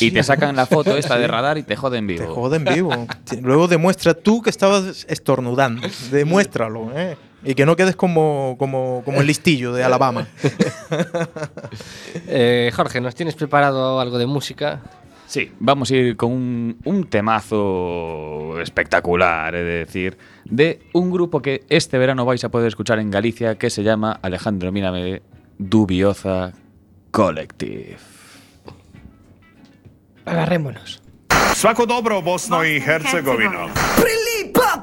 Y 0.00 0.10
te 0.10 0.22
sacan 0.22 0.56
la 0.56 0.66
foto 0.66 0.96
esta 0.96 1.18
de 1.18 1.26
radar 1.26 1.58
y 1.58 1.62
te 1.62 1.76
joden 1.76 2.06
vivo. 2.06 2.24
Te 2.24 2.30
joden 2.30 2.64
vivo. 2.64 3.06
Luego 3.42 3.68
demuestra 3.68 4.14
tú 4.14 4.42
que 4.42 4.50
estabas 4.50 5.06
estornudando. 5.08 5.86
Demuéstralo, 6.10 6.90
¿eh? 6.94 7.16
Y 7.44 7.54
que 7.54 7.64
no 7.64 7.76
quedes 7.76 7.94
como, 7.94 8.56
como, 8.58 9.02
como 9.04 9.20
el 9.20 9.26
listillo 9.26 9.72
de 9.72 9.84
Alabama. 9.84 10.26
Eh, 12.30 12.70
Jorge, 12.74 13.00
¿nos 13.00 13.14
tienes 13.14 13.34
preparado 13.34 14.00
algo 14.00 14.18
de 14.18 14.26
música? 14.26 14.82
Sí, 15.26 15.52
vamos 15.60 15.90
a 15.90 15.96
ir 15.96 16.16
con 16.16 16.32
un, 16.32 16.78
un 16.84 17.04
temazo 17.04 18.60
espectacular, 18.60 19.54
es 19.54 19.86
decir, 19.86 20.18
de 20.44 20.80
un 20.92 21.10
grupo 21.10 21.40
que 21.40 21.64
este 21.68 21.96
verano 21.98 22.24
vais 22.24 22.42
a 22.44 22.50
poder 22.50 22.68
escuchar 22.68 22.98
en 22.98 23.10
Galicia 23.10 23.56
que 23.56 23.70
se 23.70 23.82
llama 23.82 24.18
Alejandro 24.22 24.72
Mírame 24.72 25.22
Dubioza 25.58 26.52
Collective. 27.10 28.17
Agarrémonos. 30.30 31.00
Svako 31.54 31.86
dobro 31.86 32.20
Bosno 32.20 32.64
i 32.64 32.80
Hercegovino. 32.80 33.68
Da 33.68 34.77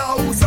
house 0.00 0.39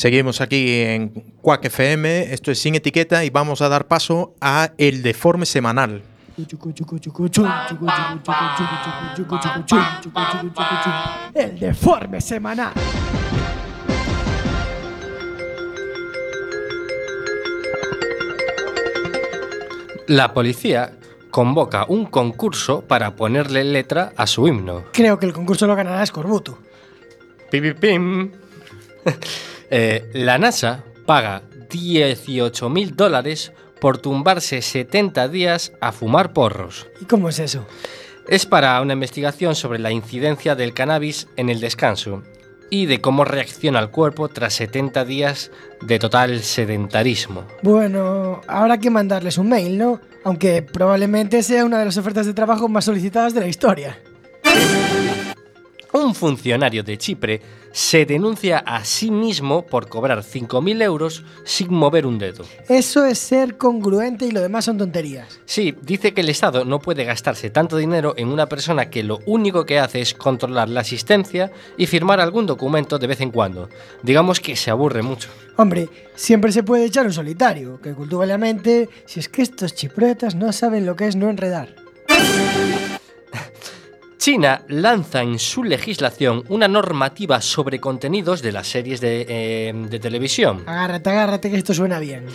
Seguimos 0.00 0.40
aquí 0.40 0.80
en 0.80 1.10
Quack 1.42 1.66
FM, 1.66 2.32
esto 2.32 2.50
es 2.50 2.58
Sin 2.58 2.74
Etiqueta 2.74 3.22
y 3.22 3.28
vamos 3.28 3.60
a 3.60 3.68
dar 3.68 3.86
paso 3.86 4.34
a 4.40 4.70
El 4.78 5.02
Deforme 5.02 5.44
Semanal. 5.44 6.00
El 11.34 11.58
deforme 11.58 12.20
semanal. 12.22 12.72
La 20.08 20.32
policía 20.32 20.92
convoca 21.30 21.84
un 21.86 22.06
concurso 22.06 22.80
para 22.80 23.16
ponerle 23.16 23.64
letra 23.64 24.14
a 24.16 24.26
su 24.26 24.48
himno. 24.48 24.84
Creo 24.94 25.18
que 25.18 25.26
el 25.26 25.34
concurso 25.34 25.66
lo 25.66 25.76
ganará 25.76 26.06
Scorbuto. 26.06 26.58
Pim, 27.50 27.62
pim, 27.62 27.74
pim. 27.74 28.30
Eh, 29.70 30.10
la 30.12 30.36
NASA 30.38 30.84
paga 31.06 31.42
18 31.70 32.68
mil 32.68 32.96
dólares 32.96 33.52
por 33.80 33.98
tumbarse 33.98 34.62
70 34.62 35.28
días 35.28 35.72
a 35.80 35.92
fumar 35.92 36.32
porros. 36.32 36.88
¿Y 37.00 37.04
cómo 37.04 37.28
es 37.28 37.38
eso? 37.38 37.66
Es 38.28 38.46
para 38.46 38.80
una 38.80 38.92
investigación 38.92 39.54
sobre 39.54 39.78
la 39.78 39.90
incidencia 39.90 40.54
del 40.54 40.74
cannabis 40.74 41.28
en 41.36 41.48
el 41.48 41.60
descanso 41.60 42.22
y 42.68 42.86
de 42.86 43.00
cómo 43.00 43.24
reacciona 43.24 43.80
el 43.80 43.90
cuerpo 43.90 44.28
tras 44.28 44.54
70 44.54 45.04
días 45.04 45.50
de 45.82 45.98
total 45.98 46.40
sedentarismo. 46.40 47.44
Bueno, 47.62 48.40
habrá 48.46 48.78
que 48.78 48.90
mandarles 48.90 49.38
un 49.38 49.48
mail, 49.48 49.78
¿no? 49.78 50.00
Aunque 50.24 50.62
probablemente 50.62 51.42
sea 51.42 51.64
una 51.64 51.78
de 51.78 51.86
las 51.86 51.96
ofertas 51.96 52.26
de 52.26 52.34
trabajo 52.34 52.68
más 52.68 52.84
solicitadas 52.84 53.34
de 53.34 53.40
la 53.40 53.48
historia. 53.48 53.98
Un 55.92 56.14
funcionario 56.14 56.84
de 56.84 56.96
Chipre 56.98 57.40
se 57.72 58.06
denuncia 58.06 58.58
a 58.58 58.84
sí 58.84 59.10
mismo 59.10 59.66
por 59.66 59.88
cobrar 59.88 60.22
5.000 60.22 60.82
euros 60.82 61.24
sin 61.44 61.72
mover 61.72 62.06
un 62.06 62.18
dedo. 62.18 62.44
Eso 62.68 63.04
es 63.04 63.18
ser 63.18 63.56
congruente 63.56 64.26
y 64.26 64.30
lo 64.30 64.40
demás 64.40 64.64
son 64.64 64.78
tonterías. 64.78 65.40
Sí, 65.46 65.74
dice 65.82 66.12
que 66.12 66.20
el 66.20 66.28
Estado 66.28 66.64
no 66.64 66.78
puede 66.78 67.04
gastarse 67.04 67.50
tanto 67.50 67.76
dinero 67.76 68.14
en 68.16 68.28
una 68.28 68.46
persona 68.46 68.88
que 68.88 69.02
lo 69.02 69.18
único 69.26 69.66
que 69.66 69.78
hace 69.78 70.00
es 70.00 70.14
controlar 70.14 70.68
la 70.68 70.80
asistencia 70.80 71.50
y 71.76 71.86
firmar 71.86 72.20
algún 72.20 72.46
documento 72.46 72.98
de 72.98 73.06
vez 73.08 73.20
en 73.20 73.30
cuando. 73.30 73.68
Digamos 74.02 74.40
que 74.40 74.56
se 74.56 74.70
aburre 74.70 75.02
mucho. 75.02 75.28
Hombre, 75.56 75.88
siempre 76.14 76.52
se 76.52 76.62
puede 76.62 76.84
echar 76.84 77.06
un 77.06 77.12
solitario, 77.12 77.80
que 77.80 77.94
cultive 77.94 78.26
la 78.26 78.38
mente, 78.38 78.88
si 79.06 79.20
es 79.20 79.28
que 79.28 79.42
estos 79.42 79.74
chipretas 79.74 80.34
no 80.34 80.52
saben 80.52 80.86
lo 80.86 80.94
que 80.96 81.08
es 81.08 81.16
no 81.16 81.28
enredar. 81.28 81.74
China 84.20 84.60
lanza 84.68 85.22
en 85.22 85.38
su 85.38 85.64
legislación 85.64 86.44
una 86.50 86.68
normativa 86.68 87.40
sobre 87.40 87.80
contenidos 87.80 88.42
de 88.42 88.52
las 88.52 88.68
series 88.68 89.00
de, 89.00 89.24
eh, 89.26 89.72
de 89.74 89.98
televisión. 89.98 90.62
Agárrate, 90.66 91.08
agárrate, 91.08 91.50
que 91.50 91.56
esto 91.56 91.72
suena 91.72 91.98
bien. 91.98 92.26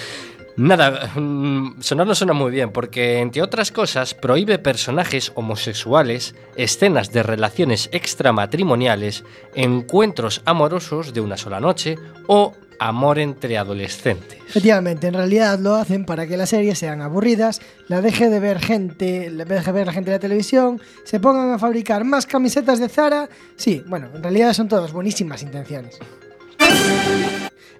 Nada, 0.56 1.12
mm, 1.14 1.80
sonar 1.80 2.08
no 2.08 2.16
suena 2.16 2.32
muy 2.32 2.50
bien, 2.50 2.72
porque 2.72 3.20
entre 3.20 3.40
otras 3.40 3.70
cosas 3.70 4.14
prohíbe 4.14 4.58
personajes 4.58 5.30
homosexuales, 5.36 6.34
escenas 6.56 7.12
de 7.12 7.22
relaciones 7.22 7.88
extramatrimoniales, 7.92 9.22
encuentros 9.54 10.42
amorosos 10.44 11.14
de 11.14 11.20
una 11.20 11.36
sola 11.36 11.60
noche 11.60 11.94
o 12.26 12.52
amor 12.78 13.18
entre 13.18 13.58
adolescentes. 13.58 14.38
Efectivamente, 14.48 15.08
en 15.08 15.14
realidad 15.14 15.58
lo 15.58 15.74
hacen 15.74 16.04
para 16.04 16.26
que 16.26 16.36
las 16.36 16.50
series 16.50 16.78
sean 16.78 17.02
aburridas, 17.02 17.60
la 17.88 18.00
deje 18.00 18.30
de 18.30 18.40
ver 18.40 18.60
gente, 18.60 19.30
la 19.30 19.44
deje 19.44 19.66
de 19.66 19.72
ver 19.72 19.86
la 19.86 19.92
gente 19.92 20.10
de 20.10 20.16
la 20.16 20.20
televisión, 20.20 20.80
se 21.04 21.20
pongan 21.20 21.52
a 21.52 21.58
fabricar 21.58 22.04
más 22.04 22.26
camisetas 22.26 22.78
de 22.78 22.88
Zara. 22.88 23.28
Sí, 23.56 23.82
bueno, 23.86 24.08
en 24.14 24.22
realidad 24.22 24.52
son 24.52 24.68
todas 24.68 24.92
buenísimas 24.92 25.42
intenciones. 25.42 25.98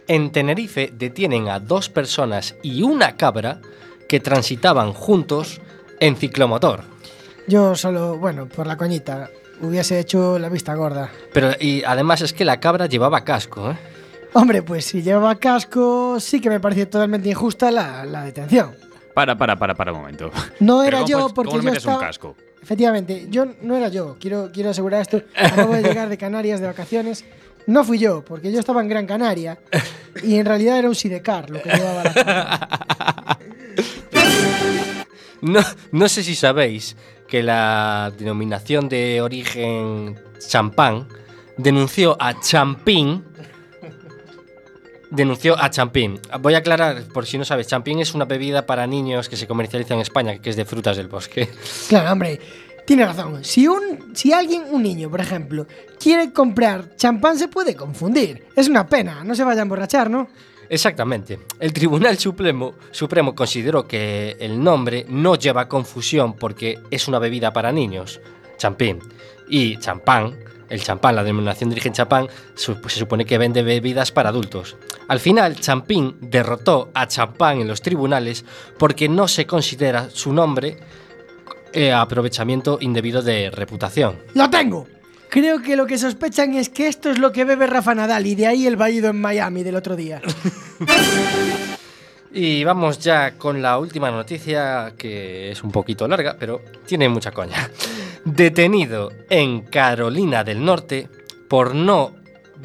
En 0.06 0.30
Tenerife 0.32 0.92
detienen 0.96 1.48
a 1.48 1.60
dos 1.60 1.88
personas 1.88 2.54
y 2.62 2.82
una 2.82 3.16
cabra 3.16 3.60
que 4.08 4.20
transitaban 4.20 4.94
juntos 4.94 5.60
en 6.00 6.16
ciclomotor. 6.16 6.82
Yo 7.46 7.74
solo, 7.74 8.16
bueno, 8.18 8.46
por 8.46 8.66
la 8.66 8.76
coñita, 8.76 9.30
hubiese 9.60 9.98
hecho 9.98 10.38
la 10.38 10.48
vista 10.48 10.74
gorda. 10.74 11.10
Pero 11.32 11.50
y 11.60 11.82
además 11.84 12.22
es 12.22 12.32
que 12.32 12.44
la 12.44 12.60
cabra 12.60 12.86
llevaba 12.86 13.24
casco, 13.24 13.70
¿eh? 13.70 13.76
Hombre, 14.34 14.62
pues 14.62 14.84
si 14.84 15.02
lleva 15.02 15.34
casco, 15.36 16.18
sí 16.20 16.40
que 16.40 16.50
me 16.50 16.60
parece 16.60 16.86
totalmente 16.86 17.28
injusta 17.28 17.70
la, 17.70 18.04
la 18.04 18.24
detención. 18.24 18.74
Para, 19.14 19.36
para, 19.36 19.56
para, 19.56 19.74
para 19.74 19.92
un 19.92 19.98
momento. 20.00 20.30
No 20.60 20.82
era 20.82 20.98
¿cómo 20.98 21.08
yo 21.08 21.28
porque 21.34 21.50
¿cómo 21.50 21.62
yo 21.62 21.70
metes 21.70 21.84
un 21.84 21.90
estaba- 21.92 22.06
casco? 22.06 22.36
Efectivamente, 22.62 23.26
yo 23.30 23.46
no 23.62 23.76
era 23.76 23.88
yo, 23.88 24.16
quiero, 24.20 24.50
quiero 24.52 24.70
asegurar 24.70 25.00
esto. 25.00 25.22
Acabo 25.36 25.74
de 25.74 25.82
llegar 25.82 26.08
de 26.08 26.18
Canarias 26.18 26.60
de 26.60 26.66
vacaciones. 26.66 27.24
No 27.66 27.84
fui 27.84 27.98
yo, 27.98 28.24
porque 28.24 28.52
yo 28.52 28.60
estaba 28.60 28.80
en 28.82 28.88
Gran 28.88 29.06
Canaria 29.06 29.58
y 30.22 30.36
en 30.36 30.44
realidad 30.46 30.78
era 30.78 30.88
un 30.88 30.94
sidecar 30.94 31.48
lo 31.50 31.62
que 31.62 31.70
llevaba 31.70 32.04
la. 32.04 33.38
No, 35.40 35.60
no 35.92 36.08
sé 36.08 36.22
si 36.24 36.34
sabéis 36.34 36.96
que 37.28 37.42
la 37.42 38.12
denominación 38.18 38.88
de 38.88 39.20
origen 39.22 40.18
champán 40.46 41.06
denunció 41.56 42.16
a 42.20 42.40
Champín. 42.40 43.24
Denunció 45.10 45.58
a 45.58 45.70
Champín. 45.70 46.20
Voy 46.40 46.54
a 46.54 46.58
aclarar, 46.58 47.04
por 47.04 47.26
si 47.26 47.38
no 47.38 47.44
sabes, 47.44 47.66
Champín 47.66 48.00
es 48.00 48.14
una 48.14 48.26
bebida 48.26 48.66
para 48.66 48.86
niños 48.86 49.28
que 49.28 49.36
se 49.36 49.46
comercializa 49.46 49.94
en 49.94 50.00
España, 50.00 50.38
que 50.38 50.50
es 50.50 50.56
de 50.56 50.64
frutas 50.64 50.96
del 50.96 51.08
bosque. 51.08 51.48
Claro, 51.88 52.12
hombre, 52.12 52.38
tiene 52.84 53.04
razón. 53.04 53.44
Si, 53.44 53.66
un, 53.66 54.14
si 54.14 54.32
alguien, 54.32 54.64
un 54.70 54.82
niño, 54.82 55.10
por 55.10 55.20
ejemplo, 55.20 55.66
quiere 55.98 56.32
comprar 56.32 56.96
champán, 56.96 57.38
se 57.38 57.48
puede 57.48 57.74
confundir. 57.74 58.44
Es 58.54 58.68
una 58.68 58.86
pena, 58.86 59.24
no 59.24 59.34
se 59.34 59.44
vaya 59.44 59.60
a 59.60 59.62
emborrachar, 59.62 60.10
¿no? 60.10 60.28
Exactamente. 60.68 61.38
El 61.60 61.72
Tribunal 61.72 62.18
Supremo, 62.18 62.74
Supremo 62.90 63.34
consideró 63.34 63.86
que 63.86 64.36
el 64.38 64.62
nombre 64.62 65.06
no 65.08 65.36
lleva 65.36 65.68
confusión 65.68 66.34
porque 66.34 66.78
es 66.90 67.08
una 67.08 67.18
bebida 67.18 67.52
para 67.52 67.72
niños, 67.72 68.20
champín, 68.58 69.00
y 69.48 69.78
champán, 69.78 70.34
el 70.68 70.82
champán, 70.82 71.16
la 71.16 71.24
denominación 71.24 71.70
de 71.70 71.74
origen 71.74 71.92
champán, 71.92 72.28
pues 72.80 72.94
se 72.94 73.00
supone 73.00 73.24
que 73.24 73.38
vende 73.38 73.62
bebidas 73.62 74.12
para 74.12 74.28
adultos. 74.28 74.76
Al 75.08 75.20
final, 75.20 75.56
Champín 75.56 76.16
derrotó 76.20 76.90
a 76.94 77.06
Champán 77.06 77.60
en 77.60 77.68
los 77.68 77.82
tribunales 77.82 78.44
porque 78.78 79.08
no 79.08 79.28
se 79.28 79.46
considera 79.46 80.10
su 80.10 80.32
nombre 80.32 80.78
eh, 81.72 81.92
aprovechamiento 81.92 82.78
indebido 82.80 83.22
de 83.22 83.50
reputación. 83.50 84.18
¡Lo 84.34 84.50
tengo! 84.50 84.86
Creo 85.30 85.60
que 85.60 85.76
lo 85.76 85.86
que 85.86 85.98
sospechan 85.98 86.54
es 86.54 86.70
que 86.70 86.88
esto 86.88 87.10
es 87.10 87.18
lo 87.18 87.32
que 87.32 87.44
bebe 87.44 87.66
Rafa 87.66 87.94
Nadal 87.94 88.26
y 88.26 88.34
de 88.34 88.46
ahí 88.46 88.66
el 88.66 88.76
vallido 88.76 89.10
en 89.10 89.20
Miami 89.20 89.62
del 89.62 89.76
otro 89.76 89.94
día. 89.94 90.22
Y 92.30 92.62
vamos 92.62 92.98
ya 92.98 93.32
con 93.32 93.62
la 93.62 93.78
última 93.78 94.10
noticia, 94.10 94.92
que 94.98 95.50
es 95.50 95.62
un 95.62 95.72
poquito 95.72 96.06
larga, 96.06 96.36
pero 96.38 96.62
tiene 96.86 97.08
mucha 97.08 97.32
coña. 97.32 97.70
Detenido 98.34 99.10
en 99.30 99.62
Carolina 99.62 100.44
del 100.44 100.62
Norte 100.62 101.08
por 101.48 101.74
no 101.74 102.12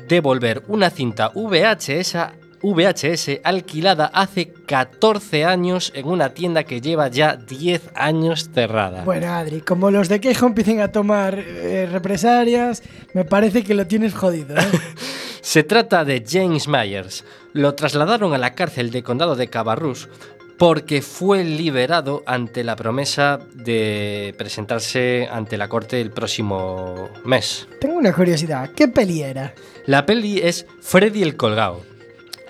devolver 0.10 0.62
una 0.68 0.90
cinta 0.90 1.32
VHS, 1.34 2.18
VHS 2.62 3.40
alquilada 3.46 4.08
hace 4.14 4.52
14 4.52 5.46
años 5.46 5.94
en 5.96 6.08
una 6.08 6.34
tienda 6.34 6.66
que 6.66 6.82
lleva 6.82 7.08
ya 7.08 7.38
10 7.38 7.92
años 7.96 8.50
cerrada. 8.54 9.06
Bueno, 9.06 9.28
Adri, 9.28 9.62
como 9.62 9.90
los 9.90 10.10
de 10.10 10.20
Quejo 10.20 10.48
empiecen 10.48 10.82
a 10.82 10.92
tomar 10.92 11.40
eh, 11.40 11.88
represalias, 11.90 12.84
me 13.14 13.24
parece 13.24 13.64
que 13.64 13.74
lo 13.74 13.88
tienes 13.88 14.14
jodido, 14.14 14.58
¿eh? 14.58 14.68
Se 15.42 15.64
trata 15.64 16.06
de 16.06 16.24
James 16.28 16.70
Myers. 16.70 17.26
Lo 17.52 17.76
trasladaron 17.76 18.34
a 18.34 18.38
la 18.38 18.56
cárcel 18.56 18.92
de 18.92 19.04
condado 19.04 19.36
de 19.36 19.50
Cabarrús 19.50 20.08
porque 20.58 21.02
fue 21.02 21.44
liberado 21.44 22.24
ante 22.26 22.64
la 22.64 22.76
promesa 22.76 23.40
de 23.54 24.34
presentarse 24.38 25.28
ante 25.32 25.58
la 25.58 25.68
corte 25.68 26.00
el 26.00 26.12
próximo 26.12 27.10
mes. 27.26 27.68
Tengo 27.80 27.96
una 27.96 28.14
curiosidad, 28.14 28.70
¿qué 28.76 28.88
peli 28.88 29.22
era? 29.22 29.54
La 29.86 30.06
peli 30.06 30.40
es 30.40 30.66
Freddy 30.82 31.24
el 31.24 31.36
Colgado. 31.36 31.82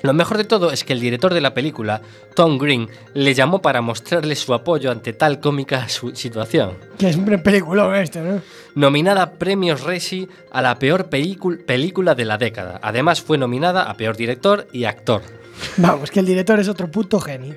Lo 0.03 0.13
mejor 0.13 0.37
de 0.37 0.43
todo 0.43 0.71
es 0.71 0.83
que 0.83 0.91
el 0.91 0.99
director 0.99 1.33
de 1.33 1.39
la 1.39 1.53
película, 1.53 2.01
Tom 2.35 2.57
Green, 2.57 2.89
le 3.13 3.33
llamó 3.33 3.61
para 3.61 3.79
mostrarle 3.79 4.35
su 4.35 4.53
apoyo 4.53 4.91
ante 4.91 5.13
tal 5.13 5.39
cómica 5.39 5.87
situación. 5.87 6.73
Que 6.97 7.07
es 7.07 7.15
un 7.15 7.25
peliculón 7.41 7.95
esto, 7.95 8.19
¿no? 8.19 8.41
Nominada 8.75 9.21
a 9.21 9.31
premios 9.31 9.81
Resi 9.81 10.27
a 10.51 10.61
la 10.61 10.77
peor 10.77 11.07
película 11.07 12.15
de 12.15 12.25
la 12.25 12.37
década. 12.37 12.81
Además 12.83 13.21
fue 13.21 13.37
nominada 13.37 13.83
a 13.83 13.95
peor 13.95 14.17
director 14.17 14.67
y 14.73 14.83
actor. 14.83 15.21
Vamos, 15.77 16.11
que 16.11 16.19
el 16.19 16.25
director 16.25 16.59
es 16.59 16.67
otro 16.67 16.89
puto 16.89 17.19
genio. 17.19 17.55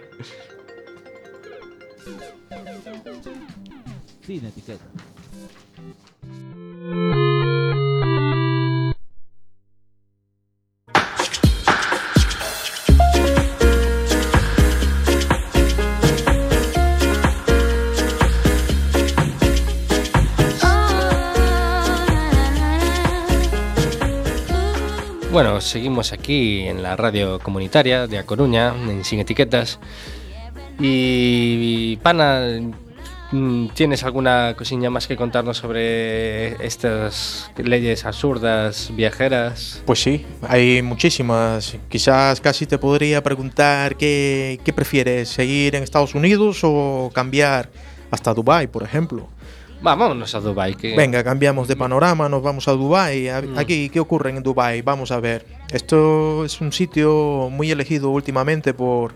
Bueno, 25.37 25.61
seguimos 25.61 26.15
aquí 26.15 26.61
en 26.61 26.83
la 26.83 26.97
radio 26.97 27.39
comunitaria 27.41 28.07
de 28.07 28.17
A 28.17 28.25
Coruña, 28.25 28.75
en 28.89 29.05
Sin 29.05 29.21
Etiquetas. 29.21 29.79
Y, 30.81 31.99
Pana, 31.99 32.41
mm, 33.33 33.67
¿tienes 33.75 34.03
alguna 34.05 34.55
cosilla 34.57 34.89
más 34.89 35.07
que 35.07 35.15
contarnos 35.15 35.59
sobre 35.59 36.53
estas 36.67 37.51
leyes 37.59 38.07
absurdas, 38.07 38.91
viajeras? 38.95 39.83
Pues 39.85 40.01
sí, 40.01 40.25
hay 40.41 40.81
muchísimas. 40.81 41.77
Quizás 41.91 42.41
casi 42.41 42.65
te 42.65 42.79
podría 42.79 43.23
preguntar 43.23 43.97
qué, 43.97 44.59
qué 44.65 44.73
prefieres, 44.73 45.29
seguir 45.29 45.75
en 45.75 45.83
Estados 45.83 46.15
Unidos 46.15 46.61
o 46.63 47.11
cambiar 47.13 47.69
hasta 48.11 48.33
Dubai, 48.33 48.69
por 48.69 48.85
ejemplo. 48.85 49.29
Vámonos 49.83 50.35
a 50.35 50.41
Dubai. 50.41 50.75
Que... 50.75 50.97
Venga, 50.97 51.23
cambiamos 51.23 51.69
de 51.69 51.77
panorama, 51.77 52.29
nos 52.29 52.43
vamos 52.43 52.69
a 52.69 52.73
Dubai. 52.73 53.29
Mm. 53.29 53.59
Aquí, 53.59 53.89
¿qué 53.89 54.01
ocurre 54.01 54.31
en 54.31 54.43
Dubai? 54.43 54.83
Vamos 54.83 55.11
a 55.11 55.21
ver. 55.21 55.45
Esto 55.71 56.45
es 56.45 56.61
un 56.61 56.73
sitio 56.73 57.49
muy 57.51 57.71
elegido 57.71 58.11
últimamente 58.11 58.73
por, 58.75 59.13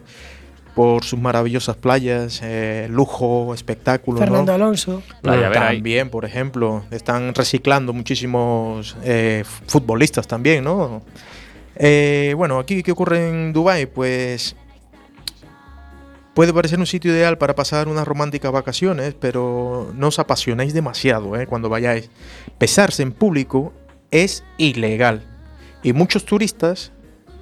por 0.74 1.04
sus 1.04 1.18
maravillosas 1.18 1.76
playas, 1.76 2.40
eh, 2.42 2.88
lujo, 2.90 3.54
espectáculo. 3.54 4.20
¿no? 4.20 4.26
Fernando 4.26 4.52
Alonso. 4.52 5.02
Playa. 5.22 5.50
También, 5.52 6.10
por 6.10 6.24
ejemplo, 6.24 6.84
están 6.90 7.34
reciclando 7.34 7.92
muchísimos 7.92 8.96
eh, 9.02 9.44
futbolistas 9.66 10.26
también, 10.26 10.64
¿no? 10.64 11.02
Eh, 11.76 12.34
bueno, 12.36 12.58
aquí, 12.58 12.82
¿qué 12.82 12.92
ocurre 12.92 13.28
en 13.28 13.52
Dubai? 13.52 13.86
Pues 13.86 14.54
puede 16.40 16.54
parecer 16.54 16.78
un 16.78 16.86
sitio 16.86 17.12
ideal 17.12 17.36
para 17.36 17.54
pasar 17.54 17.86
unas 17.86 18.08
románticas 18.08 18.50
vacaciones, 18.50 19.12
pero 19.12 19.92
no 19.94 20.08
os 20.08 20.18
apasionéis 20.18 20.72
demasiado 20.72 21.36
¿eh? 21.36 21.46
cuando 21.46 21.68
vayáis. 21.68 22.08
Pesarse 22.56 23.02
en 23.02 23.12
público 23.12 23.74
es 24.10 24.42
ilegal 24.56 25.22
y 25.82 25.92
muchos 25.92 26.24
turistas 26.24 26.92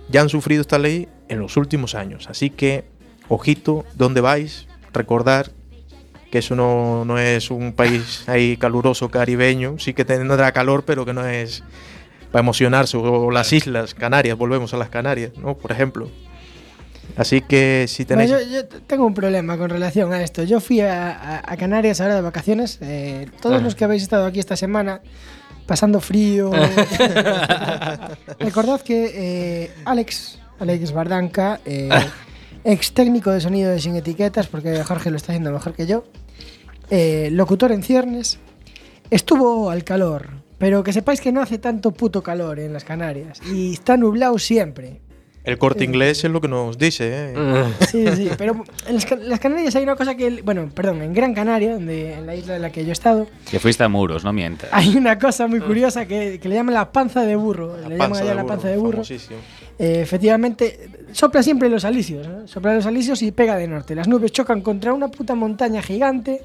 ya 0.09 0.21
han 0.21 0.29
sufrido 0.29 0.63
esta 0.63 0.81
ley 0.81 1.07
en 1.29 1.39
los 1.39 1.57
últimos 1.57 1.95
años. 1.95 2.27
Así 2.29 2.51
que, 2.51 2.87
ojito, 3.29 3.85
¿dónde 3.95 4.21
vais? 4.21 4.67
Recordar 4.93 5.53
que 6.33 6.39
eso 6.39 6.57
no, 6.57 7.05
no 7.05 7.21
es 7.21 7.53
un 7.53 7.75
país 7.75 8.25
ahí 8.29 8.57
caluroso 8.57 9.11
caribeño, 9.11 9.79
sí 9.79 9.95
que 9.95 10.05
tendrá 10.05 10.51
calor, 10.51 10.85
pero 10.85 11.05
que 11.05 11.15
no 11.15 11.25
es 11.25 11.63
para 12.33 12.41
emocionarse, 12.41 12.97
o 12.97 13.31
las 13.31 13.53
islas 13.53 13.95
Canarias, 13.95 14.37
volvemos 14.37 14.75
a 14.75 14.77
las 14.77 14.89
Canarias, 14.89 15.39
¿no? 15.39 15.57
Por 15.57 15.71
ejemplo. 15.71 16.11
Así 17.17 17.41
que 17.41 17.87
si 17.89 18.05
tenéis... 18.05 18.31
Bueno, 18.31 18.47
yo, 18.47 18.63
yo 18.63 18.69
tengo 18.87 19.05
un 19.07 19.15
problema 19.15 19.57
con 19.59 19.71
relación 19.71 20.13
a 20.13 20.23
esto. 20.23 20.45
Yo 20.45 20.61
fui 20.61 20.81
a, 20.81 21.11
a- 21.11 21.43
a 21.53 21.57
Canarias 21.57 22.01
ahora 22.01 22.15
de 22.17 22.21
vacaciones. 22.21 22.79
eh, 22.81 23.27
todos 23.41 23.63
los 23.63 23.75
que 23.75 23.85
habéis 23.85 24.03
estado 24.03 24.25
aquí 24.27 24.39
esta 24.39 24.57
semana, 24.57 25.01
pasando 25.67 26.01
frío. 26.01 26.51
Recordad 28.39 28.81
que 28.81 29.11
eh, 29.15 29.71
Alex, 29.85 30.39
Alex 30.61 30.93
Bardanca, 30.93 31.61
eh, 31.65 31.89
ex 32.65 32.93
técnico 32.93 33.31
de 33.31 33.41
sonido 33.41 33.71
de 33.71 33.81
Sin 33.81 33.97
Etiquetas, 33.97 34.47
porque 34.47 34.83
Jorge 34.85 35.11
lo 35.11 35.17
está 35.17 35.33
haciendo 35.33 35.51
mejor 35.53 35.75
que 35.75 35.87
yo, 35.87 36.05
locutor 37.31 37.73
en 37.73 37.83
ciernes, 37.83 38.39
estuvo 39.11 39.71
al 39.71 39.85
calor. 39.85 40.47
Pero 40.59 40.83
que 40.83 40.93
sepáis 40.93 41.21
que 41.21 41.31
no 41.31 41.41
hace 41.41 41.59
tanto 41.59 41.93
puto 41.93 42.21
calor 42.23 42.59
en 42.59 42.73
las 42.73 42.83
Canarias. 42.83 43.41
Y 43.53 43.75
está 43.75 43.97
nublado 43.97 44.39
siempre. 44.41 45.01
El 45.49 45.59
corte 45.59 45.85
inglés 45.85 46.23
es 46.25 46.31
lo 46.31 46.41
que 46.41 46.49
nos 46.49 46.77
dice, 46.79 47.33
¿eh? 47.33 47.35
Mm. 47.37 47.85
Sí, 47.87 48.05
sí, 48.15 48.31
pero 48.37 48.65
en 48.87 48.95
las, 48.95 49.07
Can- 49.07 49.29
las 49.29 49.41
Canarias 49.41 49.75
hay 49.77 49.83
una 49.83 49.97
cosa 49.97 50.15
que, 50.15 50.43
bueno, 50.43 50.69
perdón, 50.75 51.03
en 51.03 51.13
Gran 51.15 51.33
Canaria, 51.35 51.73
donde, 51.75 52.15
en 52.15 52.27
la 52.27 52.35
isla 52.35 52.57
en 52.57 52.63
la 52.63 52.71
que 52.71 52.83
yo 52.85 52.91
he 52.91 52.93
estado, 52.93 53.27
Que 53.51 53.59
fuiste 53.59 53.83
a 53.83 53.89
muros, 53.89 54.25
no 54.25 54.33
mientas. 54.33 54.69
hay 54.73 54.97
una 54.97 55.19
cosa 55.19 55.47
muy 55.47 55.61
curiosa 55.61 56.07
que, 56.07 56.39
que 56.41 56.49
le 56.49 56.55
llaman 56.57 56.75
la 56.75 56.93
panza 56.93 57.23
de 57.23 57.35
burro. 57.37 57.77
le 57.89 57.97
llaman 57.97 58.17
allá 58.23 58.35
la 58.35 58.45
panza 58.45 58.69
de 58.69 58.77
burro. 58.77 59.03
Eh, 59.81 60.01
efectivamente, 60.03 60.91
sopla 61.13 61.43
siempre 61.43 61.69
los 61.69 61.85
alisios, 61.85 62.27
¿no? 62.29 62.47
sopla 62.49 62.75
los 62.75 62.85
alisios 62.87 63.23
y 63.23 63.31
pega 63.33 63.57
de 63.57 63.69
norte. 63.69 63.95
Las 63.95 64.09
nubes 64.09 64.33
chocan 64.33 64.61
contra 64.61 64.93
una 64.93 65.09
puta 65.09 65.35
montaña 65.35 65.81
gigante 65.83 66.43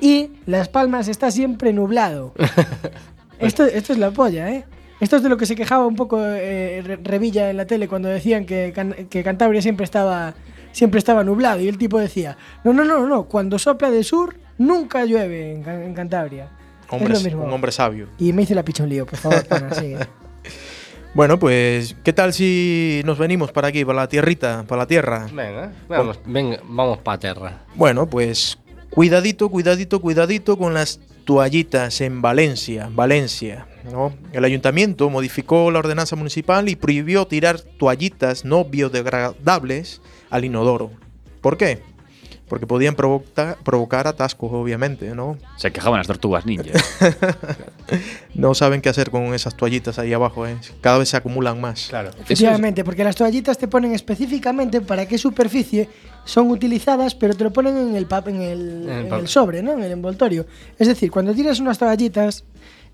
y 0.00 0.30
Las 0.46 0.68
Palmas 0.68 1.08
está 1.08 1.30
siempre 1.30 1.72
nublado. 1.72 2.34
esto, 3.38 3.64
esto 3.64 3.92
es 3.94 3.98
la 3.98 4.10
polla, 4.10 4.50
¿eh? 4.50 4.64
Esto 5.00 5.16
es 5.16 5.22
de 5.22 5.28
lo 5.28 5.36
que 5.36 5.46
se 5.46 5.56
quejaba 5.56 5.86
un 5.86 5.96
poco 5.96 6.18
eh, 6.24 6.82
Re- 6.84 6.98
Revilla 7.02 7.50
en 7.50 7.56
la 7.56 7.66
tele 7.66 7.88
cuando 7.88 8.08
decían 8.08 8.46
que, 8.46 8.72
Can- 8.74 9.08
que 9.10 9.22
Cantabria 9.24 9.60
siempre 9.60 9.84
estaba, 9.84 10.34
siempre 10.72 10.98
estaba 10.98 11.24
nublado. 11.24 11.60
Y 11.60 11.68
el 11.68 11.78
tipo 11.78 11.98
decía, 11.98 12.36
no, 12.64 12.72
no, 12.72 12.84
no, 12.84 13.06
no, 13.06 13.24
cuando 13.24 13.58
sopla 13.58 13.90
de 13.90 14.04
sur 14.04 14.36
nunca 14.58 15.04
llueve 15.04 15.52
en, 15.52 15.62
Can- 15.62 15.82
en 15.82 15.94
Cantabria. 15.94 16.48
Hombre, 16.90 17.14
es 17.14 17.22
lo 17.22 17.24
mismo. 17.30 17.44
un 17.44 17.52
hombre 17.52 17.72
sabio. 17.72 18.08
Y 18.18 18.32
me 18.32 18.42
hice 18.42 18.54
la 18.54 18.62
picha 18.64 18.82
un 18.84 18.88
lío, 18.90 19.04
por 19.06 19.18
favor, 19.18 19.44
pana, 19.46 19.74
sigue. 19.74 19.98
Bueno, 21.14 21.38
pues, 21.38 21.94
¿qué 22.02 22.12
tal 22.12 22.32
si 22.32 23.00
nos 23.04 23.18
venimos 23.18 23.52
para 23.52 23.68
aquí, 23.68 23.84
para 23.84 24.00
la 24.00 24.08
tierrita, 24.08 24.64
para 24.66 24.80
la 24.82 24.86
tierra? 24.88 25.28
Venga, 25.32 25.70
vamos, 25.88 26.18
venga, 26.26 26.58
vamos 26.64 26.98
para 26.98 27.18
tierra. 27.20 27.62
Bueno, 27.76 28.06
pues 28.08 28.58
Cuidadito, 28.90 29.48
cuidadito, 29.48 30.00
cuidadito 30.00 30.56
con 30.58 30.74
las 30.74 30.98
toallitas 31.24 32.00
en 32.00 32.20
Valencia, 32.20 32.88
Valencia. 32.92 33.64
¿No? 33.90 34.12
El 34.32 34.44
ayuntamiento 34.44 35.10
modificó 35.10 35.70
la 35.70 35.78
ordenanza 35.80 36.16
municipal 36.16 36.68
y 36.68 36.76
prohibió 36.76 37.26
tirar 37.26 37.60
toallitas 37.60 38.44
no 38.44 38.64
biodegradables 38.64 40.00
al 40.30 40.44
inodoro. 40.44 40.90
¿Por 41.40 41.56
qué? 41.56 41.80
Porque 42.48 42.66
podían 42.66 42.94
provocar, 42.94 43.56
provocar 43.64 44.06
atascos, 44.06 44.50
obviamente, 44.52 45.14
¿no? 45.14 45.38
Se 45.56 45.72
quejaban 45.72 45.98
las 45.98 46.06
tortugas 46.06 46.44
ninja. 46.46 46.64
No 48.34 48.54
saben 48.54 48.80
qué 48.80 48.88
hacer 48.88 49.10
con 49.10 49.32
esas 49.34 49.56
toallitas 49.56 49.98
ahí 49.98 50.12
abajo, 50.12 50.46
¿eh? 50.46 50.56
Cada 50.80 50.98
vez 50.98 51.08
se 51.10 51.16
acumulan 51.16 51.60
más. 51.60 51.86
Claro. 51.88 52.10
Efectivamente, 52.20 52.82
porque 52.82 53.04
las 53.04 53.14
toallitas 53.14 53.58
te 53.58 53.68
ponen 53.68 53.92
específicamente 53.94 54.80
para 54.80 55.06
qué 55.06 55.18
superficie 55.18 55.88
son 56.24 56.50
utilizadas, 56.50 57.14
pero 57.14 57.34
te 57.34 57.44
lo 57.44 57.52
ponen 57.52 57.76
en 57.76 57.94
el, 57.94 58.08
pap- 58.08 58.28
en 58.28 58.40
el, 58.42 58.60
En 58.84 58.88
el 58.90 58.98
en 59.04 59.08
papel. 59.08 59.20
el 59.24 59.28
sobre, 59.28 59.62
¿no? 59.62 59.72
En 59.74 59.82
el 59.84 59.92
envoltorio. 59.92 60.46
Es 60.78 60.88
decir, 60.88 61.10
cuando 61.12 61.32
tiras 61.34 61.60
unas 61.60 61.78
toallitas, 61.78 62.42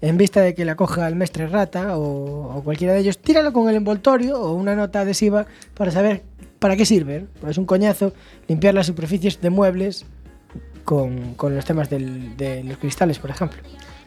en 0.02 0.16
vista 0.16 0.40
de 0.40 0.54
que 0.54 0.64
la 0.64 0.76
coja 0.76 1.06
el 1.08 1.14
mestre 1.16 1.46
rata 1.46 1.96
o, 1.98 2.56
o 2.56 2.62
cualquiera 2.64 2.94
de 2.94 3.00
ellos, 3.00 3.18
tíralo 3.18 3.52
con 3.52 3.68
el 3.68 3.76
envoltorio 3.76 4.40
o 4.40 4.52
una 4.54 4.74
nota 4.74 5.00
adhesiva 5.00 5.46
para 5.74 5.90
saber 5.90 6.22
para 6.58 6.76
qué 6.76 6.84
sirve. 6.86 7.26
Pues 7.40 7.52
es 7.52 7.58
un 7.58 7.64
coñazo 7.66 8.12
limpiar 8.48 8.74
las 8.74 8.86
superficies 8.86 9.40
de 9.40 9.50
muebles 9.50 10.04
con, 10.84 11.34
con 11.34 11.54
los 11.54 11.64
temas 11.64 11.88
del- 11.90 12.36
de 12.36 12.64
los 12.64 12.78
cristales, 12.78 13.18
por 13.18 13.30
ejemplo. 13.30 13.58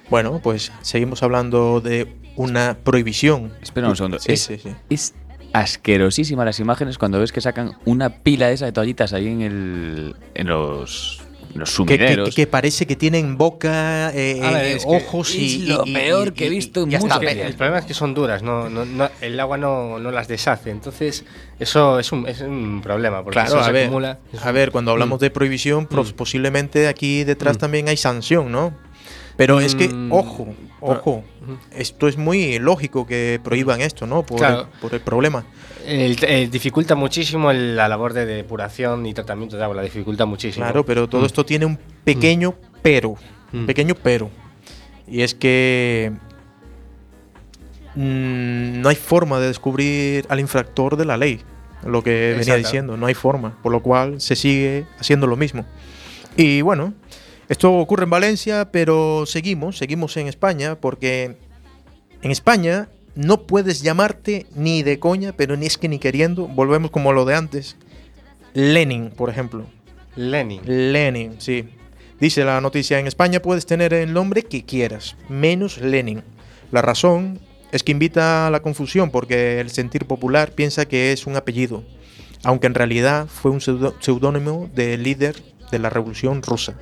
Bueno, 0.09 0.39
pues 0.43 0.71
seguimos 0.81 1.23
hablando 1.23 1.79
de 1.81 2.07
una 2.35 2.77
prohibición. 2.83 3.51
Espera 3.61 3.87
un 3.89 3.95
segundo. 3.95 4.19
Sí, 4.19 4.33
es, 4.33 4.41
sí, 4.41 4.57
sí. 4.61 4.69
es 4.89 5.13
asquerosísima 5.53 6.43
las 6.45 6.59
imágenes 6.59 6.97
cuando 6.97 7.19
ves 7.19 7.31
que 7.31 7.41
sacan 7.41 7.71
una 7.85 8.09
pila 8.09 8.51
esa 8.51 8.65
de 8.65 8.71
toallitas 8.71 9.13
ahí 9.13 9.27
en 9.27 9.41
el 9.41 10.15
en 10.35 10.47
los, 10.47 11.21
los 11.55 11.69
Que, 11.69 11.85
que- 11.85 11.97
sumideros. 11.97 12.35
que 12.35 12.47
parece 12.47 12.85
que 12.87 12.95
tienen 12.95 13.37
boca, 13.37 14.11
eh, 14.13 14.39
ver, 14.41 14.77
eh, 14.77 14.77
ojos 14.85 15.35
y. 15.35 15.63
es 15.63 15.69
lo 15.69 15.83
y- 15.85 15.93
peor 15.93 16.27
y- 16.29 16.31
que 16.31 16.43
he 16.45 16.47
y- 16.47 16.49
visto 16.51 16.83
en 16.83 16.89
que 16.89 16.95
el 17.47 17.53
problema 17.55 17.79
es 17.79 17.85
que 17.85 17.93
son 17.93 18.13
duras, 18.13 18.41
no, 18.43 18.69
no- 18.69 18.85
no- 18.85 19.09
el 19.21 19.39
agua 19.39 19.57
no, 19.57 19.99
no 19.99 20.11
las 20.11 20.27
deshace. 20.27 20.71
Entonces, 20.71 21.25
eso 21.59 21.99
es 21.99 22.11
un, 22.11 22.27
es 22.27 22.41
un 22.41 22.81
problema. 22.81 23.23
Porque 23.23 23.35
Claro, 23.35 23.49
eso 23.49 23.59
a 23.59 23.65
se 23.65 23.71
ver, 23.71 23.85
acumula. 23.85 24.19
a 24.41 24.51
ver, 24.51 24.71
cuando 24.71 24.91
hablamos 24.91 25.19
de 25.19 25.29
prohibición, 25.29 25.87
pros- 25.87 26.13
posiblemente 26.13 26.87
aquí 26.87 27.23
detrás 27.23 27.57
también 27.57 27.87
hay 27.87 27.97
sanción, 27.97 28.51
¿no? 28.51 28.73
Pero 29.35 29.59
es 29.59 29.73
que, 29.75 29.89
Mm, 29.89 30.11
ojo, 30.11 30.47
pero- 30.79 30.91
ojo, 30.93 31.23
esto 31.71 32.07
es 32.07 32.17
muy 32.17 32.59
lógico 32.59 33.07
que 33.07 33.39
prohíban 33.43 33.81
esto, 33.81 34.05
¿no? 34.05 34.23
Por, 34.23 34.37
Claro. 34.37 34.61
el, 34.73 34.79
por 34.79 34.93
el 34.93 35.01
problema. 35.01 35.43
El- 35.85 36.17
eh, 36.23 36.47
dificulta 36.51 36.95
muchísimo 36.95 37.49
el- 37.51 37.75
la 37.75 37.87
labor 37.87 38.13
de 38.13 38.25
depuración 38.25 39.05
y 39.05 39.13
tratamiento 39.13 39.57
de 39.57 39.63
agua, 39.63 39.75
la 39.77 39.81
dificulta 39.81 40.25
muchísimo. 40.25 40.65
Claro, 40.65 40.85
pero 40.85 41.09
todo 41.09 41.21
Mm. 41.21 41.25
esto 41.25 41.45
tiene 41.45 41.65
un 41.65 41.77
pequeño 42.03 42.53
pero, 42.81 43.15
un 43.51 43.63
Mm. 43.63 43.65
pequeño 43.65 43.95
pero. 43.95 44.29
Y 45.07 45.21
es 45.21 45.33
que 45.35 46.11
mm, 47.95 48.81
no 48.81 48.89
hay 48.89 48.95
forma 48.95 49.39
de 49.39 49.47
descubrir 49.47 50.25
al 50.29 50.39
infractor 50.39 50.97
de 50.97 51.05
la 51.05 51.17
ley, 51.17 51.41
lo 51.85 52.03
que 52.03 52.35
venía 52.37 52.55
diciendo, 52.55 52.97
no 52.97 53.05
hay 53.05 53.13
forma, 53.13 53.57
por 53.61 53.71
lo 53.71 53.81
cual 53.83 54.19
se 54.21 54.35
sigue 54.35 54.85
haciendo 54.99 55.27
lo 55.27 55.35
mismo. 55.35 55.65
Y 56.37 56.61
bueno, 56.61 56.93
esto 57.49 57.73
ocurre 57.73 58.05
en 58.05 58.09
Valencia, 58.09 58.69
pero 58.71 59.25
seguimos, 59.25 59.77
seguimos 59.77 60.15
en 60.17 60.27
España, 60.27 60.75
porque 60.75 61.35
en 62.21 62.31
España 62.31 62.89
no 63.15 63.41
puedes 63.43 63.81
llamarte 63.81 64.47
ni 64.55 64.83
de 64.83 64.99
coña, 64.99 65.33
pero 65.33 65.57
ni 65.57 65.65
es 65.65 65.77
que 65.77 65.89
ni 65.89 65.99
queriendo, 65.99 66.47
volvemos 66.47 66.91
como 66.91 67.13
lo 67.13 67.25
de 67.25 67.35
antes, 67.35 67.75
Lenin, 68.53 69.09
por 69.09 69.29
ejemplo. 69.29 69.65
Lenin. 70.15 70.61
Lenin, 70.65 71.35
sí. 71.39 71.65
Dice 72.19 72.45
la 72.45 72.61
noticia, 72.61 72.99
en 72.99 73.07
España 73.07 73.41
puedes 73.41 73.65
tener 73.65 73.93
el 73.93 74.13
nombre 74.13 74.43
que 74.43 74.63
quieras, 74.63 75.17
menos 75.27 75.79
Lenin. 75.79 76.23
La 76.71 76.81
razón 76.81 77.39
es 77.71 77.83
que 77.83 77.91
invita 77.91 78.47
a 78.47 78.51
la 78.51 78.61
confusión 78.61 79.09
porque 79.11 79.59
el 79.59 79.69
sentir 79.69 80.05
popular 80.05 80.51
piensa 80.51 80.85
que 80.85 81.11
es 81.11 81.27
un 81.27 81.35
apellido, 81.35 81.83
aunque 82.43 82.67
en 82.67 82.75
realidad 82.75 83.27
fue 83.27 83.51
un 83.51 83.59
seudónimo 83.59 84.69
del 84.73 85.03
líder 85.03 85.35
de 85.71 85.79
la 85.79 85.89
revolución 85.89 86.41
rusa. 86.43 86.75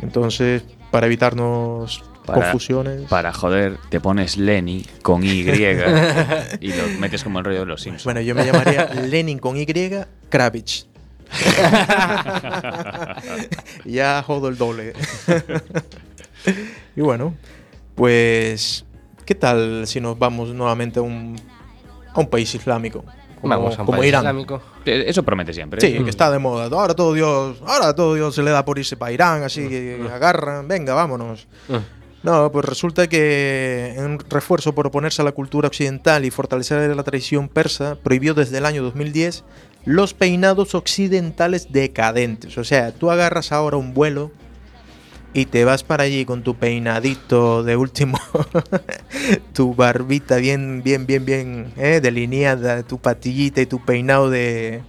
Entonces, 0.00 0.62
para 0.90 1.06
evitarnos 1.06 2.02
Para- 2.24 2.42
confusiones... 2.42 3.02
Para 3.08 3.32
joder, 3.32 3.78
te 3.88 4.00
pones 4.00 4.36
Lenny 4.36 4.84
con 5.02 5.24
Y 5.24 5.40
y 6.60 6.72
lo 6.72 6.88
metes 6.98 7.24
como 7.24 7.38
el 7.38 7.44
rollo 7.44 7.60
de 7.60 7.66
los 7.66 7.82
Simpsons. 7.82 8.04
Bueno, 8.04 8.20
yo 8.20 8.34
me 8.34 8.44
llamaría 8.44 8.86
Lenin 8.94 9.38
con 9.38 9.56
Y, 9.56 9.66
Kravitz. 10.28 10.86
ya 13.84 14.22
jodo 14.22 14.48
el 14.48 14.58
doble. 14.58 14.92
y 16.94 17.00
bueno, 17.00 17.34
pues, 17.94 18.84
¿qué 19.24 19.34
tal 19.34 19.86
si 19.86 20.00
nos 20.00 20.18
vamos 20.18 20.50
nuevamente 20.50 20.98
a 20.98 21.02
un, 21.02 21.36
a 22.12 22.20
un 22.20 22.28
país 22.28 22.54
islámico? 22.54 23.04
Como, 23.44 23.56
Vamos 23.56 23.76
como 23.76 24.02
Irán. 24.02 24.22
islámico. 24.22 24.60
Eso 24.84 25.22
promete 25.22 25.52
siempre. 25.52 25.80
Sí, 25.80 25.88
¿eh? 25.88 26.02
que 26.02 26.10
está 26.10 26.30
de 26.30 26.38
moda. 26.38 26.64
Ahora 26.64 26.94
todo 26.94 27.12
Dios, 27.12 27.58
ahora 27.66 27.94
todo 27.94 28.14
Dios 28.14 28.34
se 28.34 28.42
le 28.42 28.50
da 28.50 28.64
por 28.64 28.78
irse 28.78 28.96
para 28.96 29.12
Irán, 29.12 29.42
así 29.42 29.68
que 29.68 30.00
agarran, 30.12 30.66
venga, 30.66 30.94
vámonos. 30.94 31.46
Mm. 31.68 31.76
No, 32.24 32.50
pues 32.50 32.64
resulta 32.64 33.06
que 33.06 33.92
en 33.96 34.04
un 34.04 34.18
refuerzo 34.18 34.74
por 34.74 34.86
oponerse 34.86 35.20
a 35.20 35.26
la 35.26 35.32
cultura 35.32 35.68
occidental 35.68 36.24
y 36.24 36.30
fortalecer 36.30 36.96
la 36.96 37.02
tradición 37.02 37.50
persa, 37.50 37.98
prohibió 38.02 38.32
desde 38.32 38.56
el 38.56 38.64
año 38.64 38.82
2010 38.82 39.44
los 39.84 40.14
peinados 40.14 40.74
occidentales 40.74 41.70
decadentes. 41.70 42.56
O 42.56 42.64
sea, 42.64 42.92
tú 42.92 43.10
agarras 43.10 43.52
ahora 43.52 43.76
un 43.76 43.92
vuelo 43.92 44.30
y 45.34 45.46
te 45.46 45.64
vas 45.64 45.82
para 45.82 46.04
allí 46.04 46.24
con 46.24 46.42
tu 46.42 46.54
peinadito 46.54 47.64
de 47.64 47.76
último, 47.76 48.18
tu 49.52 49.74
barbita 49.74 50.36
bien, 50.36 50.82
bien, 50.82 51.06
bien, 51.06 51.24
bien 51.24 51.72
eh, 51.76 52.00
delineada, 52.00 52.84
tu 52.84 52.98
patillita 52.98 53.60
y 53.60 53.66
tu 53.66 53.84
peinado 53.84 54.30
de, 54.30 54.82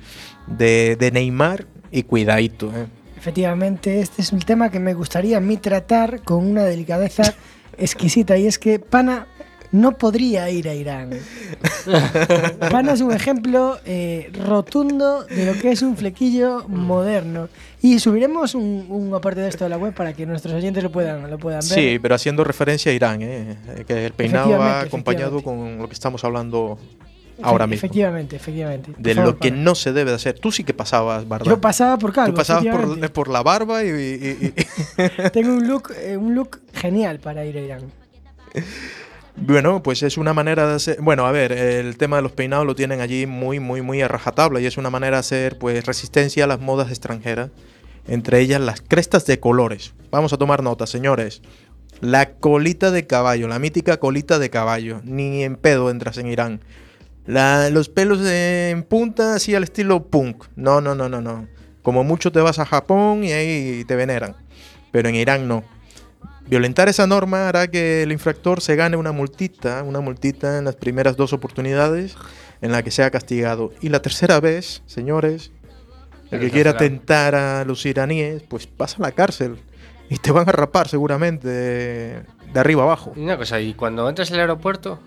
de, 0.47 0.95
de 0.97 1.11
Neymar 1.11 1.65
y 1.91 2.03
cuidadito. 2.03 2.71
eh. 2.75 2.85
Efectivamente, 3.17 4.01
este 4.01 4.21
es 4.21 4.31
un 4.31 4.39
tema 4.39 4.69
que 4.69 4.79
me 4.79 4.93
gustaría 4.93 5.37
a 5.37 5.41
mí 5.41 5.57
tratar 5.57 6.21
con 6.21 6.45
una 6.45 6.63
delicadeza 6.63 7.33
exquisita 7.77 8.37
y 8.37 8.45
es 8.45 8.59
que 8.59 8.77
Pana 8.77 9.27
no 9.75 9.97
podría 9.97 10.49
ir 10.49 10.69
a 10.69 10.73
Irán. 10.73 11.09
Pana 12.71 12.93
es 12.93 13.01
un 13.01 13.11
ejemplo 13.11 13.77
eh, 13.85 14.31
rotundo 14.47 15.23
de 15.25 15.45
lo 15.45 15.53
que 15.59 15.71
es 15.71 15.81
un 15.81 15.97
flequillo 15.97 16.67
moderno. 16.67 17.49
Y 17.81 17.99
subiremos 17.99 18.55
un, 18.55 18.85
un 18.89 19.13
aparte 19.13 19.41
de 19.41 19.49
esto 19.49 19.65
a 19.65 19.69
la 19.69 19.77
web 19.77 19.93
para 19.93 20.13
que 20.13 20.25
nuestros 20.25 20.53
oyentes 20.55 20.81
lo 20.83 20.91
puedan, 20.91 21.29
lo 21.29 21.37
puedan 21.37 21.59
ver. 21.59 21.69
Sí, 21.69 21.99
pero 22.01 22.15
haciendo 22.15 22.43
referencia 22.43 22.91
a 22.91 22.95
Irán, 22.95 23.19
eh, 23.21 23.57
que 23.85 24.05
el 24.05 24.13
peinado 24.13 24.57
va 24.57 24.81
acompañado 24.81 25.43
con 25.43 25.77
lo 25.77 25.87
que 25.87 25.93
estamos 25.93 26.23
hablando 26.23 26.79
ahora 27.41 27.67
mismo. 27.67 27.79
Efectivamente, 27.85 28.37
efectivamente. 28.37 28.91
Por 28.93 29.01
De 29.01 29.13
favor, 29.13 29.33
lo 29.33 29.39
que 29.39 29.51
no 29.51 29.75
se 29.75 29.91
debe 29.91 30.11
de 30.11 30.15
hacer. 30.15 30.39
Tú 30.39 30.51
sí 30.51 30.63
que 30.63 30.73
pasabas, 30.73 31.27
¿verdad? 31.27 31.45
Yo 31.47 31.59
pasaba 31.59 31.97
por 31.97 32.13
calvo. 32.13 32.31
Tú 32.31 32.37
pasabas 32.37 32.65
por, 33.11 33.27
la 33.29 33.43
barba 33.43 33.83
y, 33.83 33.89
y- 33.89 34.53
y- 34.55 35.29
Tengo 35.33 35.53
un 35.53 35.67
look, 35.67 35.91
eh, 35.99 36.15
un 36.17 36.33
look 36.33 36.61
genial 36.73 37.19
para 37.19 37.45
ir 37.45 37.57
a 37.57 37.61
Irán. 37.61 37.81
Bueno, 39.37 39.83
pues 39.83 40.01
es 40.01 40.17
una 40.17 40.33
manera 40.33 40.67
de 40.67 40.75
hacer. 40.75 41.01
Bueno, 41.01 41.25
a 41.25 41.31
ver, 41.31 41.51
el 41.51 41.97
tema 41.97 42.15
de 42.15 42.21
los 42.21 42.31
peinados 42.31 42.65
lo 42.65 42.73
tienen 42.75 43.01
allí 43.01 43.25
muy, 43.25 43.59
muy, 43.59 43.81
muy 43.81 44.01
a 44.01 44.07
rajatabla 44.07 44.61
y 44.61 44.65
es 44.65 44.77
una 44.77 44.89
manera 44.89 45.17
de 45.17 45.19
hacer, 45.19 45.57
pues, 45.57 45.85
resistencia 45.85 46.45
a 46.45 46.47
las 46.47 46.61
modas 46.61 46.89
extranjeras, 46.89 47.51
entre 48.07 48.39
ellas 48.39 48.61
las 48.61 48.81
crestas 48.81 49.25
de 49.25 49.39
colores. 49.39 49.93
Vamos 50.09 50.31
a 50.31 50.37
tomar 50.37 50.63
nota, 50.63 50.87
señores. 50.87 51.41
La 52.01 52.31
colita 52.35 52.91
de 52.91 53.07
caballo, 53.07 53.47
la 53.47 53.59
mítica 53.59 53.97
colita 53.97 54.39
de 54.39 54.49
caballo. 54.49 55.01
Ni 55.03 55.43
en 55.43 55.57
pedo 55.57 55.89
entras 55.89 56.17
en 56.17 56.27
Irán. 56.27 56.61
Los 57.25 57.89
pelos 57.89 58.19
en 58.25 58.83
punta, 58.83 59.35
así 59.35 59.53
al 59.53 59.63
estilo 59.63 60.05
punk. 60.07 60.45
No, 60.55 60.79
no, 60.79 60.95
no, 60.95 61.09
no, 61.09 61.21
no. 61.21 61.47
Como 61.83 62.03
mucho 62.03 62.31
te 62.31 62.39
vas 62.39 62.59
a 62.59 62.65
Japón 62.65 63.23
y 63.23 63.31
ahí 63.31 63.83
te 63.85 63.95
veneran. 63.95 64.35
Pero 64.91 65.09
en 65.09 65.15
Irán 65.15 65.47
no. 65.47 65.63
Violentar 66.47 66.89
esa 66.89 67.07
norma 67.07 67.49
hará 67.49 67.67
que 67.67 68.03
el 68.03 68.11
infractor 68.11 68.61
se 68.61 68.75
gane 68.75 68.97
una 68.97 69.11
multita, 69.11 69.83
una 69.83 69.99
multita 69.99 70.57
en 70.57 70.65
las 70.65 70.75
primeras 70.75 71.17
dos 71.17 71.33
oportunidades 71.33 72.15
en 72.61 72.71
la 72.71 72.83
que 72.83 72.91
sea 72.91 73.09
castigado. 73.11 73.71
Y 73.81 73.89
la 73.89 74.01
tercera 74.01 74.39
vez, 74.39 74.83
señores, 74.85 75.51
el 76.31 76.39
que 76.39 76.51
quiera 76.51 76.73
tercera. 76.73 76.89
tentar 76.89 77.35
a 77.35 77.65
los 77.65 77.85
iraníes, 77.85 78.43
pues 78.43 78.67
pasa 78.67 78.97
a 78.99 79.01
la 79.01 79.11
cárcel. 79.11 79.57
Y 80.09 80.17
te 80.17 80.31
van 80.31 80.47
a 80.47 80.51
rapar 80.51 80.87
seguramente 80.87 81.47
de, 81.47 82.23
de 82.53 82.59
arriba 82.59 82.83
abajo. 82.83 83.13
Y 83.15 83.21
una 83.21 83.37
cosa, 83.37 83.59
y 83.59 83.73
cuando 83.73 84.07
entras 84.07 84.31
al 84.31 84.39
aeropuerto, 84.39 84.99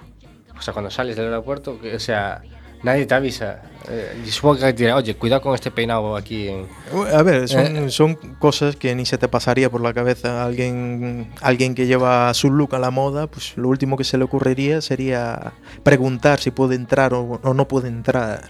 o 0.58 0.62
sea, 0.62 0.72
cuando 0.72 0.90
sales 0.90 1.16
del 1.16 1.26
aeropuerto, 1.26 1.80
que, 1.80 1.94
o 1.94 2.00
sea, 2.00 2.42
nadie 2.82 3.06
te 3.06 3.14
avisa. 3.14 3.62
Eh, 3.90 4.22
y 4.26 4.30
supongo 4.30 4.58
que 4.60 4.72
dirá, 4.74 4.96
oye, 4.96 5.14
cuidado 5.16 5.40
con 5.40 5.54
este 5.54 5.70
peinado 5.70 6.14
aquí. 6.16 6.48
En... 6.48 6.66
A 7.14 7.22
ver, 7.22 7.48
son, 7.48 7.76
Eh. 7.76 7.90
son 7.90 8.14
cosas 8.38 8.76
que 8.76 8.94
ni 8.94 9.06
se 9.06 9.16
te 9.16 9.28
pasaría 9.28 9.70
por 9.70 9.80
la 9.80 9.94
cabeza. 9.94 10.44
Alguien, 10.44 11.32
alguien 11.40 11.74
que 11.74 11.86
lleva 11.86 12.32
su 12.34 12.50
look 12.50 12.74
a 12.74 12.78
la 12.78 12.90
moda, 12.90 13.26
pues 13.28 13.56
lo 13.56 13.68
último 13.68 13.96
que 13.96 14.04
se 14.04 14.18
le 14.18 14.24
ocurriría 14.24 14.80
sería 14.82 15.52
preguntar 15.82 16.38
si 16.40 16.50
puede 16.50 16.74
entrar 16.74 17.14
o, 17.14 17.40
o 17.42 17.54
no 17.54 17.66
puede 17.66 17.88
entrar 17.88 18.42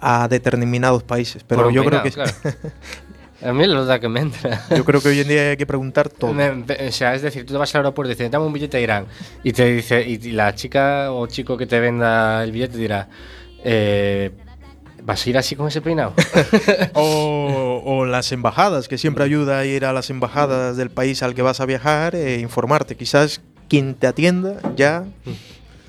a 0.00 0.28
determinados 0.28 1.02
países. 1.02 1.44
Pero 1.44 1.70
yo 1.70 1.84
creo 1.84 2.02
que 2.02 2.10
claro. 2.12 2.32
A 3.40 3.52
mí 3.52 3.64
la 3.68 3.80
duda 3.80 4.00
que 4.00 4.08
me 4.08 4.18
entra. 4.18 4.64
Yo 4.76 4.84
creo 4.84 5.00
que 5.00 5.10
hoy 5.10 5.20
en 5.20 5.28
día 5.28 5.50
hay 5.50 5.56
que 5.56 5.64
preguntar 5.64 6.08
todo. 6.08 6.32
O 6.32 6.90
sea, 6.92 7.14
es 7.14 7.22
decir, 7.22 7.46
tú 7.46 7.52
te 7.52 7.58
vas 7.58 7.72
al 7.72 7.82
aeropuerto 7.82 8.10
y 8.10 8.14
dices, 8.16 8.30
dame 8.32 8.44
un 8.44 8.52
billete 8.52 8.78
a 8.78 8.80
Irán. 8.80 9.06
Y 9.44 9.52
te 9.52 9.64
dice, 9.74 10.02
y, 10.04 10.14
y 10.14 10.32
la 10.32 10.56
chica 10.56 11.12
o 11.12 11.24
chico 11.28 11.56
que 11.56 11.64
te 11.66 11.78
venda 11.78 12.42
el 12.42 12.50
billete 12.50 12.76
dirá, 12.76 13.08
eh, 13.64 14.30
¿vas 15.02 15.26
a 15.26 15.30
ir 15.30 15.38
así 15.38 15.56
con 15.56 15.68
ese 15.68 15.80
peinado? 15.80 16.14
O, 16.94 17.82
o 17.84 18.06
las 18.06 18.32
embajadas, 18.32 18.88
que 18.88 18.98
siempre 18.98 19.24
ayuda 19.24 19.60
a 19.60 19.64
ir 19.64 19.84
a 19.84 19.92
las 19.92 20.10
embajadas 20.10 20.76
del 20.76 20.90
país 20.90 21.22
al 21.22 21.34
que 21.34 21.42
vas 21.42 21.60
a 21.60 21.66
viajar 21.66 22.14
e 22.14 22.40
informarte. 22.40 22.96
Quizás 22.96 23.40
quien 23.68 23.94
te 23.94 24.06
atienda 24.06 24.56
ya 24.76 25.04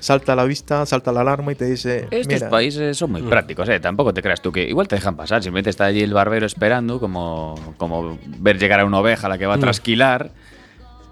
salta 0.00 0.32
a 0.32 0.36
la 0.36 0.44
vista, 0.44 0.84
salta 0.86 1.12
la 1.12 1.20
alarma 1.20 1.52
y 1.52 1.54
te 1.54 1.66
dice, 1.66 2.08
Estos 2.10 2.26
mira, 2.26 2.48
países 2.50 2.96
son 2.96 3.12
muy 3.12 3.22
prácticos, 3.22 3.68
¿eh? 3.68 3.78
Tampoco 3.80 4.12
te 4.12 4.22
creas 4.22 4.40
tú 4.40 4.50
que 4.50 4.64
igual 4.68 4.88
te 4.88 4.96
dejan 4.96 5.14
pasar. 5.14 5.42
Simplemente 5.42 5.70
está 5.70 5.84
allí 5.84 6.02
el 6.02 6.12
barbero 6.12 6.46
esperando, 6.46 6.98
como, 6.98 7.54
como 7.76 8.18
ver 8.38 8.58
llegar 8.58 8.80
a 8.80 8.84
una 8.84 8.98
oveja 8.98 9.26
a 9.26 9.30
la 9.30 9.38
que 9.38 9.46
va 9.46 9.54
a 9.54 9.58
trasquilar. 9.58 10.30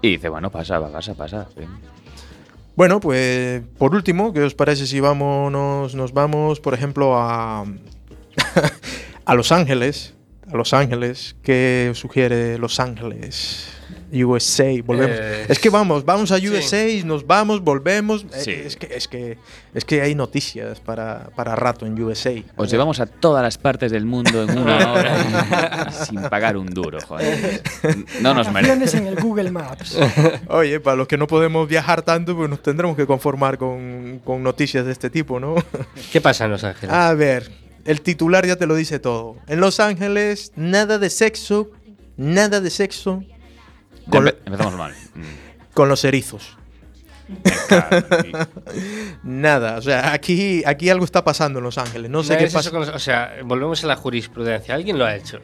Y 0.01 0.11
dice, 0.11 0.29
bueno, 0.29 0.49
pasa, 0.49 0.79
va, 0.79 0.91
pasa, 0.91 1.13
pasa. 1.13 1.47
sí. 1.55 1.63
Bueno, 2.79 3.01
pues 3.01 3.61
por 3.77 3.93
último, 3.93 4.31
¿qué 4.31 4.39
os 4.41 4.55
parece 4.55 4.87
si 4.87 5.01
vamos, 5.01 5.51
nos, 5.51 6.13
vamos, 6.13 6.61
por 6.61 6.73
ejemplo, 6.73 7.17
a, 7.17 7.65
a 9.25 9.35
Los 9.35 9.51
Ángeles? 9.51 10.13
A 10.49 10.55
Los 10.55 10.73
Ángeles, 10.73 11.35
¿qué 11.43 11.91
sugiere 11.93 12.57
Los 12.57 12.79
Ángeles? 12.79 13.78
USA, 14.11 14.81
volvemos. 14.83 15.17
Eh, 15.19 15.45
es 15.49 15.59
que 15.59 15.69
vamos, 15.69 16.03
vamos 16.05 16.31
a 16.31 16.37
sí. 16.39 16.47
USA, 16.49 16.85
nos 17.05 17.25
vamos, 17.25 17.61
volvemos. 17.61 18.23
Eh, 18.33 18.39
Sí. 18.39 18.51
Es, 18.51 18.75
que, 18.77 18.87
es, 18.95 19.07
que, 19.07 19.37
es 19.73 19.85
que 19.85 20.01
hay 20.01 20.15
noticias 20.15 20.79
para, 20.79 21.29
para 21.35 21.55
rato 21.55 21.85
en 21.85 22.01
USA. 22.01 22.33
Os 22.55 22.71
llevamos 22.71 22.99
a 22.99 23.05
todas 23.05 23.43
las 23.43 23.57
partes 23.57 23.91
del 23.91 24.05
mundo 24.05 24.43
en 24.43 24.57
una 24.57 24.91
hora 24.93 25.91
sin 25.91 26.21
pagar 26.23 26.57
un 26.57 26.67
duro, 26.67 26.99
joder. 27.07 27.61
No 28.21 28.33
nos 28.33 28.47
Vacaciones 28.47 28.77
merece. 28.93 28.97
en 28.97 29.07
el 29.07 29.15
Google 29.15 29.51
Maps. 29.51 29.97
Oye, 30.47 30.79
para 30.79 30.95
los 30.97 31.07
que 31.07 31.17
no 31.17 31.27
podemos 31.27 31.67
viajar 31.67 32.01
tanto, 32.01 32.35
pues 32.35 32.49
nos 32.49 32.61
tendremos 32.63 32.95
que 32.97 33.05
conformar 33.05 33.57
con, 33.57 34.21
con 34.23 34.41
noticias 34.43 34.85
de 34.85 34.91
este 34.91 35.09
tipo, 35.09 35.39
¿no? 35.39 35.55
¿Qué 36.11 36.21
pasa 36.21 36.45
en 36.45 36.51
Los 36.51 36.63
Ángeles? 36.63 36.93
A 36.95 37.13
ver, 37.13 37.51
el 37.85 38.01
titular 38.01 38.45
ya 38.45 38.55
te 38.55 38.65
lo 38.65 38.75
dice 38.75 38.99
todo. 38.99 39.35
En 39.47 39.59
Los 39.59 39.79
Ángeles, 39.79 40.51
nada 40.55 40.97
de 40.97 41.09
sexo, 41.09 41.71
nada 42.17 42.59
de 42.61 42.69
sexo 42.69 43.23
con, 44.09 44.25
empe- 44.25 44.35
empezamos 44.45 44.75
mal. 44.75 44.93
Mm. 45.15 45.73
con 45.73 45.89
los 45.89 46.03
erizos. 46.05 46.57
Nada, 49.23 49.77
o 49.77 49.81
sea, 49.81 50.13
aquí, 50.13 50.63
aquí 50.65 50.89
algo 50.89 51.05
está 51.05 51.23
pasando 51.23 51.59
en 51.59 51.65
Los 51.65 51.77
Ángeles. 51.77 52.09
No 52.09 52.23
sé 52.23 52.33
No 52.33 52.39
qué 52.39 52.47
pasa. 52.47 52.71
los- 52.71 52.89
o 52.89 52.99
sea, 52.99 53.33
volvemos 53.43 53.83
a 53.83 53.87
la 53.87 53.95
jurisprudencia. 53.95 54.73
Alguien 54.75 54.97
lo 54.97 55.05
ha 55.05 55.15
hecho. 55.15 55.39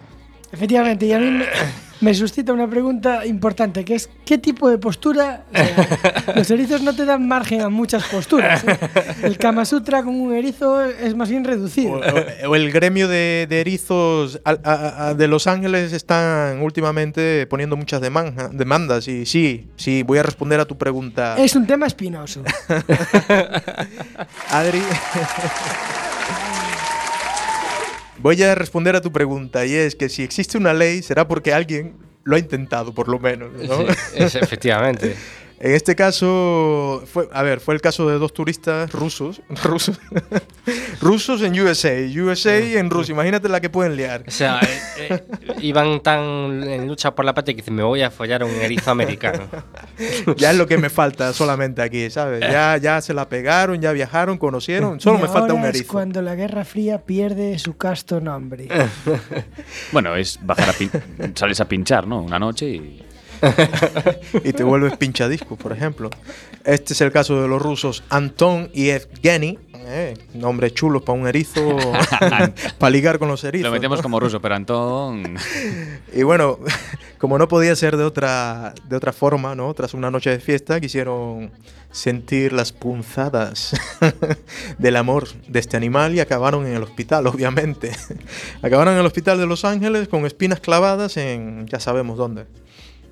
Efectivamente, 0.51 1.05
y 1.05 1.13
a 1.13 1.19
mí 1.19 1.43
me, 2.01 2.13
suscita 2.13 2.53
una 2.53 2.69
pregunta 2.69 3.25
importante, 3.25 3.83
que 3.85 3.95
es 3.95 4.09
¿qué 4.25 4.37
tipo 4.37 4.69
de 4.69 4.77
postura? 4.77 5.43
o 5.51 5.55
sea, 5.57 6.33
los 6.35 6.51
erizos 6.51 6.81
no 6.81 6.95
te 6.95 7.05
dan 7.05 7.27
margen 7.27 7.61
a 7.61 7.69
muchas 7.69 8.03
posturas. 8.05 8.63
¿eh? 8.63 8.77
El 9.23 9.37
Kama 9.37 9.65
Sutra 9.65 10.03
con 10.03 10.19
un 10.19 10.33
erizo 10.33 10.83
es 10.83 11.15
más 11.15 11.29
bien 11.29 11.43
reducido. 11.43 11.93
o- 11.93 12.49
o 12.49 12.55
el 12.55 12.71
gremio 12.71 13.07
de, 13.07 13.47
de 13.49 13.61
erizos 13.61 14.39
al- 14.43 14.59
a- 14.63 15.07
a- 15.09 15.13
de 15.13 15.27
Los 15.27 15.47
Ángeles 15.47 15.93
están 15.93 16.61
últimamente 16.61 17.47
poniendo 17.47 17.75
muchas 17.75 18.01
demandas. 18.01 19.07
Y 19.07 19.25
sí, 19.25 19.67
sí, 19.75 20.03
voy 20.03 20.17
a 20.19 20.23
responder 20.23 20.59
a 20.59 20.65
tu 20.65 20.77
pregunta. 20.77 21.35
Es 21.37 21.55
un 21.55 21.65
tema 21.67 21.87
espinoso. 21.87 22.43
Adri. 24.51 24.81
Voy 28.19 28.41
a 28.43 28.55
responder 28.55 28.95
a 28.95 29.01
tu 29.01 29.11
pregunta 29.11 29.65
y 29.65 29.73
es 29.73 29.95
que 29.95 30.09
si 30.09 30.23
existe 30.23 30.57
una 30.57 30.73
ley 30.73 31.01
será 31.01 31.27
porque 31.27 31.53
alguien 31.53 31.95
lo 32.23 32.35
ha 32.35 32.39
intentado, 32.39 32.93
por 32.93 33.07
lo 33.07 33.19
menos. 33.19 33.51
¿no? 33.53 33.77
Sí, 33.77 33.93
es, 34.15 34.35
efectivamente. 34.35 35.15
En 35.57 35.71
este 35.73 35.95
caso, 35.95 37.03
fue, 37.11 37.29
a 37.31 37.41
ver, 37.41 37.59
fue 37.61 37.73
el 37.75 37.81
caso 37.81 38.09
de 38.09 38.19
dos 38.19 38.33
turistas 38.33 38.91
rusos, 38.91 39.41
rusos, 39.63 39.99
rusos 41.01 41.41
en 41.41 41.59
USA, 41.59 41.93
USA 42.17 42.57
en 42.57 42.89
Rusia. 42.89 43.13
Imagínate 43.13 43.47
la 43.49 43.61
que 43.61 43.69
pueden 43.69 43.95
liar. 43.95 44.23
O 44.27 44.31
sea, 44.31 44.59
eh, 44.61 45.07
eh, 45.09 45.23
iban 45.61 46.01
tan 46.01 46.61
en 46.63 46.87
lucha 46.87 47.15
por 47.15 47.23
la 47.25 47.33
patria 47.33 47.55
que 47.55 47.61
dicen, 47.61 47.73
me 47.75 47.83
voy 47.83 48.01
a 48.01 48.11
follar 48.11 48.41
a 48.41 48.45
un 48.45 48.51
erizo 48.55 48.91
americano. 48.91 49.47
Ya 50.37 50.51
es 50.51 50.57
lo 50.57 50.67
que 50.67 50.77
me 50.77 50.89
falta 50.89 51.31
solamente 51.31 51.81
aquí, 51.81 52.09
¿sabes? 52.09 52.41
Ya, 52.41 52.75
ya 52.77 52.99
se 53.01 53.13
la 53.13 53.29
pegaron, 53.29 53.79
ya 53.81 53.93
viajaron, 53.93 54.37
conocieron. 54.37 54.99
Solo 54.99 55.19
Y 55.19 55.21
me 55.21 55.27
falta 55.29 55.53
un 55.53 55.59
ahora 55.59 55.69
es 55.69 55.75
erizo. 55.77 55.93
cuando 55.93 56.21
la 56.21 56.35
Guerra 56.35 56.65
Fría 56.65 56.97
pierde 57.05 57.57
su 57.59 57.77
casto 57.77 58.19
nombre. 58.19 58.67
Bueno, 59.93 60.15
es 60.17 60.37
bajar 60.41 60.69
a 60.69 60.73
pin- 60.73 60.91
sales 61.35 61.61
a 61.61 61.65
pinchar, 61.65 62.05
¿no? 62.07 62.21
Una 62.21 62.37
noche 62.39 62.65
y. 62.67 63.04
y 64.43 64.53
te 64.53 64.63
vuelves 64.63 64.97
pinchadisco, 64.97 65.55
por 65.55 65.71
ejemplo. 65.71 66.09
Este 66.63 66.93
es 66.93 67.01
el 67.01 67.11
caso 67.11 67.41
de 67.41 67.47
los 67.47 67.61
rusos 67.61 68.03
Anton 68.09 68.69
y 68.73 68.89
Evgeny, 68.89 69.59
eh, 69.87 70.15
nombres 70.33 70.73
chulos 70.73 71.03
para 71.03 71.19
un 71.19 71.27
erizo, 71.27 71.77
para 72.79 72.89
ligar 72.89 73.19
con 73.19 73.27
los 73.27 73.43
erizos. 73.43 73.65
Lo 73.65 73.71
metemos 73.71 73.99
¿no? 73.99 74.03
como 74.03 74.19
ruso, 74.19 74.41
pero 74.41 74.55
Antón. 74.55 75.37
Y 76.13 76.23
bueno, 76.23 76.59
como 77.17 77.37
no 77.37 77.47
podía 77.47 77.75
ser 77.75 77.97
de 77.97 78.03
otra, 78.03 78.73
de 78.87 78.95
otra 78.95 79.11
forma, 79.11 79.53
¿no? 79.53 79.73
Tras 79.73 79.93
una 79.93 80.09
noche 80.09 80.29
de 80.29 80.39
fiesta, 80.39 80.79
quisieron 80.79 81.51
sentir 81.91 82.51
las 82.53 82.71
punzadas 82.71 83.75
del 84.77 84.95
amor 84.95 85.27
de 85.47 85.59
este 85.59 85.77
animal 85.77 86.15
y 86.15 86.19
acabaron 86.19 86.65
en 86.65 86.73
el 86.73 86.83
hospital, 86.83 87.27
obviamente. 87.27 87.91
acabaron 88.61 88.93
en 88.93 88.99
el 88.99 89.05
hospital 89.05 89.37
de 89.37 89.45
Los 89.45 89.65
Ángeles 89.65 90.07
con 90.07 90.25
espinas 90.25 90.59
clavadas 90.59 91.17
en 91.17 91.67
ya 91.67 91.79
sabemos 91.79 92.17
dónde. 92.17 92.45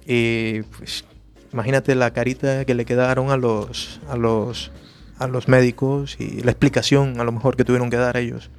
Y 0.06 0.62
pues 0.78 1.06
imagínate 1.52 1.96
la 1.96 2.12
carita 2.12 2.66
que 2.66 2.76
le 2.76 2.86
quedaron 2.86 3.30
a 3.32 3.38
los, 3.38 4.02
a 4.10 4.18
los, 4.18 4.72
a 5.18 5.28
los 5.28 5.48
médicos 5.48 6.20
y 6.20 6.42
la 6.42 6.52
explicación 6.52 7.20
a 7.20 7.24
lo 7.24 7.32
mejor 7.32 7.56
que 7.56 7.64
tuvieron 7.64 7.90
que 7.90 7.98
dar 7.98 8.18
ellos. 8.18 8.50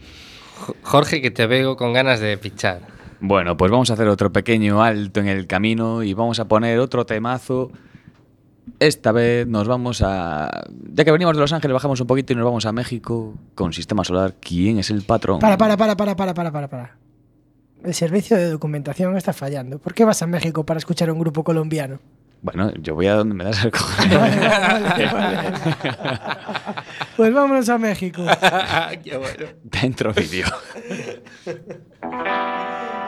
Jorge, 0.83 1.21
que 1.21 1.31
te 1.31 1.47
veo 1.47 1.77
con 1.77 1.93
ganas 1.93 2.21
de 2.21 2.39
pichar. 2.39 2.81
Bueno, 3.21 3.57
pues 3.57 3.71
vamos 3.71 3.91
a 3.91 3.95
hacer 3.95 4.09
otro 4.09 4.33
pequeño 4.33 4.83
alto 4.83 5.21
en 5.21 5.29
el 5.29 5.47
camino 5.47 6.03
y 6.03 6.15
vamos 6.15 6.39
a 6.41 6.47
poner 6.47 6.79
otro 6.79 7.07
temazo. 7.07 7.71
Esta 8.79 9.13
vez 9.13 9.47
nos 9.47 9.69
vamos 9.69 10.03
a. 10.03 10.65
Ya 10.93 11.05
que 11.05 11.13
venimos 11.13 11.35
de 11.35 11.41
Los 11.41 11.53
Ángeles, 11.53 11.75
bajamos 11.75 12.01
un 12.01 12.07
poquito 12.07 12.33
y 12.33 12.37
nos 12.37 12.45
vamos 12.45 12.67
a 12.67 12.73
México 12.73 13.35
con 13.55 13.73
Sistema 13.73 14.05
Solar. 14.05 14.35
¿Quién 14.41 14.79
es 14.79 14.91
el 14.91 15.03
patrón? 15.03 15.39
Para, 15.41 15.59
para, 15.59 15.77
para, 15.77 15.97
para, 15.97 16.17
para, 16.17 16.35
para, 16.35 16.53
para, 16.53 16.69
para. 16.69 17.04
El 17.85 17.95
servicio 17.95 18.37
de 18.37 18.51
documentación 18.51 19.17
está 19.17 19.33
fallando. 19.35 19.79
¿Por 19.79 19.93
qué 19.95 20.05
vas 20.05 20.23
a 20.23 20.27
México 20.27 20.65
para 20.65 20.79
escuchar 20.79 21.11
a 21.11 21.13
un 21.13 21.19
grupo 21.19 21.45
colombiano? 21.45 22.01
Bueno, 22.41 22.73
yo 22.75 22.95
voy 22.95 23.07
a 23.07 23.15
donde 23.15 23.35
me 23.35 23.45
das 23.45 23.65
el 23.65 23.71
cojones. 23.71 24.19
Vale, 24.19 24.39
vale, 24.39 25.13
vale. 25.13 25.53
Pues 27.17 27.33
vámonos 27.33 27.69
a 27.69 27.79
México. 27.79 28.23
Dentro 29.65 30.13
vídeo. 30.13 30.47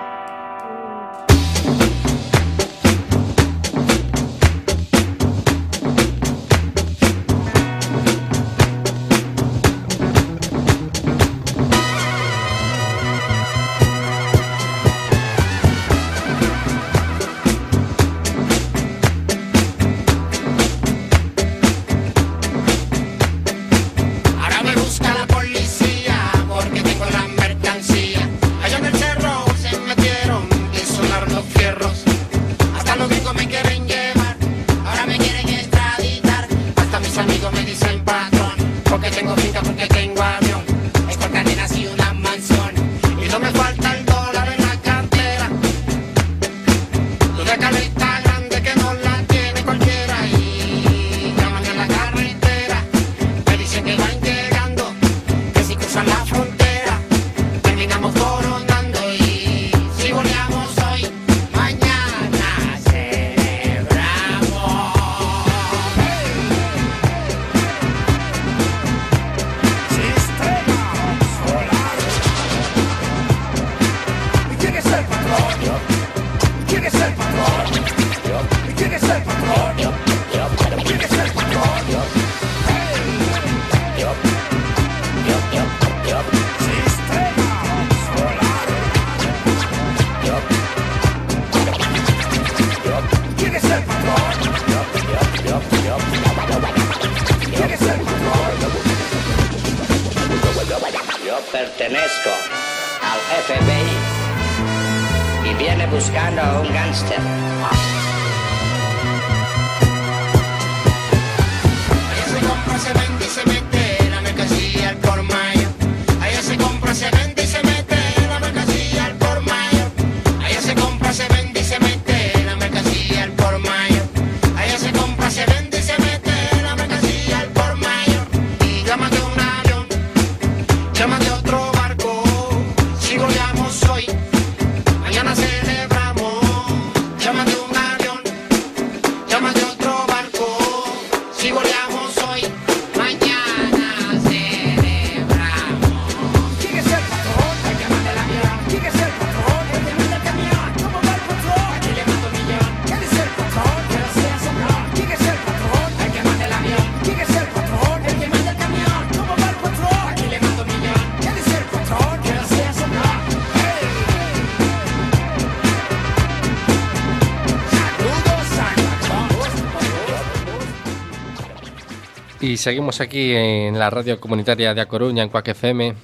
seguimos 172.66 173.00
aquí 173.00 173.32
en 173.32 173.78
la 173.78 173.90
radio 173.90 174.18
comunitaria 174.18 174.74
de 174.74 174.80
A 174.80 174.86
Coruña, 174.88 175.22
en 175.22 175.28
Cuac 175.28 175.46
FM, 175.46 175.94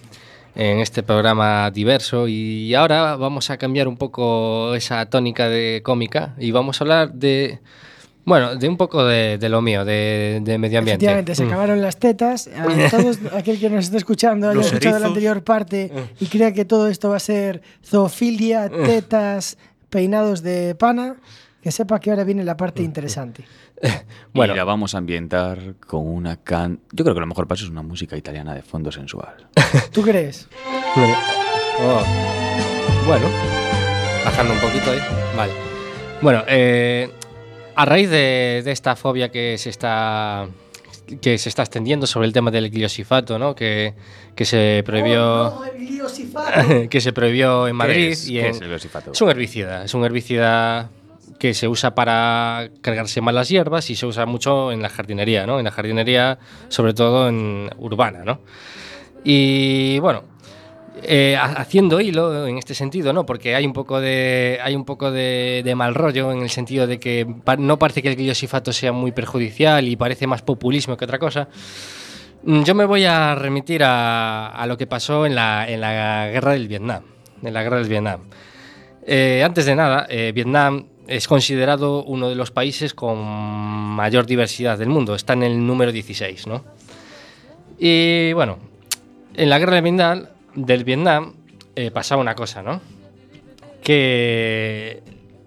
en 0.55 0.79
este 0.79 1.03
programa 1.03 1.69
diverso. 1.73 2.29
Y 2.29 2.73
ahora 2.77 3.17
vamos 3.17 3.51
a 3.51 3.57
cambiar 3.57 3.89
un 3.89 3.97
poco 3.97 4.73
esa 4.77 5.05
tónica 5.07 5.49
de 5.49 5.81
cómica 5.83 6.37
y 6.39 6.53
vamos 6.53 6.81
a 6.81 6.85
hablar 6.85 7.15
de, 7.15 7.59
bueno, 8.25 8.55
de 8.55 8.69
un 8.69 8.77
poco 8.77 9.05
de, 9.05 9.39
de 9.39 9.49
lo 9.49 9.61
mío, 9.61 9.85
de, 9.85 10.39
de 10.41 10.57
medio 10.57 10.79
ambiente. 10.79 11.05
Efectivamente, 11.05 11.35
se 11.35 11.43
Mm. 11.43 11.49
acabaron 11.49 11.83
las 11.83 11.97
tetas. 11.99 12.47
A 12.47 12.91
todos 12.97 13.19
aquel 13.37 13.59
que 13.59 13.69
nos 13.69 13.87
esté 13.87 13.97
escuchando 13.97 14.49
haya 14.49 14.61
escuchado 14.61 15.01
la 15.01 15.07
anterior 15.09 15.43
parte 15.43 15.91
y 16.21 16.27
crea 16.27 16.53
que 16.53 16.65
todo 16.65 16.87
esto 16.87 17.09
va 17.11 17.17
a 17.17 17.19
ser 17.19 17.61
zoofilia, 17.85 18.69
tetas, 18.69 19.59
peinados 19.91 20.45
de 20.45 20.77
pana, 20.77 21.17
que 21.61 21.73
sepa 21.73 21.99
que 21.99 22.11
ahora 22.11 22.23
viene 22.23 22.45
la 22.45 22.57
parte 22.57 22.85
interesante. 22.85 23.43
Bueno. 24.35 24.55
Y 24.55 24.57
la 24.57 24.65
vamos 24.65 24.95
a 24.95 24.99
ambientar 24.99 25.75
con 25.87 26.07
una 26.09 26.37
can... 26.39 26.81
Yo 26.93 27.05
creo 27.05 27.15
que 27.15 27.21
lo 27.21 27.27
mejor 27.27 27.47
paso 27.47 27.65
es 27.65 27.71
una 27.71 27.83
música 27.83 28.17
italiana 28.17 28.55
de 28.55 28.63
fondo 28.63 28.91
sensual. 28.91 29.35
¿Tú 29.93 30.03
crees? 30.03 30.49
Oh. 31.85 32.03
Bueno, 33.07 33.27
bajando 34.25 34.53
un 34.53 34.61
poquito 34.61 34.91
ahí. 34.91 34.99
Vale. 35.37 35.53
Bueno, 36.21 36.45
eh, 36.47 37.11
a 37.75 37.85
raíz 37.87 38.11
de, 38.11 38.61
de 38.65 38.73
esta 38.73 38.95
fobia 38.95 39.31
que 39.31 39.57
se 39.59 39.71
está 39.71 40.47
que 41.21 41.37
se 41.39 41.49
está 41.49 41.63
extendiendo 41.63 42.07
sobre 42.07 42.27
el 42.27 42.33
tema 42.35 42.51
del 42.51 42.71
gliosifato, 42.71 43.39
¿no? 43.39 43.55
Que, 43.55 43.95
que 44.37 44.45
se 44.45 44.83
prohibió 44.85 45.61
que 46.91 47.01
se 47.01 47.13
prohibió 47.15 47.67
en 47.69 47.77
Madrid 47.77 48.11
es? 48.13 48.29
y 48.29 48.35
¿Qué 48.35 48.41
en- 48.41 48.47
es 48.55 48.61
el 48.61 48.69
gliosifato? 48.69 49.13
es 49.13 49.21
un 49.23 49.31
herbicida, 49.31 49.85
es 49.85 49.95
un 49.95 50.05
herbicida 50.05 50.91
que 51.43 51.55
se 51.55 51.67
usa 51.67 51.93
para 51.97 52.71
cargarse 52.83 53.21
mal 53.21 53.35
las 53.35 53.49
hierbas 53.49 53.91
y 53.91 53.97
se 53.97 54.07
usa 54.07 54.27
mucho 54.27 54.71
en 54.71 54.81
la 54.81 54.89
jardinería, 54.89 55.45
¿no? 55.45 55.59
En 55.59 55.65
la 55.65 55.73
jardinería, 55.73 56.39
sobre 56.69 56.95
todo 56.95 57.29
en 57.29 57.69
urbana, 57.79 58.23
¿no? 58.25 58.43
Y 59.25 59.99
bueno, 59.99 60.23
eh, 61.03 61.37
ha- 61.37 61.61
haciendo 61.61 62.01
hilo 62.01 62.47
en 62.47 62.59
este 62.59 62.75
sentido, 62.77 63.13
¿no? 63.13 63.27
Porque 63.27 63.57
hay 63.57 63.67
un 63.67 63.73
poco 63.73 64.01
de 64.01 64.61
hay 64.63 64.77
un 64.77 64.85
poco 64.85 65.11
de, 65.11 65.73
mal 65.75 65.97
rollo 65.97 66.31
en 66.31 66.43
el 66.43 66.51
sentido 66.51 66.87
de 66.87 67.01
que 67.01 67.27
no 67.59 67.77
parece 67.77 68.03
que 68.03 68.11
el 68.11 68.15
gliosifato 68.17 68.73
sea 68.73 68.93
muy 68.93 69.11
perjudicial 69.11 69.89
y 69.89 69.97
parece 69.97 70.29
más 70.29 70.43
populismo 70.43 70.97
que 70.97 71.05
otra 71.07 71.19
cosa. 71.19 71.49
Mm, 72.45 72.63
Yo 72.63 72.77
me 72.77 72.85
voy 72.85 73.05
a 73.05 73.35
remitir 73.35 73.83
a, 73.83 74.47
a 74.47 74.65
lo 74.69 74.77
que 74.77 74.87
pasó 74.87 75.27
en 75.27 75.35
la, 75.35 75.69
en 75.69 75.81
la 75.81 76.29
guerra 76.33 76.53
del 76.53 76.69
Vietnam. 76.69 77.03
En 77.43 77.53
la 77.53 77.65
guerra 77.65 77.79
del 77.79 77.89
Vietnam. 77.89 78.21
Eh, 79.05 79.43
antes 79.45 79.67
de 79.67 79.75
nada, 79.75 80.07
eh, 80.09 80.31
Vietnam 80.33 80.87
es 81.09 81.27
considerado 81.29 82.05
uno 82.05 82.29
de 82.29 82.35
los 82.35 82.51
países 82.51 82.95
con 82.95 83.19
mayor 83.23 84.27
diversidad 84.27 84.79
del 84.79 84.89
mundo. 84.89 85.15
Está 85.15 85.33
en 85.35 85.43
el 85.43 85.67
número 85.67 85.93
16, 85.93 86.47
¿no? 86.47 86.65
Y 87.79 88.33
bueno, 88.35 88.59
en 89.35 89.51
la 89.51 89.59
guerra 89.59 89.75
del 89.75 89.83
Vietnam, 89.83 90.27
del 90.55 90.85
Vietnam 90.85 91.35
eh, 91.75 91.91
pasaba 91.91 92.21
una 92.21 92.35
cosa, 92.35 92.63
¿no? 92.63 92.81
Que 93.83 95.03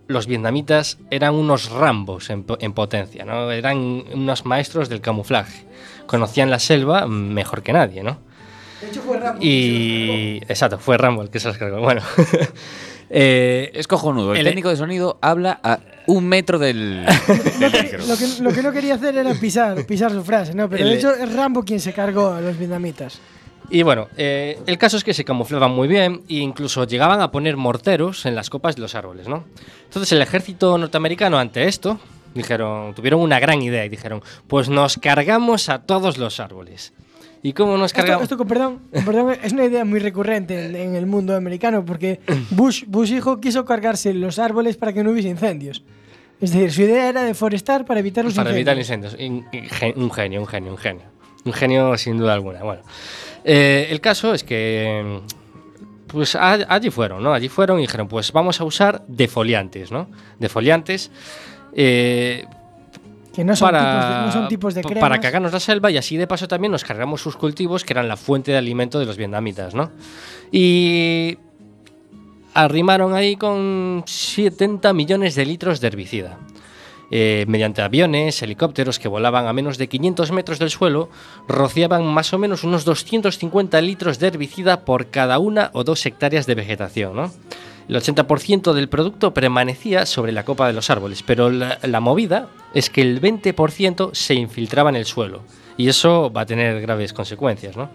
los 0.08 0.28
vietnamitas 0.28 0.98
eran 1.10 1.34
unos 1.36 1.70
rambos 1.70 2.30
en, 2.30 2.44
po- 2.44 2.58
en 2.60 2.74
potencia, 2.74 3.26
¿no? 3.26 3.52
Eran 3.52 3.78
unos 4.14 4.46
maestros 4.46 4.90
del 4.90 5.02
camuflaje. 5.02 5.64
Conocían 6.06 6.50
la 6.50 6.60
selva 6.60 7.08
mejor 7.08 7.64
que 7.64 7.74
nadie, 7.74 8.04
¿no? 8.04 8.18
De 8.82 8.90
hecho 8.90 9.02
fue 9.02 9.18
Rambo. 9.20 9.40
Y. 9.42 10.38
Exacto, 10.50 10.78
fue 10.78 10.98
Rambo 10.98 11.22
el 11.24 11.30
que 11.30 11.40
se 11.40 11.48
las 11.48 11.58
cargó. 11.58 11.80
Bueno. 11.80 12.02
eh, 13.18 13.72
Es 13.74 13.88
cojonudo. 13.88 14.34
El, 14.34 14.40
El- 14.40 14.46
técnico 14.46 14.70
de 14.70 14.76
sonido 14.76 15.18
habla 15.22 15.60
a 15.64 15.80
un 16.08 16.28
metro 16.28 16.60
del, 16.60 17.06
del 17.60 17.72
micro. 17.84 18.06
Lo 18.06 18.18
que, 18.18 18.28
lo 18.42 18.52
que 18.52 18.62
no 18.62 18.72
quería 18.72 18.96
hacer 18.96 19.18
era 19.18 19.34
pisar, 19.34 19.86
pisar 19.86 20.12
su 20.12 20.24
frase, 20.24 20.54
¿no? 20.54 20.70
Pero 20.70 20.86
de 20.86 20.96
hecho 20.96 21.12
es 21.16 21.34
Rambo 21.34 21.64
quien 21.64 21.80
se 21.80 21.94
cargó 21.94 22.32
a 22.34 22.42
los 22.42 22.58
vietnamitas. 22.58 23.20
Y 23.72 23.82
bueno, 23.82 24.10
eh, 24.16 24.60
el 24.68 24.78
caso 24.78 24.98
es 24.98 25.04
que 25.04 25.14
se 25.16 25.26
camuflaban 25.26 25.72
muy 25.72 25.88
bien 25.88 26.22
e 26.30 26.36
incluso 26.36 26.84
llegaban 26.86 27.22
a 27.22 27.32
poner 27.32 27.58
morteros 27.58 28.26
en 28.28 28.36
las 28.36 28.52
copas 28.52 28.76
de 28.76 28.82
los 28.82 28.94
árboles, 28.94 29.28
¿no? 29.28 29.44
Entonces 29.86 30.12
el 30.12 30.22
ejército 30.22 30.78
norteamericano 30.78 31.40
ante 31.40 31.68
esto 31.68 32.00
dijeron, 32.36 32.94
tuvieron 32.94 33.22
una 33.22 33.40
gran 33.40 33.62
idea 33.64 33.84
y 33.86 33.90
dijeron, 33.90 34.22
pues 34.48 34.70
nos 34.70 34.98
cargamos 34.98 35.70
a 35.70 35.80
todos 35.80 36.18
los 36.20 36.40
árboles. 36.40 36.94
¿Y 37.46 37.54
cómo 37.54 37.78
nos 37.78 37.94
cargamos? 37.94 38.24
esto, 38.24 38.38
con 38.38 38.48
perdón, 38.48 38.80
con 38.92 39.06
perdón, 39.06 39.38
es 39.44 39.54
una 39.54 39.66
idea 39.66 39.86
muy 39.86 40.00
recurrente 40.00 40.66
en, 40.66 40.76
en 40.76 40.96
el 40.96 41.06
mundo 41.06 41.36
americano 41.36 41.86
porque 41.86 42.20
Bush, 42.50 42.86
Bush 42.88 43.12
hijo 43.12 43.40
quiso 43.40 43.66
cargarse 43.66 44.16
los 44.16 44.40
árboles 44.40 44.78
para 44.78 44.94
que 44.94 45.04
no 45.04 45.12
hubiese 45.12 45.30
incendios. 45.30 45.84
Es 46.42 46.52
decir, 46.52 46.72
su 46.72 46.82
idea 46.82 47.08
era 47.08 47.22
deforestar 47.24 47.86
para 47.86 48.00
evitar 48.00 48.26
los 48.26 48.34
Para 48.34 48.50
evitar 48.50 48.76
incendios. 48.76 49.14
incendios. 49.20 49.96
Un 49.96 50.10
genio, 50.12 50.42
un 50.42 50.48
genio, 50.48 50.72
un 50.72 50.78
genio. 50.78 51.04
Un 51.46 51.54
genio 51.54 51.96
sin 52.00 52.18
duda 52.18 52.34
alguna. 52.34 52.64
Bueno, 52.64 52.82
eh, 53.44 53.90
el 53.92 54.02
caso 54.02 54.34
es 54.34 54.44
que 54.44 55.22
pues 56.08 56.36
allí 56.36 56.90
fueron, 56.90 57.22
¿no? 57.22 57.32
Allí 57.32 57.48
fueron 57.48 57.78
y 57.78 57.82
dijeron, 57.84 58.08
pues 58.08 58.32
vamos 58.32 58.60
a 58.60 58.64
usar 58.64 59.04
defoliantes, 59.08 59.92
¿no? 59.92 60.10
Defoliantes 60.40 61.12
eh, 61.76 62.46
Que 63.36 63.44
no 63.44 63.56
son, 63.56 63.70
tipos 63.70 63.82
de, 63.82 64.16
no 64.26 64.32
son 64.32 64.48
tipos 64.48 64.74
de 64.74 64.82
cremas. 64.82 65.02
para 65.02 65.20
cagarnos 65.20 65.52
la 65.52 65.60
selva 65.60 65.92
y 65.92 65.98
así 65.98 66.16
de 66.16 66.26
paso 66.26 66.48
también 66.48 66.72
nos 66.72 66.86
cargamos 66.86 67.22
sus 67.22 67.36
cultivos 67.36 67.84
que 67.84 67.92
eran 67.92 68.08
la 68.08 68.16
fuente 68.16 68.52
de 68.52 68.58
alimento 68.58 68.98
de 68.98 69.06
los 69.06 69.18
vietnamitas, 69.18 69.76
¿no? 69.76 69.92
Y 70.52 71.38
arrimaron 72.54 73.14
ahí 73.14 73.36
con 73.36 74.04
70 74.06 74.94
millones 74.94 75.36
de 75.36 75.46
litros 75.46 75.82
de 75.82 75.88
herbicida. 75.88 76.38
Eh, 77.12 77.46
mediante 77.48 77.82
aviones, 77.82 78.42
helicópteros 78.42 78.98
que 78.98 79.08
volaban 79.08 79.48
a 79.48 79.54
menos 79.54 79.78
de 79.78 79.88
500 79.88 80.32
metros 80.32 80.58
del 80.58 80.72
suelo, 80.72 81.10
rociaban 81.48 82.06
más 82.06 82.34
o 82.34 82.40
menos 82.40 82.64
unos 82.64 82.84
250 82.84 83.80
litros 83.82 84.18
de 84.18 84.28
herbicida 84.28 84.86
por 84.86 85.12
cada 85.12 85.38
una 85.38 85.70
o 85.74 85.84
dos 85.84 86.06
hectáreas 86.06 86.48
de 86.48 86.56
vegetación. 86.56 87.16
¿no? 87.16 87.32
El 87.88 87.96
80% 87.96 88.74
del 88.74 88.90
producto 88.90 89.34
permanecía 89.34 90.06
sobre 90.06 90.32
la 90.32 90.44
copa 90.44 90.68
de 90.68 90.74
los 90.74 90.90
árboles, 90.90 91.22
pero 91.22 91.52
la, 91.52 92.00
movida 92.00 92.48
es 92.74 92.90
que 92.90 93.02
el 93.02 93.22
20% 93.22 94.10
se 94.14 94.34
infiltraba 94.34 94.90
en 94.90 94.96
el 94.96 95.06
suelo, 95.06 95.44
y 95.78 95.88
eso 95.88 96.32
va 96.32 96.42
a 96.42 96.46
tener 96.46 96.82
graves 96.82 97.14
consecuencias. 97.14 97.78
¿no? 97.78 97.90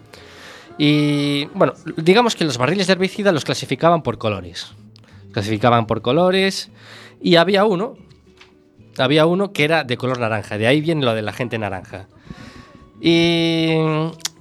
Y 0.79 1.47
bueno, 1.55 1.75
digamos 1.97 2.37
que 2.37 2.45
los 2.45 2.57
barriles 2.57 2.87
de 2.87 2.93
herbicida 2.93 3.33
los 3.33 3.45
clasificaban 3.45 4.03
por 4.03 4.19
colores. 4.19 4.73
Clasificaban 5.33 5.87
por 5.87 6.03
colores 6.03 6.71
y 7.21 7.37
había 7.37 7.65
uno, 7.65 7.97
había 8.97 9.27
uno 9.27 9.53
que 9.53 9.65
era 9.65 9.85
de 9.85 9.97
color 9.97 10.19
naranja, 10.19 10.57
de 10.57 10.67
ahí 10.67 10.81
viene 10.81 11.05
lo 11.05 11.15
de 11.15 11.23
la 11.23 11.33
gente 11.33 11.59
naranja. 11.59 12.07
¿Y 13.01 13.75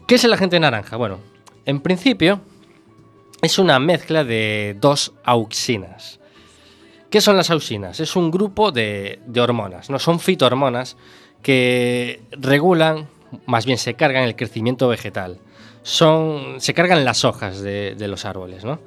qué 0.08 0.16
es 0.16 0.24
el 0.24 0.34
agente 0.34 0.60
naranja? 0.60 0.96
Bueno, 0.96 1.20
en 1.66 1.80
principio 1.82 2.42
es 3.42 3.58
una 3.60 3.80
mezcla 3.80 4.24
de 4.24 4.76
dos 4.80 5.12
auxinas. 5.24 6.20
¿Qué 7.10 7.22
son 7.22 7.38
las 7.38 7.50
auxinas? 7.50 8.00
Es 8.00 8.16
un 8.16 8.30
grupo 8.32 8.72
de, 8.72 9.20
hormonas, 9.40 9.90
no 9.90 9.98
son 10.00 10.20
fitohormonas 10.20 10.96
que 11.42 12.22
regulan, 12.32 13.08
más 13.46 13.66
bien 13.66 13.78
se 13.78 13.94
cargan 13.96 14.24
el 14.26 14.36
crecimiento 14.36 14.88
vegetal. 14.88 15.40
son, 15.82 16.60
se 16.62 16.74
cargan 16.74 17.06
las 17.06 17.24
hojas 17.26 17.62
de, 17.62 17.96
los 18.08 18.26
árboles, 18.26 18.64
¿no? 18.66 18.80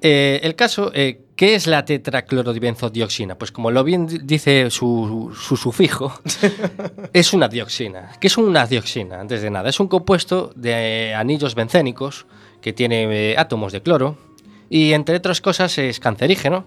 eh, 0.00 0.40
el 0.42 0.54
caso, 0.54 0.90
eh, 0.94 1.20
¿qué 1.36 1.54
es 1.54 1.66
la 1.66 1.84
tetraclorodibenzodioxina? 1.84 3.36
Pues 3.36 3.52
como 3.52 3.70
lo 3.70 3.84
bien 3.84 4.06
di- 4.06 4.18
dice 4.22 4.70
su, 4.70 5.34
su 5.38 5.56
sufijo, 5.56 6.12
es 7.12 7.32
una 7.32 7.48
dioxina. 7.48 8.12
¿Qué 8.20 8.28
es 8.28 8.36
una 8.38 8.66
dioxina? 8.66 9.20
Antes 9.20 9.42
de 9.42 9.50
nada, 9.50 9.68
es 9.68 9.78
un 9.80 9.88
compuesto 9.88 10.52
de 10.56 11.14
anillos 11.14 11.54
bencénicos 11.54 12.26
que 12.60 12.72
tiene 12.72 13.32
eh, 13.32 13.36
átomos 13.38 13.72
de 13.72 13.82
cloro 13.82 14.16
y 14.70 14.92
entre 14.92 15.16
otras 15.16 15.40
cosas 15.40 15.76
es 15.78 16.00
cancerígeno. 16.00 16.66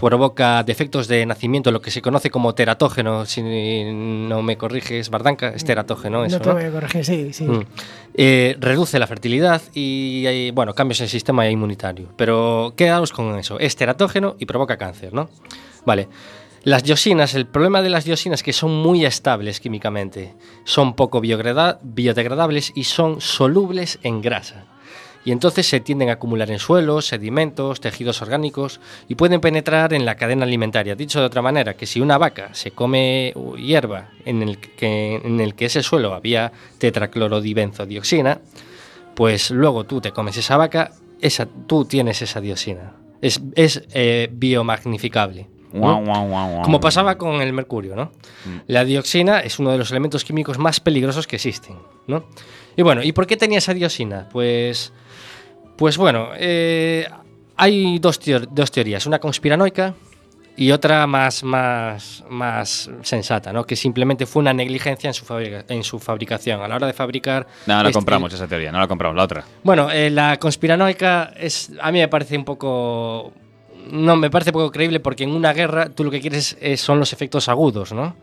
Provoca 0.00 0.62
defectos 0.62 1.08
de 1.08 1.26
nacimiento, 1.26 1.70
lo 1.70 1.80
que 1.82 1.90
se 1.90 2.00
conoce 2.00 2.30
como 2.30 2.54
teratógeno. 2.54 3.26
Si 3.26 3.42
no 3.42 4.42
me 4.42 4.56
corriges, 4.56 5.10
Bardanca, 5.10 5.48
es 5.54 5.64
teratógeno. 5.64 6.24
Eso, 6.24 6.38
no 6.38 6.42
te 6.42 6.48
¿no? 6.48 6.54
voy 6.54 6.64
a 6.64 6.70
corregir, 6.70 7.04
sí, 7.04 7.32
sí. 7.32 7.44
Mm. 7.44 7.66
Eh, 8.14 8.56
reduce 8.58 8.98
la 8.98 9.06
fertilidad 9.06 9.60
y 9.74 10.24
hay, 10.26 10.50
bueno, 10.52 10.74
cambios 10.74 11.00
en 11.00 11.04
el 11.04 11.10
sistema 11.10 11.48
inmunitario. 11.48 12.08
Pero 12.16 12.72
quedaos 12.76 13.12
con 13.12 13.38
eso. 13.38 13.58
Es 13.60 13.76
teratógeno 13.76 14.36
y 14.38 14.46
provoca 14.46 14.76
cáncer, 14.78 15.12
¿no? 15.12 15.28
Vale. 15.84 16.08
Las 16.62 16.82
dioxinas, 16.82 17.34
el 17.34 17.46
problema 17.46 17.80
de 17.80 17.88
las 17.88 18.04
dioxinas 18.04 18.40
es 18.40 18.42
que 18.42 18.52
son 18.52 18.70
muy 18.74 19.04
estables 19.06 19.60
químicamente. 19.60 20.34
Son 20.64 20.94
poco 20.94 21.20
biodegrada- 21.20 21.78
biodegradables 21.82 22.72
y 22.74 22.84
son 22.84 23.20
solubles 23.20 23.98
en 24.02 24.20
grasa. 24.20 24.66
Y 25.24 25.32
entonces 25.32 25.66
se 25.66 25.80
tienden 25.80 26.08
a 26.08 26.14
acumular 26.14 26.50
en 26.50 26.58
suelos, 26.58 27.06
sedimentos, 27.06 27.80
tejidos 27.80 28.22
orgánicos 28.22 28.80
y 29.06 29.16
pueden 29.16 29.40
penetrar 29.40 29.92
en 29.92 30.06
la 30.06 30.14
cadena 30.14 30.44
alimentaria. 30.44 30.94
Dicho 30.94 31.20
de 31.20 31.26
otra 31.26 31.42
manera, 31.42 31.74
que 31.74 31.86
si 31.86 32.00
una 32.00 32.16
vaca 32.16 32.54
se 32.54 32.70
come 32.70 33.32
uh, 33.34 33.56
hierba 33.56 34.10
en 34.24 34.42
el 34.42 34.58
que, 34.58 35.16
en 35.16 35.40
el 35.40 35.54
que 35.54 35.66
ese 35.66 35.82
suelo 35.82 36.14
había 36.14 36.52
tetraclorodibenzodioxina, 36.78 38.40
pues 39.14 39.50
luego 39.50 39.84
tú 39.84 40.00
te 40.00 40.12
comes 40.12 40.36
esa 40.38 40.56
vaca, 40.56 40.92
esa, 41.20 41.46
tú 41.66 41.84
tienes 41.84 42.22
esa 42.22 42.40
dioxina. 42.40 42.96
Es, 43.20 43.42
es 43.54 43.82
eh, 43.92 44.30
biomagnificable. 44.32 45.48
Como 46.62 46.80
pasaba 46.80 47.16
con 47.16 47.40
el 47.42 47.52
mercurio, 47.52 47.94
¿no? 47.96 48.06
Mm. 48.44 48.58
La 48.66 48.84
dioxina 48.84 49.40
es 49.40 49.58
uno 49.58 49.70
de 49.70 49.78
los 49.78 49.90
elementos 49.90 50.24
químicos 50.24 50.58
más 50.58 50.80
peligrosos 50.80 51.26
que 51.26 51.36
existen, 51.36 51.76
¿no? 52.06 52.24
Y 52.76 52.82
bueno, 52.82 53.02
¿y 53.02 53.12
por 53.12 53.26
qué 53.26 53.36
tenía 53.36 53.58
esa 53.58 53.74
dioxina? 53.74 54.28
Pues, 54.32 54.92
pues 55.76 55.96
bueno, 55.96 56.28
eh, 56.36 57.06
hay 57.56 57.98
dos, 57.98 58.18
dos 58.50 58.70
teorías, 58.70 59.06
una 59.06 59.18
conspiranoica 59.18 59.94
y 60.56 60.72
otra 60.72 61.06
más, 61.06 61.42
más, 61.42 62.22
más 62.28 62.90
sensata, 63.02 63.52
¿no? 63.52 63.64
Que 63.64 63.76
simplemente 63.76 64.26
fue 64.26 64.40
una 64.40 64.52
negligencia 64.52 65.08
en 65.08 65.14
su, 65.14 65.24
fabrica- 65.24 65.64
en 65.68 65.82
su 65.84 65.98
fabricación. 65.98 66.60
A 66.60 66.68
la 66.68 66.76
hora 66.76 66.86
de 66.86 66.92
fabricar... 66.92 67.46
No, 67.66 67.76
no 67.76 67.82
la 67.84 67.88
este- 67.88 67.96
compramos 67.98 68.32
esa 68.32 68.46
teoría, 68.46 68.70
no 68.72 68.78
la 68.78 68.86
compramos, 68.88 69.16
la 69.16 69.24
otra. 69.24 69.44
bueno, 69.62 69.90
eh, 69.90 70.10
la 70.10 70.38
conspiranoica 70.38 71.32
es, 71.36 71.70
a 71.80 71.90
mí 71.92 71.98
me 72.00 72.08
parece 72.08 72.36
un 72.36 72.44
poco... 72.44 73.32
No, 73.90 74.16
me 74.16 74.30
parece 74.30 74.52
poco 74.52 74.70
creíble 74.70 75.00
porque 75.00 75.24
en 75.24 75.30
una 75.30 75.52
guerra 75.52 75.88
tú 75.90 76.04
lo 76.04 76.10
que 76.10 76.20
quieres 76.20 76.56
es- 76.60 76.80
son 76.80 76.98
los 76.98 77.12
efectos 77.12 77.48
agudos, 77.48 77.92
¿no? 77.92 78.16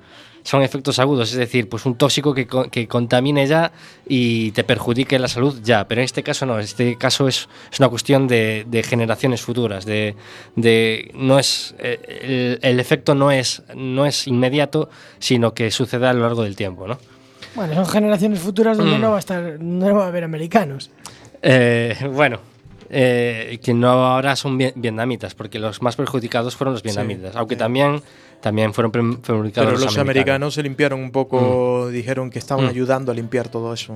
Son 0.44 0.62
efectos 0.62 0.98
agudos, 1.00 1.32
es 1.32 1.38
decir, 1.38 1.68
pues 1.68 1.86
un 1.86 1.96
tóxico 1.96 2.34
que, 2.34 2.48
que 2.72 2.88
contamine 2.88 3.46
ya 3.48 3.74
y 4.08 4.52
te 4.52 4.64
perjudique 4.64 5.20
la 5.20 5.28
salud 5.28 5.60
ya. 5.62 5.86
Pero 5.90 6.00
en 6.00 6.06
este 6.06 6.24
caso 6.24 6.46
no, 6.46 6.56
en 6.56 6.62
este 6.64 6.96
caso 6.96 7.28
es, 7.28 7.50
es 7.70 7.80
una 7.80 7.90
cuestión 7.90 8.28
de, 8.30 8.64
de 8.66 8.82
generaciones 8.84 9.42
futuras, 9.42 9.84
de, 9.86 10.16
de 10.56 11.12
no 11.16 11.38
es 11.38 11.76
eh, 11.80 12.60
el, 12.62 12.70
el 12.70 12.80
efecto 12.80 13.14
no 13.14 13.30
es, 13.30 13.62
no 13.76 14.06
es 14.06 14.26
inmediato, 14.28 14.90
sino 15.20 15.54
que 15.54 15.70
sucede 15.70 16.08
a 16.08 16.14
lo 16.14 16.22
largo 16.22 16.44
del 16.44 16.56
tiempo, 16.56 16.88
¿no? 16.88 16.98
Bueno, 17.56 17.74
son 17.74 17.86
generaciones 17.88 18.40
futuras 18.40 18.78
donde 18.78 18.98
Mm. 18.98 19.02
no 19.02 19.10
va 19.12 19.16
a 19.18 19.20
estar, 19.20 19.58
no 19.60 19.96
va 19.96 20.06
a 20.06 20.08
haber 20.08 20.24
americanos. 20.24 20.92
Eh, 21.42 21.96
bueno, 22.14 22.40
eh, 22.90 23.60
que 23.64 23.74
no 23.74 23.90
ahora 23.90 24.36
son 24.36 24.58
vi- 24.58 24.72
vietnamitas, 24.76 25.34
porque 25.36 25.60
los 25.60 25.82
más 25.82 25.96
perjudicados 25.96 26.56
fueron 26.56 26.74
los 26.74 26.84
vietnamitas, 26.84 27.36
aunque 27.36 27.56
también, 27.56 28.02
también 28.42 28.74
fueron 28.74 28.92
perjudicados 28.92 29.74
Pero 29.74 29.86
los 29.86 29.98
americanos 29.98 30.54
se 30.54 30.64
limpiaron 30.64 31.00
un 31.02 31.12
poco, 31.12 31.88
Mm. 31.90 31.94
dijeron 31.94 32.30
que 32.30 32.40
estaban 32.40 32.66
Mm. 32.66 32.70
ayudando 32.70 33.12
a 33.12 33.16
limpiar 33.16 33.50
todo 33.50 33.74
eso. 33.74 33.94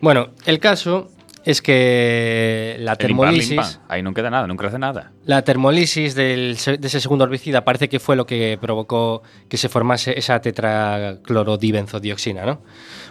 Bueno, 0.00 0.28
el 0.46 0.58
caso 0.58 1.10
es 1.44 1.60
que 1.60 2.76
la 2.80 2.96
termolisis, 2.96 3.50
limpa. 3.50 3.68
Ahí 3.88 4.02
no 4.02 4.14
queda 4.14 4.30
nada, 4.30 4.46
no 4.46 4.56
crece 4.56 4.78
nada. 4.78 5.12
la 5.26 5.42
termolisis 5.42 6.14
del 6.14 6.56
de 6.56 6.78
ese 6.86 7.00
segundo 7.00 7.24
herbicida 7.24 7.64
parece 7.64 7.90
que 7.90 8.00
fue 8.00 8.16
lo 8.16 8.24
que 8.24 8.56
provocó 8.58 9.22
que 9.48 9.58
se 9.58 9.68
formase 9.68 10.18
esa 10.18 10.40
tetraclorodibenzodioxina, 10.40 12.46
¿no? 12.46 12.62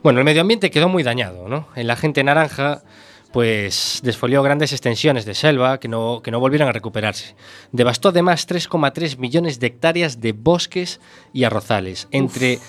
Bueno, 0.01 0.17
el 0.19 0.25
medio 0.25 0.41
ambiente 0.41 0.71
quedó 0.71 0.89
muy 0.89 1.03
dañado, 1.03 1.47
¿no? 1.47 1.67
El 1.75 1.91
agente 1.91 2.23
naranja 2.23 2.81
pues 3.33 3.99
desfolió 4.03 4.43
grandes 4.43 4.71
extensiones 4.73 5.25
de 5.25 5.33
selva 5.33 5.79
que 5.79 5.87
no, 5.87 6.21
que 6.23 6.29
no 6.29 6.39
volvieron 6.39 6.69
a 6.69 6.71
recuperarse. 6.71 7.35
Devastó 7.71 8.09
además 8.09 8.47
3,3 8.47 9.17
millones 9.17 9.59
de 9.59 9.67
hectáreas 9.67 10.21
de 10.21 10.33
bosques 10.33 11.01
y 11.33 11.43
arrozales, 11.43 12.07
entre, 12.11 12.59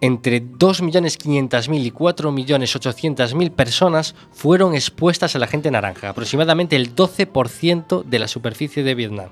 entre 0.00 0.40
2.500.000 0.40 1.84
y 1.84 1.90
4.800.000 1.90 3.50
personas 3.50 4.14
fueron 4.30 4.76
expuestas 4.76 5.34
al 5.34 5.42
agente 5.42 5.72
naranja, 5.72 6.10
aproximadamente 6.10 6.76
el 6.76 6.94
12% 6.94 8.04
de 8.04 8.18
la 8.20 8.28
superficie 8.28 8.84
de 8.84 8.94
Vietnam. 8.94 9.30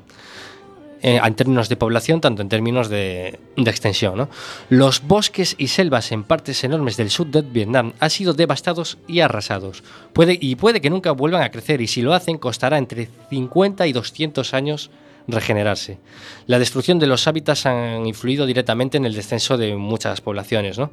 Eh, 1.02 1.20
en 1.22 1.34
términos 1.34 1.68
de 1.68 1.76
población, 1.76 2.20
tanto 2.20 2.42
en 2.42 2.48
términos 2.48 2.88
de, 2.88 3.40
extensión. 3.56 4.28
Los 4.68 5.02
bosques 5.02 5.56
y 5.58 5.66
selvas 5.66 6.12
en 6.12 6.22
partes 6.22 6.62
enormes 6.62 6.96
del 6.96 7.10
sur 7.10 7.26
de 7.26 7.42
Vietnam 7.42 7.92
han 7.98 8.10
sido 8.10 8.34
devastados 8.34 8.98
y 9.08 9.18
arrasados. 9.18 9.82
Puede, 10.12 10.38
y 10.40 10.54
puede 10.54 10.80
que 10.80 10.90
nunca 10.90 11.10
vuelvan 11.10 11.42
a 11.42 11.50
crecer, 11.50 11.80
y 11.80 11.88
si 11.88 12.02
lo 12.02 12.14
hacen, 12.14 12.38
costará 12.38 12.78
entre 12.78 13.08
50 13.30 13.86
y 13.88 13.92
200 13.92 14.54
años 14.54 14.90
regenerarse. 15.26 15.98
La 16.46 16.60
destrucción 16.60 17.00
de 17.00 17.08
los 17.08 17.26
hábitats 17.26 17.66
han 17.66 18.06
influido 18.06 18.46
directamente 18.46 18.96
en 18.96 19.04
el 19.04 19.14
descenso 19.14 19.56
de 19.56 19.74
muchas 19.74 20.20
poblaciones, 20.20 20.78
¿no? 20.78 20.92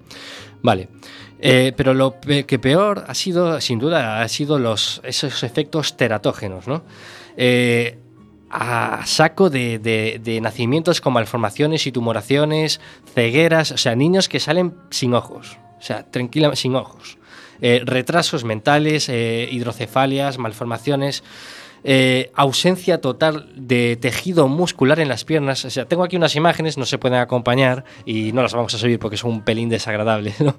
Vale. 0.64 0.90
Eh, 1.40 1.72
pero 1.78 1.94
lo 1.94 2.20
que 2.20 2.60
peor 2.60 3.06
ha 3.08 3.14
sido, 3.14 3.62
sin 3.62 3.78
duda, 3.78 4.22
ha 4.22 4.28
sido 4.28 4.58
los, 4.58 5.02
esos 5.04 5.44
efectos 5.44 5.96
teratógenos, 5.98 6.68
¿no? 6.68 6.84
Eh, 7.38 7.98
a 8.50 9.06
saco 9.06 9.50
de, 9.50 9.80
de- 9.80 10.20
de 10.24 10.42
nacimientos 10.42 11.02
con 11.02 11.14
malformaciones 11.14 11.86
y 11.88 11.92
tumoraciones, 11.92 12.80
cegueras, 13.14 13.72
o 13.72 13.78
sea, 13.78 13.96
niños 13.96 14.28
que 14.30 14.40
salen 14.40 14.74
sin 14.90 15.14
ojos, 15.14 15.58
o 15.80 15.82
sea, 15.82 16.04
tranquila, 16.10 16.56
sin 16.56 16.76
ojos. 16.76 17.18
Eh, 17.62 17.82
retrasos 17.86 18.44
mentales, 18.46 19.10
eh, 19.10 19.48
hidrocefalias, 19.52 20.38
malformaciones, 20.38 21.24
eh, 21.84 22.32
ausencia 22.36 23.02
total 23.02 23.50
de 23.56 23.98
tejido 24.00 24.48
muscular 24.48 25.00
en 25.00 25.08
las 25.10 25.26
piernas. 25.26 25.66
O 25.66 25.70
sea, 25.70 25.86
tengo 25.86 26.04
aquí 26.04 26.16
unas 26.18 26.36
imágenes, 26.36 26.78
no 26.78 26.86
se 26.86 26.98
pueden 26.98 27.20
acompañar 27.20 27.84
y 28.06 28.32
no 28.34 28.42
las 28.42 28.54
vamos 28.54 28.74
a 28.74 28.78
subir 28.78 29.00
porque 29.00 29.18
son 29.18 29.32
un 29.32 29.42
pelín 29.42 29.70
desagradables, 29.70 30.40
¿no? 30.42 30.56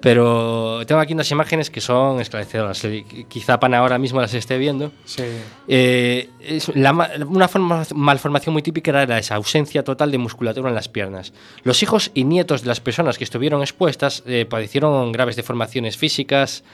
Pero 0.00 0.82
tengo 0.86 1.00
aquí 1.00 1.14
unas 1.14 1.30
imágenes 1.30 1.70
que 1.70 1.80
son 1.80 2.20
esclarecedoras. 2.20 2.84
Eh, 2.84 3.04
Quizá 3.28 3.58
Pana 3.58 3.78
ahora 3.78 3.98
mismo 3.98 4.20
las 4.20 4.34
esté 4.34 4.58
viendo. 4.58 4.92
Sí. 5.06 5.22
Eh, 5.66 6.28
es 6.40 6.74
la 6.76 6.92
una 7.26 7.48
forma- 7.48 7.86
malformación 7.94 8.52
muy 8.52 8.60
típica 8.62 8.90
era 9.02 9.18
esa 9.18 9.36
ausencia 9.36 9.82
total 9.82 10.10
de 10.10 10.18
musculatura 10.18 10.68
en 10.68 10.74
las 10.74 10.88
piernas. 10.88 11.32
Los 11.62 11.82
hijos 11.82 12.10
y 12.12 12.24
nietos 12.24 12.62
de 12.62 12.68
las 12.68 12.80
personas 12.80 13.16
que 13.16 13.24
estuvieron 13.24 13.62
expuestas 13.62 14.22
eh, 14.26 14.44
padecieron 14.48 15.10
graves 15.12 15.36
deformaciones 15.36 15.96
físicas, 15.96 16.64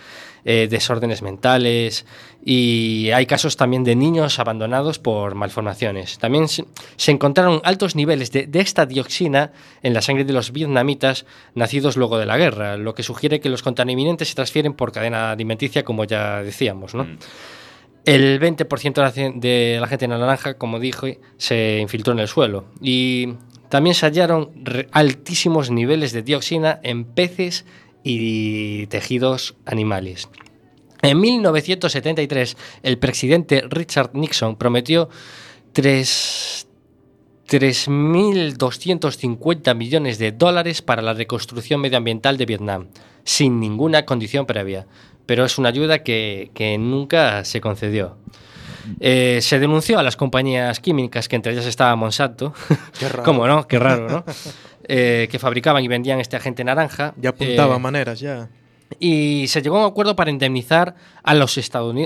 eh, 0.45 0.69
desórdenes 0.71 1.23
mentales 1.23 2.07
y 2.45 3.11
hay 3.13 3.27
casos 3.27 3.57
también 3.57 3.85
de 3.85 3.97
niños 3.97 4.39
abandonados 4.39 4.99
por 4.99 5.35
malformaciones. 5.35 6.19
También 6.19 6.49
se, 6.49 6.65
encontraron 7.09 7.61
altos 7.65 7.95
niveles 7.97 8.33
de, 8.33 8.47
de 8.47 8.61
esta 8.61 8.87
dioxina 8.87 9.53
en 9.83 9.93
la 9.95 10.03
sangre 10.03 10.25
de 10.25 10.33
los 10.33 10.53
vietnamitas 10.53 11.27
nacidos 11.55 11.97
luego 11.97 12.19
de 12.19 12.27
la 12.27 12.39
guerra, 12.39 12.77
lo 12.77 12.95
que 12.95 13.03
sugiere 13.03 13.41
que 13.41 13.49
los 13.49 13.63
contaminantes 13.63 14.29
se 14.29 14.35
transfieren 14.35 14.73
por 14.73 14.93
cadena 14.93 15.31
alimenticia, 15.33 15.85
como 15.85 16.05
ya 16.05 16.43
decíamos, 16.43 16.95
¿no? 16.95 17.07
El 18.07 18.41
20% 18.41 18.95
de 18.95 19.03
la 19.03 19.11
ce- 19.11 19.33
de 19.35 19.77
la 19.79 19.87
gente 19.87 20.09
naranja, 20.09 20.55
como 20.55 20.81
dije, 20.81 21.21
se 21.37 21.79
infiltró 21.81 22.15
en 22.15 22.21
el 22.21 22.29
suelo. 22.29 22.65
Y 22.81 23.35
también 23.69 23.95
se 23.95 24.07
hallaron 24.07 24.51
altísimos 24.91 25.71
niveles 25.71 26.13
de 26.13 26.23
dioxina 26.23 26.81
en 26.83 27.05
peces 27.05 27.67
y 28.03 28.87
tejidos 28.89 29.55
animales. 29.67 30.29
En 31.03 31.21
1973, 31.21 32.57
el 32.83 32.99
presidente 32.99 33.63
Richard 33.69 34.11
Nixon 34.15 34.57
prometió 34.57 35.09
tres- 35.73 36.67
3.250 37.49 39.75
millones 39.75 40.19
de 40.19 40.33
dólares 40.33 40.83
para 40.83 41.03
la 41.03 41.15
reconstrucción 41.15 41.81
medioambiental 41.81 42.37
de 42.37 42.47
Vietnam, 42.47 42.89
sin 43.25 43.61
ninguna 43.61 44.05
condición 44.05 44.47
previa. 44.47 44.87
Pero 45.27 45.45
es 45.45 45.59
una 45.59 45.69
ayuda 45.69 46.03
que, 46.03 46.51
que 46.55 46.77
nunca 46.79 47.45
se 47.45 47.61
concedió. 47.61 48.17
Eh, 48.99 49.39
se 49.43 49.59
denunció 49.59 49.99
a 49.99 50.03
las 50.03 50.17
compañías 50.17 50.81
químicas, 50.81 51.29
que 51.29 51.37
entre 51.37 51.53
ellas 51.53 51.67
estaba 51.67 51.95
Monsanto, 51.97 52.53
Qué 52.99 53.09
raro. 53.09 53.23
¿cómo 53.25 53.47
no? 53.47 53.69
Qué 53.69 53.79
raro, 53.79 54.09
¿no? 54.09 54.25
Eh, 54.93 55.29
que 55.31 55.39
fabricaban 55.39 55.85
y 55.85 55.89
vendían 55.89 56.19
este 56.19 56.35
agente 56.37 56.65
naranja. 56.65 57.15
Ya 57.17 57.31
apuntaba 57.31 57.77
Eh, 57.77 57.79
maneras, 57.79 58.19
ya. 58.19 58.49
y 58.99 59.47
se 59.47 59.63
llegó 59.63 59.77
a 59.79 59.81
un 59.87 59.91
acuerdo 59.93 60.17
para 60.17 60.31
indemnizar 60.33 60.97
a 61.23 61.33
los, 61.35 61.57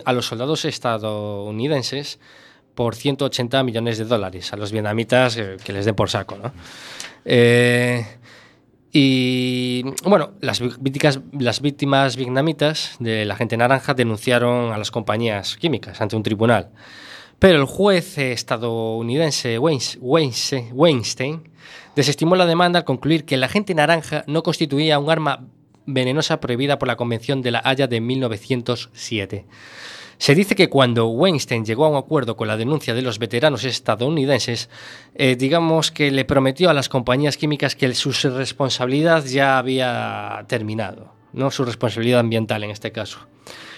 a 0.05 0.13
los 0.13 0.27
soldados 0.27 0.65
estadounidenses 0.67 2.19
por 2.75 2.95
180 2.95 3.63
millones 3.63 3.97
de 3.97 4.05
dólares, 4.05 4.53
a 4.53 4.57
los 4.57 4.71
vietnamitas 4.71 5.37
eh, 5.39 5.57
que 5.65 5.73
les 5.73 5.87
den 5.87 5.95
por 5.95 6.11
saco. 6.11 6.37
¿no? 6.37 6.53
Y 8.93 9.83
bueno, 10.05 10.33
las 10.41 10.61
víctimas, 10.81 11.21
las 11.39 11.61
víctimas 11.61 12.17
vietnamitas 12.17 12.97
de 13.01 13.25
la 13.25 13.35
gente 13.35 13.57
naranja 13.57 13.95
denunciaron 13.95 14.73
a 14.73 14.79
las 14.79 14.91
compañías 14.91 15.57
químicas 15.57 16.01
ante 16.01 16.15
un 16.17 16.23
tribunal. 16.23 16.71
Pero 17.41 17.59
el 17.59 17.65
juez 17.65 18.19
estadounidense 18.19 19.59
Weins- 19.59 19.99
Weins- 20.01 20.71
Weinstein 20.73 21.49
desestimó 21.97 22.37
la 22.37 22.47
demanda 22.47 22.81
al 22.81 22.85
concluir 22.85 23.25
que 23.25 23.37
la 23.37 23.49
gente 23.49 23.75
naranja 23.75 24.25
no 24.27 24.43
constituía 24.43 24.99
un 24.99 25.11
arma 25.11 25.47
venenosa 25.87 26.41
prohibida 26.41 26.79
por 26.79 26.89
la 26.89 26.97
Convención 26.97 27.43
de 27.43 27.51
la 27.51 27.63
Haya 27.65 27.87
de 27.87 28.01
1907. 28.01 29.47
Se 30.19 30.35
dice 30.35 30.55
que 30.55 30.71
cuando 30.71 31.09
Weinstein 31.09 31.65
llegó 31.65 31.85
a 31.85 31.89
un 31.89 31.97
acuerdo 31.97 32.37
con 32.37 32.49
la 32.49 32.57
denuncia 32.57 32.95
de 32.95 33.03
los 33.03 33.19
veteranos 33.19 33.65
estadounidenses, 33.65 34.71
eh, 35.15 35.37
digamos 35.37 35.91
que 35.91 36.11
le 36.11 36.25
prometió 36.25 36.71
a 36.71 36.75
las 36.75 36.89
compañías 36.89 37.37
químicas 37.37 37.75
que 37.75 37.93
su 37.95 38.13
responsabilidad 38.13 39.25
ya 39.25 39.59
había 39.59 40.45
terminado, 40.47 41.13
no 41.33 41.51
su 41.51 41.65
responsabilidad 41.65 42.21
ambiental 42.21 42.63
en 42.63 42.71
este 42.71 42.93
caso. 42.93 43.19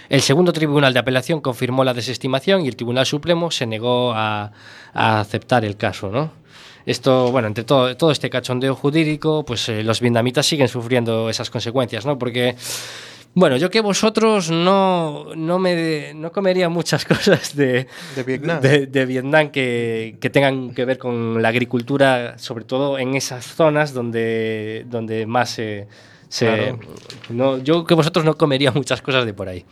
El 0.09 0.21
segundo 0.21 0.53
tribunal 0.53 0.93
de 0.93 1.01
apelación 1.01 1.41
confirmó 1.41 1.83
la 1.83 1.95
desestimación 1.95 2.65
y 2.65 2.69
el 2.69 2.77
Tribunal 2.77 3.07
Supremo 3.07 3.51
se 3.51 3.67
negó 3.67 4.13
a, 4.13 4.53
a 4.93 5.21
aceptar 5.21 5.65
el 5.65 5.77
caso, 5.77 6.11
¿no? 6.13 6.31
Esto, 6.87 7.31
bueno, 7.33 7.49
entre 7.49 7.65
todo, 7.65 7.97
todo 7.97 8.11
este 8.13 8.31
cachondeo 8.31 8.75
jurídico, 8.77 9.45
pues 9.45 9.69
eh, 9.69 9.83
los 9.83 10.01
vietnamitas 10.01 10.47
siguen 10.47 10.69
sufriendo 10.69 11.29
esas 11.29 11.51
consecuencias, 11.51 12.07
¿no? 12.07 12.17
Porque, 12.17 12.55
bueno, 13.35 13.57
yo 13.57 13.69
que 13.71 13.81
vosotros 13.81 14.51
no, 14.53 15.27
no 15.35 15.59
me 15.59 16.15
no 16.15 16.31
comería 16.31 16.69
muchas 16.69 17.05
cosas 17.13 17.57
de, 17.57 17.89
De 18.15 18.23
Vietnam. 18.23 18.61
de, 18.61 18.87
de 18.87 19.05
Vietnam 19.05 19.51
que, 19.51 20.17
que 20.21 20.31
tengan 20.31 20.73
que 20.75 20.85
ver 20.85 20.97
con 20.99 21.43
la 21.43 21.49
agricultura, 21.49 22.39
sobre 22.39 22.65
todo 22.65 22.99
en 23.01 23.17
esas 23.17 23.45
zonas 23.45 23.93
donde, 23.93 24.85
donde 24.89 25.27
más 25.27 25.51
se... 25.51 25.89
se- 26.29 26.47
Claro. 26.47 26.79
no, 27.31 27.59
yo 27.59 27.85
que 27.85 27.95
vosotros 27.95 28.25
no 28.25 28.37
comería 28.37 28.71
muchas 28.71 29.03
cosas 29.03 29.27
de 29.27 29.35
por 29.35 29.49
ahí. 29.49 29.65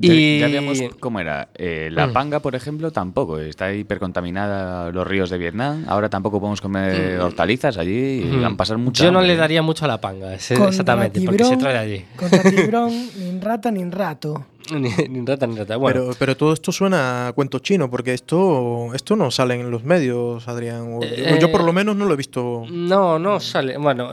Ya, 0.00 0.14
Y 0.14 0.38
ya 0.40 0.46
veíamos 0.46 0.78
cómo 0.98 1.20
era. 1.20 1.48
Eh, 1.54 1.90
la 1.92 2.06
Mm. 2.06 2.12
panga, 2.14 2.40
por 2.40 2.54
ejemplo, 2.54 2.90
tampoco. 2.90 3.38
Está 3.38 3.72
hipercontaminada 3.74 4.90
los 4.90 5.06
ríos 5.06 5.28
de 5.30 5.38
Vietnam. 5.38 5.84
Ahora 5.88 6.08
tampoco 6.08 6.40
podemos 6.40 6.60
comer 6.60 7.20
hortalizas 7.20 7.76
allí. 7.76 8.22
y 8.22 8.24
Mm. 8.24 8.42
van 8.42 8.52
a 8.54 8.56
pasar 8.56 8.78
mucho 8.78 9.04
Yo 9.04 9.12
no 9.12 9.20
le 9.20 9.36
daría 9.36 9.60
mucho 9.62 9.84
a 9.84 9.88
la 9.88 10.00
panga, 10.00 10.34
exactamente, 10.34 11.20
porque 11.20 11.44
se 11.44 11.50
tiburón, 11.50 11.58
trae 11.58 11.78
allí. 11.78 12.04
Contra 12.16 12.42
tiburón, 12.42 12.90
ni 13.18 13.40
rata 13.40 13.70
ni 13.70 13.84
rato. 13.90 14.46
ni, 14.72 14.88
ni 15.08 15.26
rata 15.26 15.46
ni 15.46 15.56
rata. 15.56 15.76
Bueno, 15.76 16.00
Pero, 16.02 16.14
pero 16.18 16.36
todo 16.36 16.52
esto 16.52 16.70
suena 16.72 17.28
a 17.28 17.32
cuento 17.32 17.58
chino, 17.58 17.90
porque 17.90 18.14
esto, 18.14 18.94
esto 18.94 19.16
no 19.16 19.30
sale 19.30 19.54
en 19.54 19.70
los 19.70 19.84
medios, 19.84 20.46
Adrián. 20.48 20.94
o- 20.94 21.00
Eh, 21.02 21.38
yo 21.40 21.50
por 21.50 21.62
lo 21.64 21.72
menos 21.72 21.96
no 21.96 22.06
lo 22.06 22.14
he 22.14 22.16
visto. 22.16 22.64
no, 22.70 23.18
no 23.18 23.40
sale. 23.40 23.76
Bueno, 23.78 24.10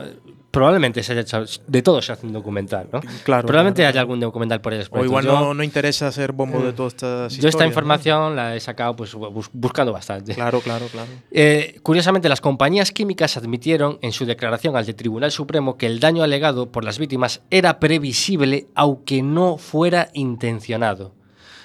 probablemente 0.58 1.02
se 1.02 1.12
haya 1.12 1.22
hecho. 1.22 1.44
De 1.66 1.82
todo 1.82 2.02
se 2.02 2.12
hace 2.12 2.26
un 2.26 2.32
documental, 2.32 2.88
¿no? 2.92 3.00
Claro. 3.24 3.46
Probablemente 3.46 3.82
claro. 3.82 3.90
haya 3.90 4.00
algún 4.00 4.20
documental 4.20 4.60
por 4.60 4.72
ahí. 4.74 4.80
O 4.90 5.04
igual 5.04 5.24
Yo- 5.24 5.32
no, 5.32 5.54
no 5.54 5.62
interesa 5.62 6.10
ser 6.12 6.32
bombo 6.32 6.60
de 6.60 6.72
todas 6.72 6.92
estas 6.94 7.36
Yo 7.36 7.48
esta 7.48 7.66
información 7.66 8.34
la 8.36 8.56
he 8.56 8.60
sacado 8.60 8.96
pues, 8.96 9.14
bus- 9.14 9.50
buscando 9.52 9.92
bastante. 9.92 10.34
Claro, 10.34 10.60
claro, 10.60 10.86
claro. 10.90 11.08
Eh, 11.30 11.78
curiosamente, 11.82 12.28
las 12.28 12.40
compañías 12.40 12.92
químicas 12.92 13.36
admitieron 13.36 13.98
en 14.02 14.12
su 14.12 14.26
declaración 14.26 14.76
al 14.76 14.86
Tribunal 14.94 15.30
Supremo 15.30 15.76
que 15.76 15.86
el 15.86 16.00
daño 16.00 16.22
alegado 16.22 16.72
por 16.72 16.84
las 16.84 16.98
víctimas 16.98 17.42
era 17.50 17.78
previsible 17.78 18.66
aunque 18.74 19.22
no 19.22 19.56
fuera 19.58 20.08
intencionado. 20.14 21.14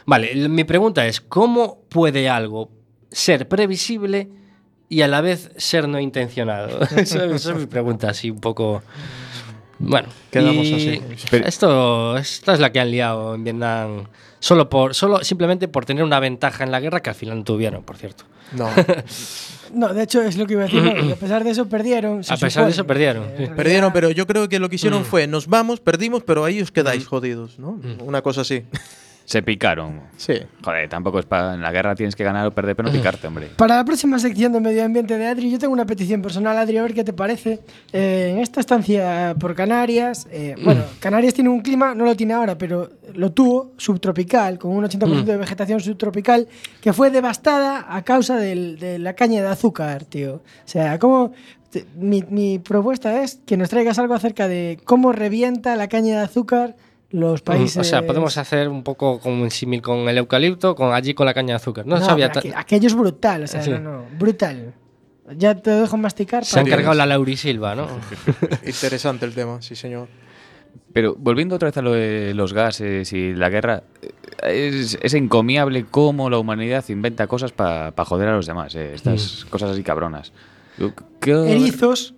Vale, 0.05 0.49
mi 0.49 0.65
pregunta 0.65 1.07
es, 1.07 1.21
¿cómo 1.21 1.79
puede 1.89 2.29
algo 2.29 2.69
ser 3.09 3.47
previsible 3.47 4.29
y 4.89 5.01
a 5.01 5.07
la 5.07 5.21
vez 5.21 5.51
ser 5.57 5.87
no 5.87 5.99
intencionado? 5.99 6.81
Esa 6.95 7.25
esa 7.25 7.51
es 7.51 7.57
mi 7.57 7.65
pregunta, 7.65 8.09
así 8.09 8.29
un 8.29 8.39
poco... 8.39 8.81
Bueno, 9.79 10.07
Quedamos 10.31 10.65
y 10.67 10.73
así. 10.75 11.01
Esto, 11.45 12.15
esta 12.17 12.53
es 12.53 12.59
la 12.59 12.71
que 12.71 12.79
han 12.79 12.91
liado 12.91 13.35
en 13.35 13.43
Vietnam, 13.43 14.05
solo, 14.39 14.69
por, 14.69 14.93
solo 14.95 15.23
simplemente 15.23 15.67
por 15.67 15.83
tener 15.85 16.03
una 16.05 16.19
ventaja 16.21 16.63
en 16.63 16.71
la 16.71 16.79
guerra 16.79 17.01
que 17.01 17.09
al 17.09 17.15
final 17.15 17.39
no 17.39 17.43
tuvieron, 17.43 17.83
por 17.83 17.97
cierto. 17.97 18.23
No. 18.53 18.69
No, 19.73 19.91
de 19.91 20.03
hecho 20.03 20.21
es 20.21 20.37
lo 20.37 20.45
que 20.45 20.53
iba 20.53 20.61
a 20.61 20.65
decir. 20.67 21.11
a 21.13 21.15
pesar 21.15 21.43
de 21.43 21.49
eso 21.49 21.65
perdieron. 21.67 22.21
A 22.29 22.37
pesar 22.37 22.65
de 22.65 22.69
eso 22.69 22.85
perdieron. 22.85 23.23
Eh, 23.39 23.49
Perdieron, 23.55 23.91
pero 23.91 24.11
yo 24.11 24.27
creo 24.27 24.47
que 24.47 24.59
lo 24.59 24.69
que 24.69 24.75
hicieron 24.75 25.01
Mm. 25.01 25.05
fue, 25.05 25.25
nos 25.25 25.47
vamos, 25.47 25.79
perdimos, 25.79 26.21
pero 26.21 26.45
ahí 26.45 26.61
os 26.61 26.69
quedáis 26.71 27.07
jodidos, 27.07 27.57
¿no? 27.57 27.71
Mm. 27.81 28.03
Una 28.03 28.21
cosa 28.21 28.41
así. 28.41 28.65
Se 29.25 29.41
picaron. 29.41 30.01
Sí. 30.17 30.33
Joder, 30.63 30.89
tampoco 30.89 31.17
es 31.19 31.25
para. 31.25 31.53
En 31.53 31.61
la 31.61 31.71
guerra 31.71 31.95
tienes 31.95 32.15
que 32.15 32.23
ganar 32.23 32.45
o 32.45 32.51
perder, 32.51 32.75
pero 32.75 32.89
no 32.89 32.93
picarte, 32.93 33.25
hombre. 33.27 33.47
Para 33.55 33.77
la 33.77 33.85
próxima 33.85 34.19
sección 34.19 34.51
de 34.51 34.59
medio 34.59 34.83
ambiente 34.83 35.17
de 35.17 35.25
Adri, 35.27 35.49
yo 35.49 35.57
tengo 35.59 35.71
una 35.73 35.85
petición 35.85 36.21
personal, 36.21 36.57
Adri, 36.57 36.77
a 36.77 36.81
ver 36.83 36.93
qué 36.93 37.03
te 37.03 37.13
parece. 37.13 37.61
Eh, 37.93 38.31
en 38.33 38.39
esta 38.39 38.59
estancia 38.59 39.33
por 39.39 39.55
Canarias, 39.55 40.27
eh, 40.31 40.55
bueno, 40.63 40.83
Canarias 40.99 41.33
tiene 41.33 41.49
un 41.49 41.61
clima, 41.61 41.95
no 41.95 42.03
lo 42.05 42.15
tiene 42.15 42.33
ahora, 42.33 42.57
pero 42.57 42.89
lo 43.13 43.31
tuvo, 43.31 43.71
subtropical, 43.77 44.59
con 44.59 44.71
un 44.71 44.83
80% 44.83 45.23
de 45.23 45.37
vegetación 45.37 45.79
subtropical, 45.79 46.47
que 46.81 46.91
fue 46.93 47.09
devastada 47.09 47.85
a 47.89 48.01
causa 48.03 48.35
del- 48.37 48.77
de 48.77 48.99
la 48.99 49.13
caña 49.13 49.41
de 49.41 49.47
azúcar, 49.47 50.03
tío. 50.05 50.35
O 50.35 50.41
sea, 50.67 50.99
¿cómo...? 50.99 51.31
te- 51.69 51.85
Mi, 51.95 52.23
mi 52.29 52.59
propuesta 52.59 53.23
es 53.23 53.39
que 53.45 53.57
nos 53.57 53.69
traigas 53.69 53.97
algo 53.99 54.13
acerca 54.13 54.47
de 54.47 54.77
cómo 54.83 55.11
revienta 55.13 55.75
la 55.75 55.87
caña 55.87 56.17
de 56.17 56.23
azúcar 56.25 56.75
los 57.13 57.41
países... 57.41 57.77
O 57.77 57.83
sea, 57.85 58.05
podemos 58.05 58.37
hacer 58.37 58.67
un 58.67 58.83
poco 58.83 59.19
como 59.19 59.41
un 59.43 59.49
símil 59.51 59.81
con 59.81 60.09
el 60.09 60.17
eucalipto, 60.17 60.75
con 60.75 60.93
allí 60.93 61.13
con 61.13 61.25
la 61.25 61.33
caña 61.33 61.53
de 61.53 61.55
azúcar. 61.55 61.85
No, 61.87 61.97
No, 61.99 62.05
sabía 62.05 62.29
aqu- 62.31 62.51
aquello 62.55 62.87
es 62.87 62.95
brutal, 62.95 63.43
o 63.43 63.47
sea, 63.47 63.61
Sí. 63.63 63.69
no, 63.69 63.79
no, 63.79 64.05
brutal. 64.19 64.73
Ya 65.37 65.55
te 65.55 65.71
dejo 65.71 65.95
masticar. 65.95 66.43
Se 66.43 66.59
ha 66.59 66.63
encargado 66.63 66.95
la 66.95 67.05
Laurisilva, 67.05 67.75
¿no? 67.75 67.87
Interesante 68.65 69.25
el 69.25 69.33
tema, 69.33 69.61
sí, 69.61 69.75
señor. 69.75 70.09
Pero 70.91 71.15
volviendo 71.17 71.55
otra 71.55 71.67
vez 71.69 71.77
a 71.77 71.81
lo 71.81 71.93
de 71.93 72.33
los 72.33 72.51
gases 72.53 73.13
y 73.13 73.33
la 73.33 73.49
guerra, 73.49 73.83
es, 74.43 74.97
es 75.01 75.13
encomiable 75.13 75.85
cómo 75.89 76.29
la 76.29 76.37
humanidad 76.39 76.83
inventa 76.89 77.27
cosas 77.27 77.51
para 77.51 77.93
joder 78.05 78.27
a 78.29 78.35
los 78.35 78.45
demás, 78.47 78.75
eh, 78.75 78.93
estas 78.93 79.45
cosas 79.49 79.71
así 79.71 79.81
cabronas. 79.83 80.33
Yo- 80.77 80.91
¿qué- 81.21 81.51
Erizos. 81.51 82.13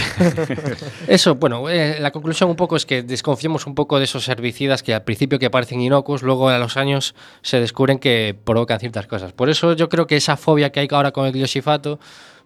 Eso, 1.06 1.34
bueno, 1.36 1.68
eh, 1.68 1.98
la 2.00 2.10
conclusión 2.10 2.50
un 2.50 2.56
poco 2.56 2.76
es 2.76 2.86
que 2.86 3.02
desconfiemos 3.02 3.66
un 3.66 3.74
poco 3.74 3.98
de 3.98 4.04
esos 4.04 4.28
herbicidas 4.28 4.82
que 4.82 4.94
al 4.94 5.04
principio 5.04 5.38
que 5.38 5.50
parecen 5.50 5.80
inocuos, 5.80 6.22
luego 6.22 6.48
a 6.48 6.58
los 6.58 6.76
años 6.76 7.14
se 7.42 7.60
descubren 7.60 7.98
que 7.98 8.36
provocan 8.44 8.80
ciertas 8.80 9.06
cosas. 9.06 9.32
Por 9.32 9.50
eso 9.50 9.74
yo 9.74 9.88
creo 9.88 10.06
que 10.06 10.16
esa 10.16 10.36
fobia 10.36 10.70
que 10.70 10.80
hay 10.80 10.88
ahora 10.90 11.12
con 11.12 11.26
el 11.26 11.32
gliosifato 11.32 11.98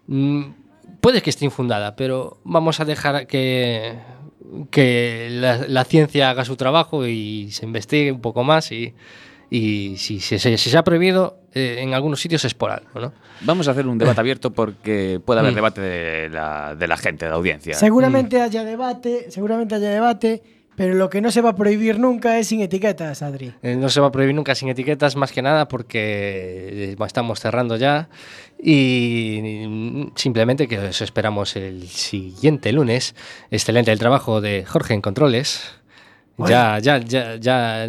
mm, 0.07 0.45
puede 1.01 1.23
que 1.23 1.31
esté 1.31 1.45
infundada, 1.45 1.97
pero 1.97 2.39
vamos 2.45 2.81
a 2.81 2.85
dejar 2.85 3.27
que, 3.27 3.95
que 4.71 5.29
la, 5.31 5.67
la 5.69 5.85
ciencia 5.85 6.31
haga 6.31 6.45
su 6.45 6.57
trabajo 6.57 7.07
y 7.07 7.51
se 7.53 7.65
investigue 7.65 8.13
un 8.13 8.21
poco 8.21 8.45
más 8.45 8.73
y, 8.73 8.95
y 9.51 9.97
si, 9.99 10.21
se- 10.21 10.77
ha 10.79 10.85
prohibido 10.85 11.39
eh, 11.55 11.77
en 11.81 11.95
algunos 11.95 12.21
sitios 12.21 12.45
es 12.45 12.55
por 12.55 12.71
algo, 12.71 13.01
¿no? 13.01 13.13
Vamos 13.43 13.69
a 13.69 13.71
hacer 13.73 13.87
un 13.87 13.99
debate 13.99 14.21
abierto 14.21 14.53
porque 14.53 15.21
puede 15.25 15.41
haber 15.41 15.53
Mm. 15.53 15.57
debate 15.57 15.81
de 15.81 16.29
la, 16.31 16.75
de 16.75 16.89
la 16.89 16.97
gente, 16.97 17.25
de 17.27 17.31
la 17.31 17.37
audiencia. 17.37 17.75
Seguramente 17.75 18.41
haya 18.41 18.65
debate, 18.65 19.31
seguramente 19.31 19.75
haya 19.77 19.91
debate, 19.91 20.43
pero 20.75 20.95
lo 20.95 21.09
que 21.09 21.21
no 21.23 21.31
se 21.31 21.41
va 21.41 21.51
a 21.51 21.57
prohibir 21.57 21.99
nunca 21.99 22.39
es 22.39 22.49
sin 22.49 22.61
etiquetas, 22.61 23.23
Adri. 23.23 23.55
Eh, 23.63 23.77
No 23.77 23.89
se 23.89 24.01
va 24.01 24.09
a 24.09 24.13
prohibir 24.13 24.35
nunca 24.35 24.55
sin 24.55 24.69
etiquetas, 24.69 25.17
más 25.17 25.33
que 25.33 25.41
nada 25.43 25.69
porque 25.69 26.93
eh, 26.93 26.97
estamos 27.07 27.41
cerrando 27.41 27.77
ya. 27.77 28.09
Y 28.63 29.67
mm, 29.69 30.07
simplemente 30.17 30.69
que 30.69 30.79
os 30.79 31.01
esperamos 31.01 31.57
el 31.57 31.89
siguiente 31.89 32.73
lunes. 32.73 33.15
Excelente 33.51 33.91
el 33.93 33.99
trabajo 33.99 34.41
de 34.41 34.65
Jorge 34.67 34.93
en 34.95 35.01
Controles. 35.01 35.63
Ya, 36.39 36.79
ya, 36.81 36.99
ya, 36.99 37.37
ya. 37.37 37.89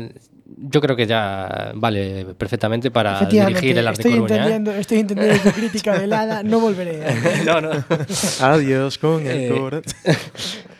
Yo 0.56 0.80
creo 0.80 0.96
que 0.96 1.06
ya 1.06 1.72
vale 1.76 2.26
perfectamente 2.38 2.90
para 2.90 3.20
dirigir 3.26 3.78
el 3.78 3.88
arte 3.88 4.02
estoy 4.04 4.14
Coruña. 4.20 4.36
¿eh? 4.36 4.38
entendiendo, 4.38 4.72
estoy 4.72 5.00
entendiendo 5.00 5.44
tu 5.44 5.52
crítica 5.52 5.98
velada, 5.98 6.42
no 6.44 6.60
volveré. 6.62 7.04
no, 7.46 7.60
no. 7.60 7.70
Adiós 8.40 8.98
con 8.98 9.28
el 9.28 9.38
Eh, 9.38 9.50
corazón. 9.50 9.84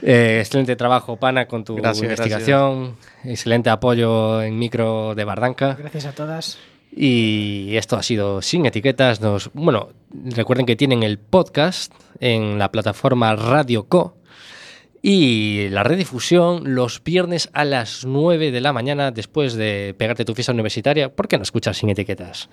Eh, 0.04 0.38
excelente 0.42 0.76
trabajo, 0.76 1.18
Pana, 1.18 1.48
con 1.48 1.64
tu 1.66 1.76
Gracias, 1.76 2.04
investigación. 2.04 2.96
Excelente 3.24 3.72
apoyo 3.72 4.44
en 4.44 4.58
micro 4.60 5.16
de 5.16 5.24
Bardanca. 5.24 5.76
Gracias 5.78 6.06
a 6.06 6.12
todas. 6.12 6.60
Y 6.96 7.76
esto 7.76 7.96
ha 7.98 8.04
sido 8.04 8.42
sin 8.44 8.68
etiquetas. 8.68 9.22
Nos, 9.22 9.50
bueno, 9.54 9.90
recuerden 10.36 10.68
que 10.68 10.76
tienen 10.76 11.02
el 11.02 11.18
podcast 11.18 11.92
en 12.20 12.60
la 12.60 12.72
plataforma 12.72 13.36
Radio 13.36 13.88
Co. 13.88 14.16
Y 15.10 15.70
la 15.70 15.84
redifusión 15.84 16.76
los 16.76 17.02
viernes 17.02 17.50
a 17.54 17.64
las 17.64 18.04
9 18.04 18.52
de 18.52 18.60
la 18.60 18.74
mañana 18.74 19.10
después 19.10 19.54
de 19.54 19.96
pegarte 19.98 20.26
tu 20.26 20.36
fiesta 20.36 20.52
universitaria. 20.52 21.16
¿Por 21.16 21.30
qué 21.30 21.38
no 21.38 21.44
escuchas 21.44 21.78
sin 21.78 21.90
etiquetas? 21.90 22.50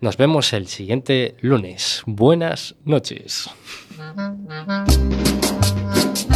Nos 0.00 0.16
vemos 0.16 0.52
el 0.54 0.66
siguiente 0.66 1.36
lunes. 1.40 2.02
Buenas 2.04 2.74
noches. 2.84 3.48